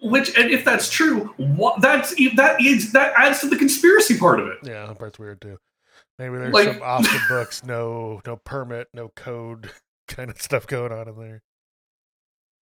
Which, 0.00 0.36
and 0.38 0.50
if 0.50 0.64
that's 0.64 0.88
true, 0.90 1.26
what 1.36 1.80
that's 1.80 2.14
that 2.36 2.60
is 2.60 2.92
that 2.92 3.12
adds 3.16 3.40
to 3.40 3.48
the 3.48 3.56
conspiracy 3.56 4.18
part 4.18 4.38
of 4.38 4.46
it. 4.48 4.58
Yeah, 4.62 4.86
that 4.86 4.98
part's 4.98 5.18
weird 5.18 5.40
too. 5.40 5.58
Maybe 6.18 6.36
there's 6.36 6.54
Like- 6.54 6.74
some 6.74 6.82
off 6.82 7.02
the 7.02 7.20
books, 7.28 7.64
no 7.64 8.20
no 8.26 8.36
permit, 8.36 8.88
no 8.94 9.08
code 9.16 9.70
kind 10.08 10.30
of 10.30 10.40
stuff 10.40 10.66
going 10.66 10.92
on 10.92 11.08
in 11.08 11.16
there. 11.18 11.42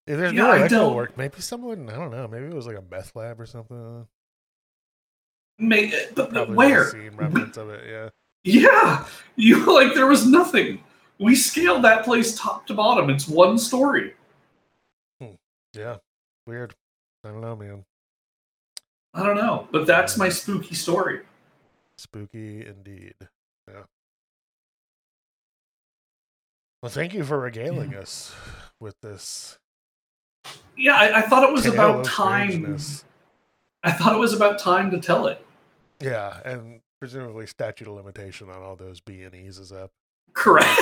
If 0.06 0.16
there's 0.18 0.32
Yeah, 0.32 0.42
no 0.42 0.52
electrical 0.54 0.94
work, 0.94 1.16
maybe 1.16 1.40
someone 1.40 1.88
I 1.90 1.94
don't 1.96 2.10
know, 2.10 2.26
maybe 2.28 2.46
it 2.46 2.54
was 2.54 2.66
like 2.66 2.76
a 2.78 2.84
meth 2.90 3.14
lab 3.14 3.40
or 3.40 3.46
something. 3.46 4.06
May, 5.62 5.90
but, 6.14 6.16
but 6.16 6.32
Probably 6.32 6.56
where? 6.56 6.90
seen 6.90 7.12
remnants 7.16 7.56
of 7.56 7.70
it, 7.70 7.84
yeah. 7.88 8.08
Yeah, 8.44 9.06
you 9.36 9.72
like 9.72 9.94
there 9.94 10.06
was 10.06 10.26
nothing. 10.26 10.82
We 11.18 11.36
scaled 11.36 11.84
that 11.84 12.04
place 12.04 12.36
top 12.36 12.66
to 12.66 12.74
bottom. 12.74 13.08
It's 13.08 13.28
one 13.28 13.56
story. 13.56 14.14
Hmm, 15.20 15.34
yeah. 15.72 15.98
Weird. 16.46 16.74
I 17.24 17.28
don't 17.28 17.40
know, 17.40 17.54
man. 17.54 17.84
I 19.14 19.24
don't 19.24 19.36
know, 19.36 19.68
but 19.70 19.86
that's 19.86 20.16
my 20.16 20.28
spooky 20.28 20.74
story. 20.74 21.20
Spooky 21.96 22.66
indeed. 22.66 23.14
Yeah. 23.68 23.82
Well, 26.82 26.90
thank 26.90 27.14
you 27.14 27.22
for 27.22 27.38
regaling 27.38 27.94
us 27.94 28.34
with 28.80 29.00
this. 29.02 29.58
Yeah, 30.76 30.96
I, 30.96 31.18
I 31.18 31.22
thought 31.22 31.44
it 31.48 31.52
was 31.52 31.66
about 31.66 32.04
time. 32.04 32.76
I 33.84 33.92
thought 33.92 34.14
it 34.14 34.18
was 34.18 34.32
about 34.32 34.58
time 34.58 34.90
to 34.90 34.98
tell 34.98 35.28
it. 35.28 35.44
Yeah, 36.02 36.38
and 36.44 36.80
presumably 37.00 37.46
statute 37.46 37.88
of 37.88 37.94
limitation 37.94 38.48
on 38.50 38.62
all 38.62 38.76
those 38.76 39.00
B 39.00 39.22
and 39.22 39.34
E's 39.34 39.58
is 39.58 39.72
up. 39.72 39.90
Correct. 40.34 40.68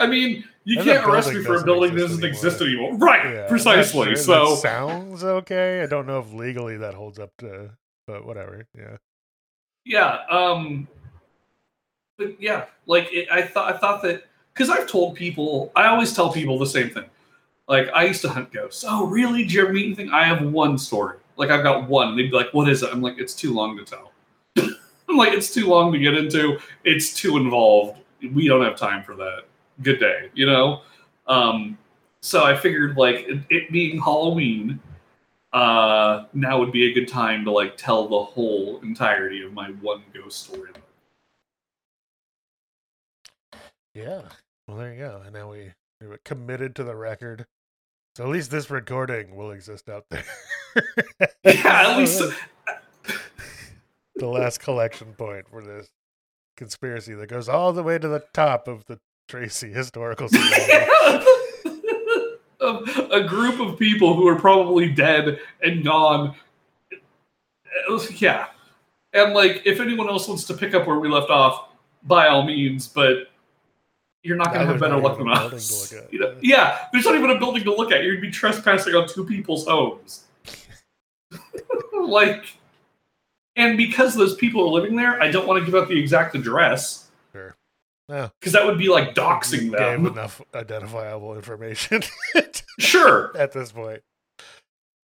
I 0.00 0.06
mean, 0.06 0.44
you 0.64 0.78
And 0.78 0.86
can't 0.88 1.06
arrest 1.06 1.32
me 1.32 1.42
for 1.42 1.56
a 1.56 1.64
building 1.64 1.94
that 1.94 2.00
doesn't 2.00 2.24
exist 2.24 2.60
anymore. 2.60 2.90
anymore. 2.90 3.08
Right, 3.08 3.34
Yeah, 3.34 3.48
precisely. 3.48 4.10
that 4.10 4.18
So, 4.18 4.54
sounds 4.56 5.24
okay. 5.24 5.82
I 5.82 5.86
don't 5.86 6.06
know 6.06 6.20
if 6.20 6.32
legally 6.32 6.76
that 6.76 6.94
holds 6.94 7.18
up 7.18 7.30
to, 7.38 7.70
but 8.06 8.24
whatever. 8.24 8.64
Yeah. 8.76 8.96
yeah, 9.84 10.20
um, 10.30 10.86
but 12.16 12.40
yeah, 12.40 12.66
like 12.86 13.08
it, 13.12 13.28
I 13.30 13.42
thought, 13.42 13.74
I 13.74 13.78
thought 13.78 14.02
that 14.02 14.24
because 14.54 14.70
I've 14.70 14.86
told 14.88 15.16
people, 15.16 15.72
I 15.74 15.86
always 15.86 16.14
tell 16.14 16.32
people 16.32 16.58
the 16.58 16.66
same 16.66 16.90
thing. 16.90 17.04
Like 17.66 17.88
I 17.94 18.04
used 18.04 18.20
to 18.22 18.28
hunt 18.28 18.52
ghosts. 18.52 18.84
Oh, 18.86 19.06
really? 19.06 19.42
Did 19.42 19.52
you 19.52 19.62
ever 19.62 19.72
meet 19.72 19.86
anything? 19.86 20.10
I 20.10 20.24
have 20.24 20.42
one 20.42 20.78
story. 20.78 21.18
Like 21.38 21.50
I've 21.50 21.62
got 21.62 21.88
one. 21.88 22.16
They'd 22.16 22.30
be 22.30 22.36
like, 22.36 22.52
"What 22.52 22.68
is 22.68 22.82
it?" 22.82 22.90
I'm 22.92 23.00
like, 23.00 23.18
"It's 23.18 23.34
too 23.34 23.54
long 23.54 23.78
to 23.78 23.84
tell." 23.84 24.12
I'm 25.08 25.16
like, 25.16 25.32
"It's 25.32 25.54
too 25.54 25.66
long 25.66 25.92
to 25.92 25.98
get 25.98 26.14
into. 26.14 26.58
It's 26.84 27.14
too 27.14 27.36
involved. 27.38 27.98
We 28.34 28.48
don't 28.48 28.62
have 28.62 28.76
time 28.76 29.02
for 29.02 29.14
that." 29.16 29.44
Good 29.82 30.00
day, 30.00 30.30
you 30.34 30.44
know. 30.44 30.82
Um, 31.28 31.78
so 32.20 32.44
I 32.44 32.56
figured, 32.56 32.96
like 32.96 33.26
it, 33.28 33.40
it 33.48 33.72
being 33.72 34.00
Halloween, 34.00 34.80
uh, 35.52 36.24
now 36.34 36.58
would 36.58 36.72
be 36.72 36.90
a 36.90 36.92
good 36.92 37.08
time 37.08 37.44
to 37.44 37.52
like 37.52 37.76
tell 37.76 38.08
the 38.08 38.22
whole 38.22 38.80
entirety 38.82 39.42
of 39.44 39.52
my 39.52 39.68
one 39.80 40.02
ghost 40.12 40.44
story. 40.44 40.70
Yeah. 43.94 44.22
Well, 44.66 44.76
there 44.76 44.92
you 44.92 44.98
go. 44.98 45.22
And 45.24 45.34
now 45.34 45.50
we 45.50 45.72
we 46.00 46.06
were 46.06 46.20
committed 46.24 46.74
to 46.76 46.84
the 46.84 46.94
record. 46.94 47.46
So 48.18 48.24
at 48.24 48.30
least 48.30 48.50
this 48.50 48.68
recording 48.68 49.36
will 49.36 49.52
exist 49.52 49.88
out 49.88 50.06
there. 50.10 50.24
Yeah, 51.44 51.90
at 51.92 51.98
least 51.98 52.20
the 54.16 54.26
last 54.26 54.58
collection 54.58 55.12
point 55.12 55.48
for 55.48 55.62
this 55.62 55.88
conspiracy 56.56 57.14
that 57.14 57.28
goes 57.28 57.48
all 57.48 57.72
the 57.72 57.84
way 57.84 57.96
to 57.96 58.08
the 58.08 58.24
top 58.34 58.66
of 58.66 58.84
the 58.86 58.98
Tracy 59.28 59.72
Historical 59.72 60.28
a 62.60 63.24
group 63.26 63.60
of 63.60 63.78
people 63.78 64.14
who 64.14 64.26
are 64.26 64.34
probably 64.36 64.88
dead 64.90 65.38
and 65.62 65.84
gone. 65.84 66.34
Yeah. 68.16 68.46
And 69.12 69.32
like 69.32 69.62
if 69.64 69.78
anyone 69.78 70.08
else 70.08 70.26
wants 70.26 70.42
to 70.46 70.54
pick 70.54 70.74
up 70.74 70.88
where 70.88 70.98
we 70.98 71.08
left 71.08 71.30
off, 71.30 71.68
by 72.02 72.26
all 72.26 72.42
means, 72.42 72.88
but 72.88 73.28
you're 74.22 74.36
not 74.36 74.52
gonna 74.52 74.66
have 74.66 74.80
better 74.80 74.96
luck 74.98 75.18
than 75.18 75.28
us. 75.28 75.92
You 76.10 76.18
know? 76.18 76.36
Yeah, 76.42 76.86
there's 76.92 77.04
not 77.04 77.14
even 77.14 77.30
a 77.30 77.38
building 77.38 77.64
to 77.64 77.74
look 77.74 77.92
at. 77.92 78.02
You'd 78.02 78.20
be 78.20 78.30
trespassing 78.30 78.94
on 78.94 79.06
two 79.08 79.24
people's 79.24 79.66
homes. 79.66 80.24
like 82.06 82.54
and 83.56 83.76
because 83.76 84.14
those 84.14 84.34
people 84.36 84.62
are 84.62 84.70
living 84.80 84.96
there, 84.96 85.20
I 85.20 85.30
don't 85.30 85.46
want 85.46 85.58
to 85.64 85.70
give 85.70 85.80
out 85.80 85.88
the 85.88 85.98
exact 85.98 86.34
address. 86.36 87.08
Sure. 87.32 87.56
Yeah. 88.08 88.28
Because 88.40 88.52
that 88.52 88.64
would 88.64 88.78
be 88.78 88.88
like 88.88 89.14
doxing 89.14 89.70
Gave 89.70 90.02
them. 90.02 90.06
enough 90.06 90.40
identifiable 90.54 91.34
information 91.34 92.02
Sure. 92.78 93.36
at 93.36 93.52
this 93.52 93.72
point. 93.72 94.00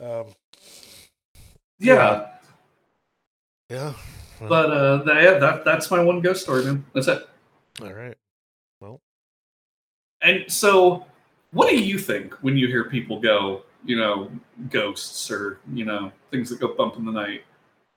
Um, 0.00 0.26
Yeah. 1.78 2.26
yeah. 3.70 3.94
Well, 4.40 4.48
But 4.48 4.70
uh, 4.70 4.96
that, 5.04 5.22
yeah, 5.22 5.38
that 5.38 5.64
that's 5.64 5.90
my 5.90 6.02
one 6.02 6.20
ghost 6.20 6.42
story, 6.42 6.64
man. 6.64 6.84
That's 6.92 7.08
it. 7.08 7.26
all 7.80 7.92
right. 7.92 8.16
And 10.22 10.44
so, 10.50 11.06
what 11.52 11.70
do 11.70 11.76
you 11.76 11.98
think 11.98 12.34
when 12.42 12.56
you 12.56 12.68
hear 12.68 12.84
people 12.84 13.20
go, 13.20 13.62
you 13.84 13.96
know, 13.96 14.30
ghosts 14.70 15.30
or 15.30 15.58
you 15.72 15.84
know 15.84 16.12
things 16.30 16.48
that 16.50 16.60
go 16.60 16.74
bump 16.74 16.96
in 16.96 17.04
the 17.04 17.12
night? 17.12 17.44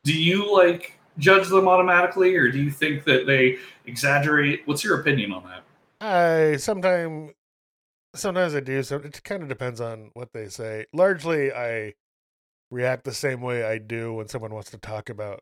Do 0.04 0.14
you 0.14 0.54
like 0.54 1.00
judge 1.18 1.48
them 1.48 1.68
automatically, 1.68 2.36
or 2.36 2.52
do 2.52 2.62
you 2.62 2.72
think 2.72 3.04
that 3.06 3.26
they 3.26 3.58
exaggerate? 3.86 4.62
What's 4.66 4.84
your 4.84 5.00
opinion 5.00 5.32
on 5.32 5.44
that? 5.44 5.64
I 6.02 6.58
sometimes 6.58 7.32
sometimes 8.16 8.56
I 8.56 8.60
do. 8.60 8.84
So 8.84 8.98
it 8.98 9.24
kind 9.24 9.44
of 9.44 9.50
depends 9.50 9.82
on 9.82 10.12
what 10.14 10.34
they 10.34 10.50
say. 10.50 10.86
Largely, 10.94 11.52
I 11.54 11.94
react 12.72 13.04
the 13.04 13.14
same 13.14 13.42
way 13.42 13.64
I 13.64 13.78
do 13.78 14.14
when 14.14 14.28
someone 14.28 14.54
wants 14.54 14.72
to 14.72 14.78
talk 14.78 15.10
about 15.10 15.42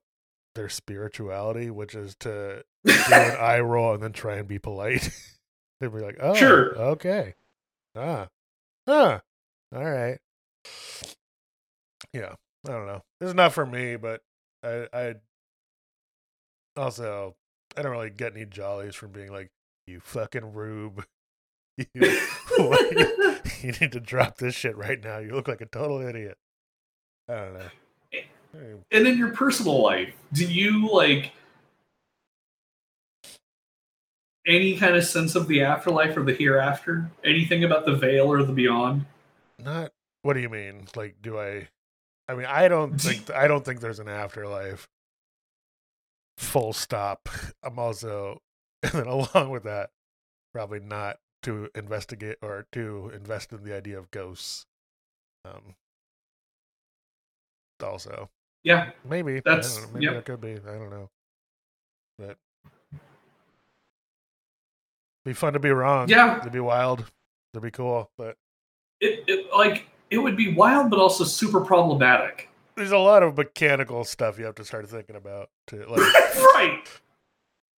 their 0.55 0.69
spirituality, 0.69 1.69
which 1.69 1.95
is 1.95 2.15
to 2.19 2.63
do 2.85 2.93
an 2.93 3.37
eye 3.39 3.59
roll 3.59 3.93
and 3.93 4.03
then 4.03 4.13
try 4.13 4.35
and 4.35 4.47
be 4.47 4.59
polite. 4.59 5.09
They'd 5.79 5.93
be 5.93 5.99
like, 5.99 6.17
"Oh, 6.21 6.35
Sure. 6.35 6.75
okay, 6.77 7.35
ah, 7.95 8.27
huh, 8.87 9.19
all 9.75 9.83
right." 9.91 10.19
Yeah, 12.13 12.35
I 12.67 12.71
don't 12.71 12.85
know. 12.87 13.01
It's 13.21 13.33
not 13.33 13.53
for 13.53 13.65
me, 13.65 13.95
but 13.95 14.21
I, 14.63 14.87
I 14.93 15.15
also 16.77 17.35
I 17.75 17.81
don't 17.81 17.91
really 17.91 18.09
get 18.09 18.33
any 18.35 18.45
jollies 18.45 18.95
from 18.95 19.11
being 19.11 19.31
like, 19.31 19.49
"You 19.87 19.99
fucking 19.99 20.53
rube." 20.53 21.05
You, 21.75 21.87
you 23.63 23.71
need 23.81 23.91
to 23.93 23.99
drop 23.99 24.37
this 24.37 24.53
shit 24.53 24.77
right 24.77 25.03
now. 25.03 25.17
You 25.17 25.31
look 25.31 25.47
like 25.47 25.59
a 25.59 25.65
total 25.65 26.01
idiot. 26.01 26.37
I 27.27 27.33
don't 27.33 27.53
know. 27.55 28.79
And 28.91 29.07
in 29.07 29.17
your 29.17 29.29
personal 29.29 29.81
life, 29.81 30.13
do 30.33 30.45
you 30.45 30.87
like 30.91 31.31
any 34.45 34.77
kind 34.77 34.95
of 34.95 35.03
sense 35.05 35.35
of 35.35 35.47
the 35.47 35.61
afterlife 35.61 36.15
or 36.17 36.23
the 36.23 36.33
hereafter? 36.33 37.09
Anything 37.23 37.63
about 37.63 37.85
the 37.85 37.95
veil 37.95 38.31
or 38.31 38.43
the 38.43 38.53
beyond? 38.53 39.05
Not. 39.59 39.91
What 40.23 40.33
do 40.33 40.39
you 40.39 40.49
mean? 40.49 40.87
Like, 40.95 41.15
do 41.21 41.37
I? 41.39 41.67
I 42.27 42.35
mean, 42.35 42.45
I 42.45 42.67
don't 42.67 42.97
think 43.01 43.29
I 43.31 43.47
don't 43.47 43.63
think 43.65 43.79
there's 43.81 43.99
an 43.99 44.09
afterlife. 44.09 44.87
Full 46.37 46.73
stop. 46.73 47.29
I'm 47.61 47.77
also, 47.77 48.41
and 48.83 48.91
then 48.93 49.07
along 49.07 49.49
with 49.49 49.63
that, 49.63 49.91
probably 50.53 50.79
not 50.79 51.17
to 51.43 51.69
investigate 51.75 52.37
or 52.41 52.65
to 52.71 53.11
invest 53.13 53.51
in 53.53 53.63
the 53.63 53.75
idea 53.75 53.97
of 53.99 54.09
ghosts. 54.11 54.65
Um. 55.45 55.75
Also, 57.81 58.29
Yeah, 58.63 58.91
Maybe. 59.03 59.41
That's- 59.43 59.85
maybe 59.91 60.05
yep. 60.05 60.15
it 60.15 60.25
could 60.25 60.39
be. 60.39 60.53
I 60.53 60.77
don't 60.77 60.89
know. 60.89 61.09
But 62.17 62.37
be 65.25 65.33
fun 65.33 65.53
to 65.53 65.59
be 65.59 65.69
wrong. 65.71 66.09
Yeah. 66.09 66.39
It'd 66.39 66.51
be 66.51 66.59
wild. 66.59 67.05
It'd 67.53 67.63
be 67.63 67.71
cool. 67.71 68.09
But 68.17 68.35
it, 68.99 69.23
it 69.27 69.53
like 69.53 69.87
it 70.09 70.17
would 70.17 70.37
be 70.37 70.53
wild, 70.53 70.89
but 70.89 70.99
also 70.99 71.23
super 71.23 71.61
problematic. 71.61 72.49
there's 72.75 72.91
a 72.91 72.97
lot 72.97 73.23
of 73.23 73.37
mechanical 73.37 74.03
stuff 74.03 74.37
you 74.39 74.45
have 74.45 74.55
to 74.55 74.65
start 74.65 74.87
thinking 74.89 75.15
about. 75.15 75.49
To 75.67 75.77
like, 75.89 75.99
right? 76.55 76.83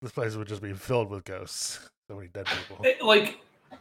this 0.01 0.11
place 0.11 0.35
would 0.35 0.47
just 0.47 0.61
be 0.61 0.73
filled 0.73 1.09
with 1.09 1.23
ghosts. 1.25 1.79
So 2.09 2.15
many 2.15 2.27
dead 2.29 2.45
people. 2.45 2.83
It- 2.85 3.01
like, 3.01 3.39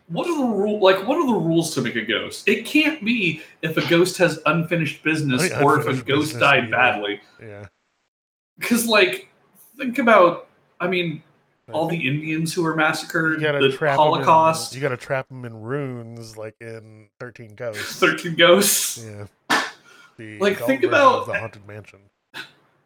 what 0.08 0.26
are 0.28 0.36
the 0.36 0.44
rule? 0.44 0.80
Like, 0.80 1.06
what 1.06 1.16
are 1.18 1.26
the 1.26 1.38
rules 1.38 1.74
to 1.74 1.80
make 1.82 1.94
a 1.96 2.04
ghost? 2.04 2.48
It 2.48 2.64
can't 2.66 3.04
be 3.04 3.42
if 3.62 3.76
a 3.76 3.86
ghost 3.88 4.16
has 4.18 4.40
unfinished 4.46 5.02
business 5.04 5.50
Right, 5.50 5.62
or 5.62 5.78
if 5.80 5.86
a 5.86 6.02
ghost 6.02 6.38
died 6.38 6.64
yeah. 6.64 6.70
badly. 6.70 7.20
Yeah. 7.40 7.66
Because, 8.58 8.86
like, 8.86 9.28
think 9.76 9.98
about. 9.98 10.48
I 10.80 10.88
mean, 10.88 11.22
all 11.72 11.88
the 11.88 12.06
Indians 12.06 12.52
who 12.52 12.62
were 12.62 12.74
massacred, 12.76 13.40
the 13.40 13.72
trap 13.72 13.92
'em 13.98 14.04
in- 14.06 14.12
Holocaust, 14.12 14.74
you 14.74 14.80
gotta 14.80 14.96
trap 14.96 15.28
them 15.28 15.44
in 15.44 15.62
runes, 15.62 16.36
like 16.36 16.54
in 16.60 17.08
Thirteen 17.18 17.54
Ghosts. 17.56 17.98
thirteen 17.98 18.34
ghosts. 18.34 19.04
Yeah. 19.04 19.26
The 20.18 20.38
Like, 20.38 20.58
think 20.58 20.82
about- 20.84 21.26
the 21.26 21.38
haunted 21.38 21.66
mansion. 21.66 22.00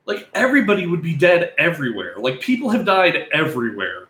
Like 0.06 0.26
everybody 0.32 0.86
would 0.86 1.02
be 1.02 1.14
dead 1.14 1.52
everywhere. 1.58 2.14
Like 2.16 2.40
people 2.40 2.70
have 2.70 2.86
died 2.86 3.28
everywhere, 3.32 4.08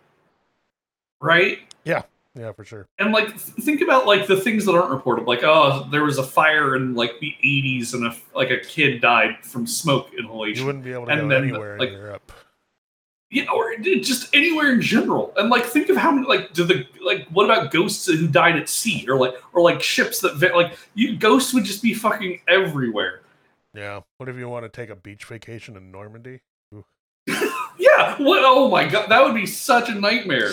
right? 1.20 1.58
Yeah, 1.84 2.02
yeah, 2.36 2.52
for 2.52 2.62
sure. 2.64 2.86
And 3.00 3.10
like, 3.12 3.28
th- 3.28 3.40
think 3.64 3.80
about 3.80 4.06
like 4.06 4.28
the 4.28 4.36
things 4.40 4.64
that 4.66 4.74
aren't 4.76 4.90
reported. 4.92 5.24
Like, 5.26 5.42
oh, 5.42 5.88
there 5.90 6.04
was 6.04 6.18
a 6.18 6.22
fire 6.22 6.76
in 6.76 6.94
like 6.94 7.18
the 7.20 7.34
'80s, 7.44 7.94
and 7.94 8.04
a 8.06 8.14
like 8.34 8.50
a 8.50 8.58
kid 8.58 9.00
died 9.00 9.38
from 9.42 9.66
smoke 9.66 10.10
inhalation. 10.16 10.60
You 10.60 10.66
wouldn't 10.66 10.84
be 10.84 10.92
able 10.92 11.06
to 11.06 11.12
And 11.12 11.28
go 11.30 11.36
anywhere 11.36 11.78
like- 11.78 11.88
in 11.88 11.94
Europe. 11.94 12.30
Yeah, 13.30 13.44
or 13.54 13.76
just 13.76 14.34
anywhere 14.34 14.72
in 14.72 14.80
general. 14.80 15.34
And 15.36 15.50
like, 15.50 15.66
think 15.66 15.90
of 15.90 15.98
how 15.98 16.10
many 16.10 16.26
like 16.26 16.54
do 16.54 16.64
the 16.64 16.86
like 17.04 17.26
what 17.28 17.44
about 17.44 17.70
ghosts 17.70 18.06
who 18.06 18.26
died 18.26 18.56
at 18.56 18.68
sea, 18.68 19.06
or 19.06 19.16
like 19.16 19.34
or 19.52 19.60
like 19.60 19.82
ships 19.82 20.20
that 20.20 20.52
like 20.54 20.78
you 20.94 21.16
ghosts 21.16 21.52
would 21.52 21.64
just 21.64 21.82
be 21.82 21.92
fucking 21.92 22.40
everywhere. 22.48 23.20
Yeah. 23.74 24.00
What 24.16 24.30
if 24.30 24.36
you 24.36 24.48
want 24.48 24.64
to 24.64 24.70
take 24.70 24.88
a 24.88 24.96
beach 24.96 25.24
vacation 25.24 25.76
in 25.76 25.90
Normandy? 25.90 26.40
Yeah. 27.80 28.16
What? 28.20 28.42
Oh 28.44 28.68
my 28.68 28.88
god, 28.88 29.08
that 29.08 29.22
would 29.22 29.34
be 29.34 29.46
such 29.46 29.88
a 29.88 29.94
nightmare. 29.94 30.50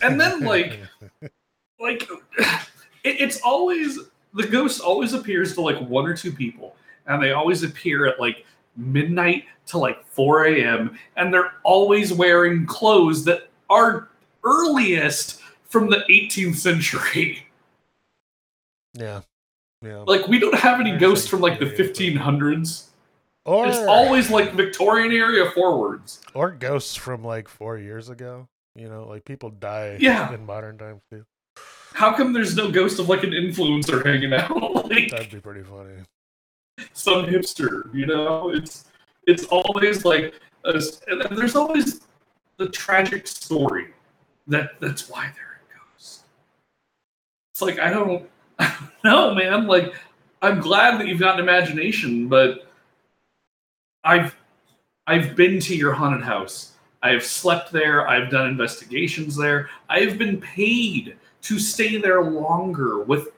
And 0.00 0.20
then 0.20 0.40
like 0.40 0.78
like 1.80 2.02
it, 2.42 2.60
it's 3.02 3.40
always 3.40 3.98
the 4.34 4.46
ghost 4.46 4.80
always 4.80 5.12
appears 5.12 5.54
to 5.54 5.60
like 5.60 5.78
one 5.78 6.06
or 6.06 6.16
two 6.16 6.30
people 6.30 6.76
and 7.08 7.22
they 7.22 7.32
always 7.32 7.62
appear 7.64 8.06
at 8.06 8.20
like 8.20 8.44
midnight 8.78 9.44
to 9.66 9.76
like 9.76 10.06
4 10.06 10.44
a.m 10.46 10.96
and 11.16 11.34
they're 11.34 11.52
always 11.64 12.12
wearing 12.12 12.64
clothes 12.64 13.24
that 13.24 13.48
are 13.68 14.08
earliest 14.44 15.40
from 15.68 15.90
the 15.90 16.04
18th 16.08 16.54
century 16.56 17.46
yeah. 18.94 19.20
Yeah. 19.82 20.04
like 20.06 20.26
we 20.28 20.38
don't 20.38 20.54
have 20.54 20.80
any 20.80 20.96
ghosts 20.96 21.28
from 21.28 21.40
like 21.40 21.58
the 21.60 21.66
1500s 21.66 22.84
Or 23.44 23.66
it's 23.66 23.78
always 23.78 24.30
like 24.30 24.52
victorian 24.54 25.12
area 25.12 25.50
forwards 25.52 26.20
or 26.34 26.50
ghosts 26.50 26.94
from 26.96 27.22
like 27.24 27.48
four 27.48 27.78
years 27.78 28.08
ago. 28.08 28.46
You 28.74 28.88
know, 28.88 29.04
like 29.08 29.24
people 29.24 29.50
die 29.50 29.96
Yeah. 30.00 30.32
in 30.32 30.46
modern 30.46 30.78
times 30.78 31.02
too. 31.10 31.24
how 31.94 32.12
come 32.12 32.32
there's 32.32 32.54
no 32.56 32.70
ghost 32.70 32.98
of 33.00 33.08
like 33.08 33.24
an 33.24 33.30
influencer 33.30 34.04
hanging 34.06 34.32
out 34.32 34.50
like 34.90 35.10
That'd 35.10 35.30
be 35.30 35.40
pretty 35.40 35.62
funny. 35.62 35.94
Some 36.92 37.26
hipster, 37.26 37.92
you 37.94 38.06
know? 38.06 38.50
It's 38.50 38.84
it's 39.26 39.44
always 39.46 40.04
like 40.04 40.34
a, 40.64 40.80
there's 41.30 41.56
always 41.56 42.00
the 42.56 42.68
tragic 42.68 43.26
story 43.26 43.88
that 44.46 44.80
that's 44.80 45.08
why 45.08 45.30
they're 45.34 45.60
a 45.60 45.94
ghost. 45.94 46.22
It's 47.52 47.62
like 47.62 47.78
I 47.78 47.90
don't 47.90 48.28
I 48.58 48.74
don't 49.04 49.04
know, 49.04 49.34
man. 49.34 49.66
Like 49.66 49.94
I'm 50.42 50.60
glad 50.60 50.98
that 51.00 51.06
you've 51.06 51.20
got 51.20 51.34
an 51.34 51.40
imagination, 51.40 52.28
but 52.28 52.68
I've 54.04 54.36
I've 55.06 55.36
been 55.36 55.60
to 55.60 55.76
your 55.76 55.92
haunted 55.92 56.22
house. 56.22 56.72
I 57.02 57.10
have 57.10 57.24
slept 57.24 57.70
there. 57.72 58.08
I've 58.08 58.30
done 58.30 58.48
investigations 58.48 59.36
there. 59.36 59.70
I 59.88 60.00
have 60.00 60.18
been 60.18 60.40
paid 60.40 61.16
to 61.42 61.58
stay 61.58 61.96
there 61.96 62.22
longer 62.22 63.00
with 63.02 63.28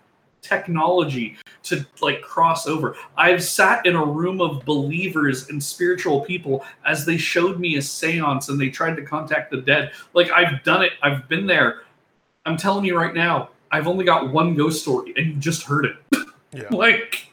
technology 0.43 1.36
to 1.64 1.86
like 2.01 2.22
cross 2.22 2.66
over. 2.66 2.97
I've 3.16 3.43
sat 3.43 3.84
in 3.86 3.95
a 3.97 4.05
room 4.05 4.41
of 4.41 4.64
believers 4.64 5.49
and 5.49 5.62
spiritual 5.62 6.20
people 6.22 6.64
as 6.86 7.05
they 7.05 7.16
showed 7.16 7.61
me 7.61 7.76
a 7.76 7.82
seance 7.82 8.49
and 8.49 8.61
they 8.61 8.70
tried 8.70 8.97
to 8.97 9.03
contact 9.03 9.51
the 9.51 9.59
dead. 9.61 9.93
Like 10.14 10.30
I've 10.30 10.62
done 10.64 10.82
it. 10.82 10.93
I've 11.03 11.28
been 11.28 11.47
there. 11.47 11.82
I'm 12.47 12.57
telling 12.57 12.84
you 12.84 12.97
right 12.97 13.14
now, 13.14 13.51
I've 13.70 13.86
only 13.86 14.05
got 14.05 14.30
one 14.32 14.55
ghost 14.55 14.82
story 14.82 15.12
and 15.16 15.26
you 15.26 15.34
just 15.34 15.62
heard 15.64 15.86
it. 15.86 15.97
Yeah. 16.53 16.66
like 16.72 17.28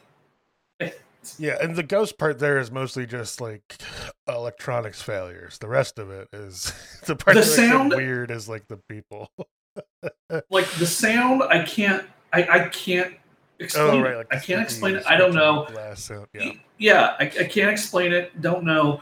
Yeah, 1.40 1.56
and 1.60 1.74
the 1.74 1.82
ghost 1.82 2.18
part 2.18 2.38
there 2.38 2.58
is 2.58 2.70
mostly 2.70 3.04
just 3.04 3.40
like 3.40 3.82
electronics 4.28 5.02
failures. 5.02 5.58
The 5.58 5.66
rest 5.66 5.98
of 5.98 6.10
it 6.12 6.28
is 6.32 6.72
the 7.06 7.16
part 7.16 7.34
The 7.34 7.40
that 7.40 7.46
makes 7.46 7.58
it 7.58 7.68
sound- 7.68 7.94
weird 7.96 8.30
is 8.30 8.48
like 8.48 8.68
the 8.68 8.76
people. 8.88 9.30
like 10.50 10.70
the 10.78 10.86
sound 10.86 11.42
I 11.42 11.64
can't 11.64 12.06
I, 12.32 12.42
I 12.42 12.68
can't 12.68 13.14
explain 13.58 14.04
oh, 14.04 14.20
it. 14.20 14.26
I 14.30 14.38
can't 14.38 14.62
explain 14.62 14.96
it. 14.96 15.04
I 15.06 15.16
don't 15.16 15.34
know. 15.34 15.68
Yeah. 16.32 16.52
Yeah, 16.78 17.16
I, 17.18 17.24
I 17.24 17.44
can't 17.44 17.70
explain 17.70 18.12
it. 18.12 18.40
Don't 18.40 18.64
know. 18.64 19.00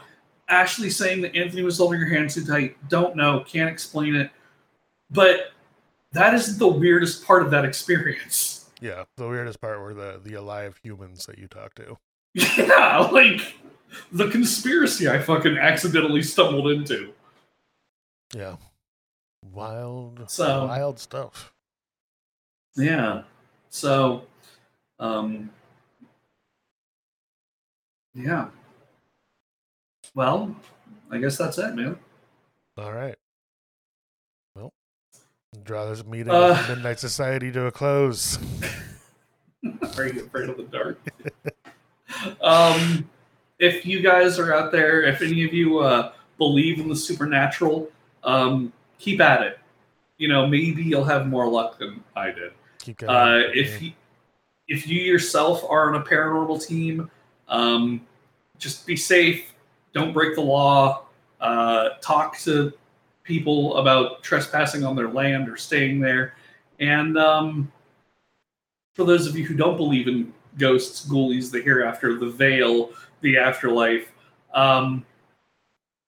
Ashley 0.49 0.89
saying 0.89 1.21
that 1.21 1.35
Anthony 1.35 1.61
was 1.61 1.77
holding 1.77 1.99
her 1.99 2.07
hand 2.07 2.29
too 2.29 2.45
tight. 2.45 2.77
Don't 2.89 3.15
know. 3.15 3.41
Can't 3.41 3.69
explain 3.69 4.15
it. 4.15 4.31
But 5.11 5.51
that 6.13 6.33
is 6.33 6.57
the 6.57 6.67
weirdest 6.67 7.25
part 7.25 7.43
of 7.43 7.51
that 7.51 7.65
experience. 7.65 8.53
Yeah, 8.79 9.05
the 9.15 9.27
weirdest 9.27 9.59
part 9.59 9.79
were 9.79 9.95
the 9.95 10.21
the 10.23 10.35
alive 10.35 10.79
humans 10.83 11.25
that 11.25 11.39
you 11.39 11.47
talk 11.47 11.73
to. 11.75 11.97
Yeah, 12.35 12.99
like 13.11 13.55
the 14.11 14.29
conspiracy 14.29 15.09
I 15.09 15.17
fucking 15.17 15.57
accidentally 15.57 16.21
stumbled 16.21 16.69
into. 16.69 17.11
Yeah. 18.35 18.57
Wild 19.51 20.29
So- 20.29 20.67
wild 20.67 20.99
stuff. 20.99 21.51
Yeah. 22.77 23.23
So, 23.69 24.23
um, 24.99 25.49
yeah. 28.13 28.47
Well, 30.15 30.55
I 31.11 31.17
guess 31.17 31.37
that's 31.37 31.57
it, 31.57 31.75
man. 31.75 31.97
All 32.77 32.93
right. 32.93 33.15
Well, 34.55 34.71
draw 35.63 35.89
this 35.89 36.05
meeting 36.05 36.31
Uh, 36.31 36.57
of 36.59 36.69
Midnight 36.69 36.99
Society 36.99 37.51
to 37.51 37.65
a 37.65 37.71
close. 37.71 38.37
Are 39.97 40.07
you 40.07 40.25
afraid 40.25 40.49
of 40.49 40.57
the 40.57 40.63
dark? 40.63 40.99
um, 42.41 43.09
if 43.59 43.85
you 43.85 44.01
guys 44.01 44.37
are 44.37 44.53
out 44.53 44.71
there, 44.71 45.01
if 45.01 45.21
any 45.21 45.43
of 45.43 45.53
you 45.53 45.79
uh, 45.79 46.13
believe 46.37 46.79
in 46.79 46.87
the 46.87 46.95
supernatural, 46.95 47.89
um, 48.23 48.71
keep 48.99 49.19
at 49.19 49.41
it. 49.41 49.59
You 50.17 50.27
know, 50.27 50.47
maybe 50.47 50.83
you'll 50.83 51.03
have 51.03 51.27
more 51.27 51.47
luck 51.47 51.79
than 51.79 52.03
I 52.15 52.27
did. 52.31 52.51
Keep 52.87 52.99
going. 52.99 53.13
Uh, 53.13 53.49
if 53.53 53.81
you, 53.81 53.91
if 54.69 54.87
you 54.87 55.01
yourself 55.01 55.65
are 55.69 55.93
on 55.93 56.01
a 56.01 56.05
paranormal 56.05 56.65
team, 56.65 57.11
um, 57.49 57.99
just 58.57 58.87
be 58.87 58.95
safe. 58.95 59.53
Don't 59.91 60.13
break 60.13 60.35
the 60.35 60.41
law. 60.41 61.03
Uh, 61.41 61.89
talk 62.01 62.37
to 62.39 62.71
people 63.25 63.75
about 63.75 64.23
trespassing 64.23 64.85
on 64.85 64.95
their 64.95 65.09
land 65.09 65.49
or 65.49 65.57
staying 65.57 65.99
there. 65.99 66.35
And 66.79 67.17
um, 67.17 67.69
for 68.95 69.03
those 69.03 69.27
of 69.27 69.37
you 69.37 69.43
who 69.43 69.53
don't 69.53 69.75
believe 69.75 70.07
in 70.07 70.31
ghosts, 70.57 71.05
ghoulies, 71.09 71.51
the 71.51 71.61
hereafter, 71.61 72.17
the 72.17 72.29
veil, 72.29 72.91
the 73.19 73.37
afterlife, 73.37 74.13
um, 74.53 75.05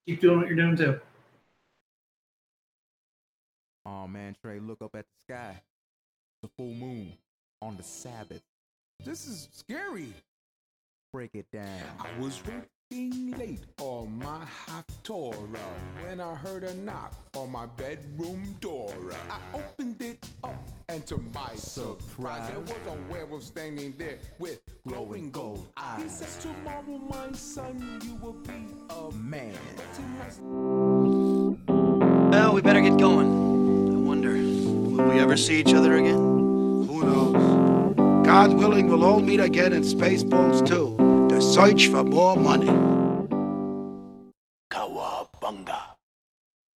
keep 0.05 0.21
doing 0.21 0.39
what 0.39 0.47
you're 0.47 0.55
doing 0.55 0.77
too. 0.77 0.97
Oh 3.85 4.07
man, 4.07 4.33
Trey, 4.41 4.61
look 4.61 4.81
up 4.81 4.95
at 4.95 5.03
the 5.03 5.33
sky. 5.33 5.61
The 6.41 6.47
full 6.55 6.73
moon 6.73 7.13
on 7.61 7.75
the 7.75 7.83
Sabbath. 7.83 8.41
This 9.03 9.27
is 9.27 9.49
scary. 9.51 10.13
Break 11.11 11.31
it 11.33 11.47
down. 11.51 11.81
I 11.99 12.07
was 12.19 12.41
working 12.45 13.35
late 13.37 13.63
on 13.81 14.17
my 14.19 14.45
hot 14.45 14.85
Torah 15.03 15.35
when 16.01 16.21
I 16.21 16.35
heard 16.35 16.63
a 16.63 16.73
knock 16.75 17.13
on 17.35 17.51
my 17.51 17.65
bedroom 17.65 18.55
door. 18.61 18.93
I 19.29 19.57
opened 19.57 20.01
it 20.01 20.25
up, 20.43 20.55
and 20.87 21.05
to 21.07 21.17
my 21.33 21.55
surprise, 21.55 22.49
there 22.49 22.59
was 22.59 22.71
a 22.87 23.11
werewolf 23.11 23.43
standing 23.43 23.93
there 23.97 24.19
with 24.37 24.61
glowing 24.87 25.31
gold 25.31 25.67
eyes. 25.75 26.03
He 26.03 26.09
says, 26.09 26.37
"Tomorrow, 26.41 26.99
my 27.09 27.33
son, 27.33 27.99
you 28.05 28.15
will 28.15 28.33
be 28.33 28.65
a 28.89 29.11
Man. 29.13 29.53
Well, 32.31 32.53
we 32.53 32.61
better 32.61 32.81
get 32.81 32.97
going. 32.97 33.27
I 33.93 33.97
wonder, 33.97 34.31
will 34.31 35.09
we 35.09 35.19
ever 35.19 35.35
see 35.35 35.59
each 35.59 35.73
other 35.73 35.97
again? 35.97 36.28
knows? 37.03 38.25
God 38.25 38.53
willing, 38.53 38.87
we'll 38.87 39.03
all 39.03 39.19
meet 39.19 39.39
again 39.39 39.73
in 39.73 39.83
Spaceballs 39.83 40.65
2 40.67 41.29
to 41.29 41.41
search 41.41 41.87
for 41.87 42.03
more 42.03 42.35
money. 42.35 42.67
Cowabunga. 44.71 45.88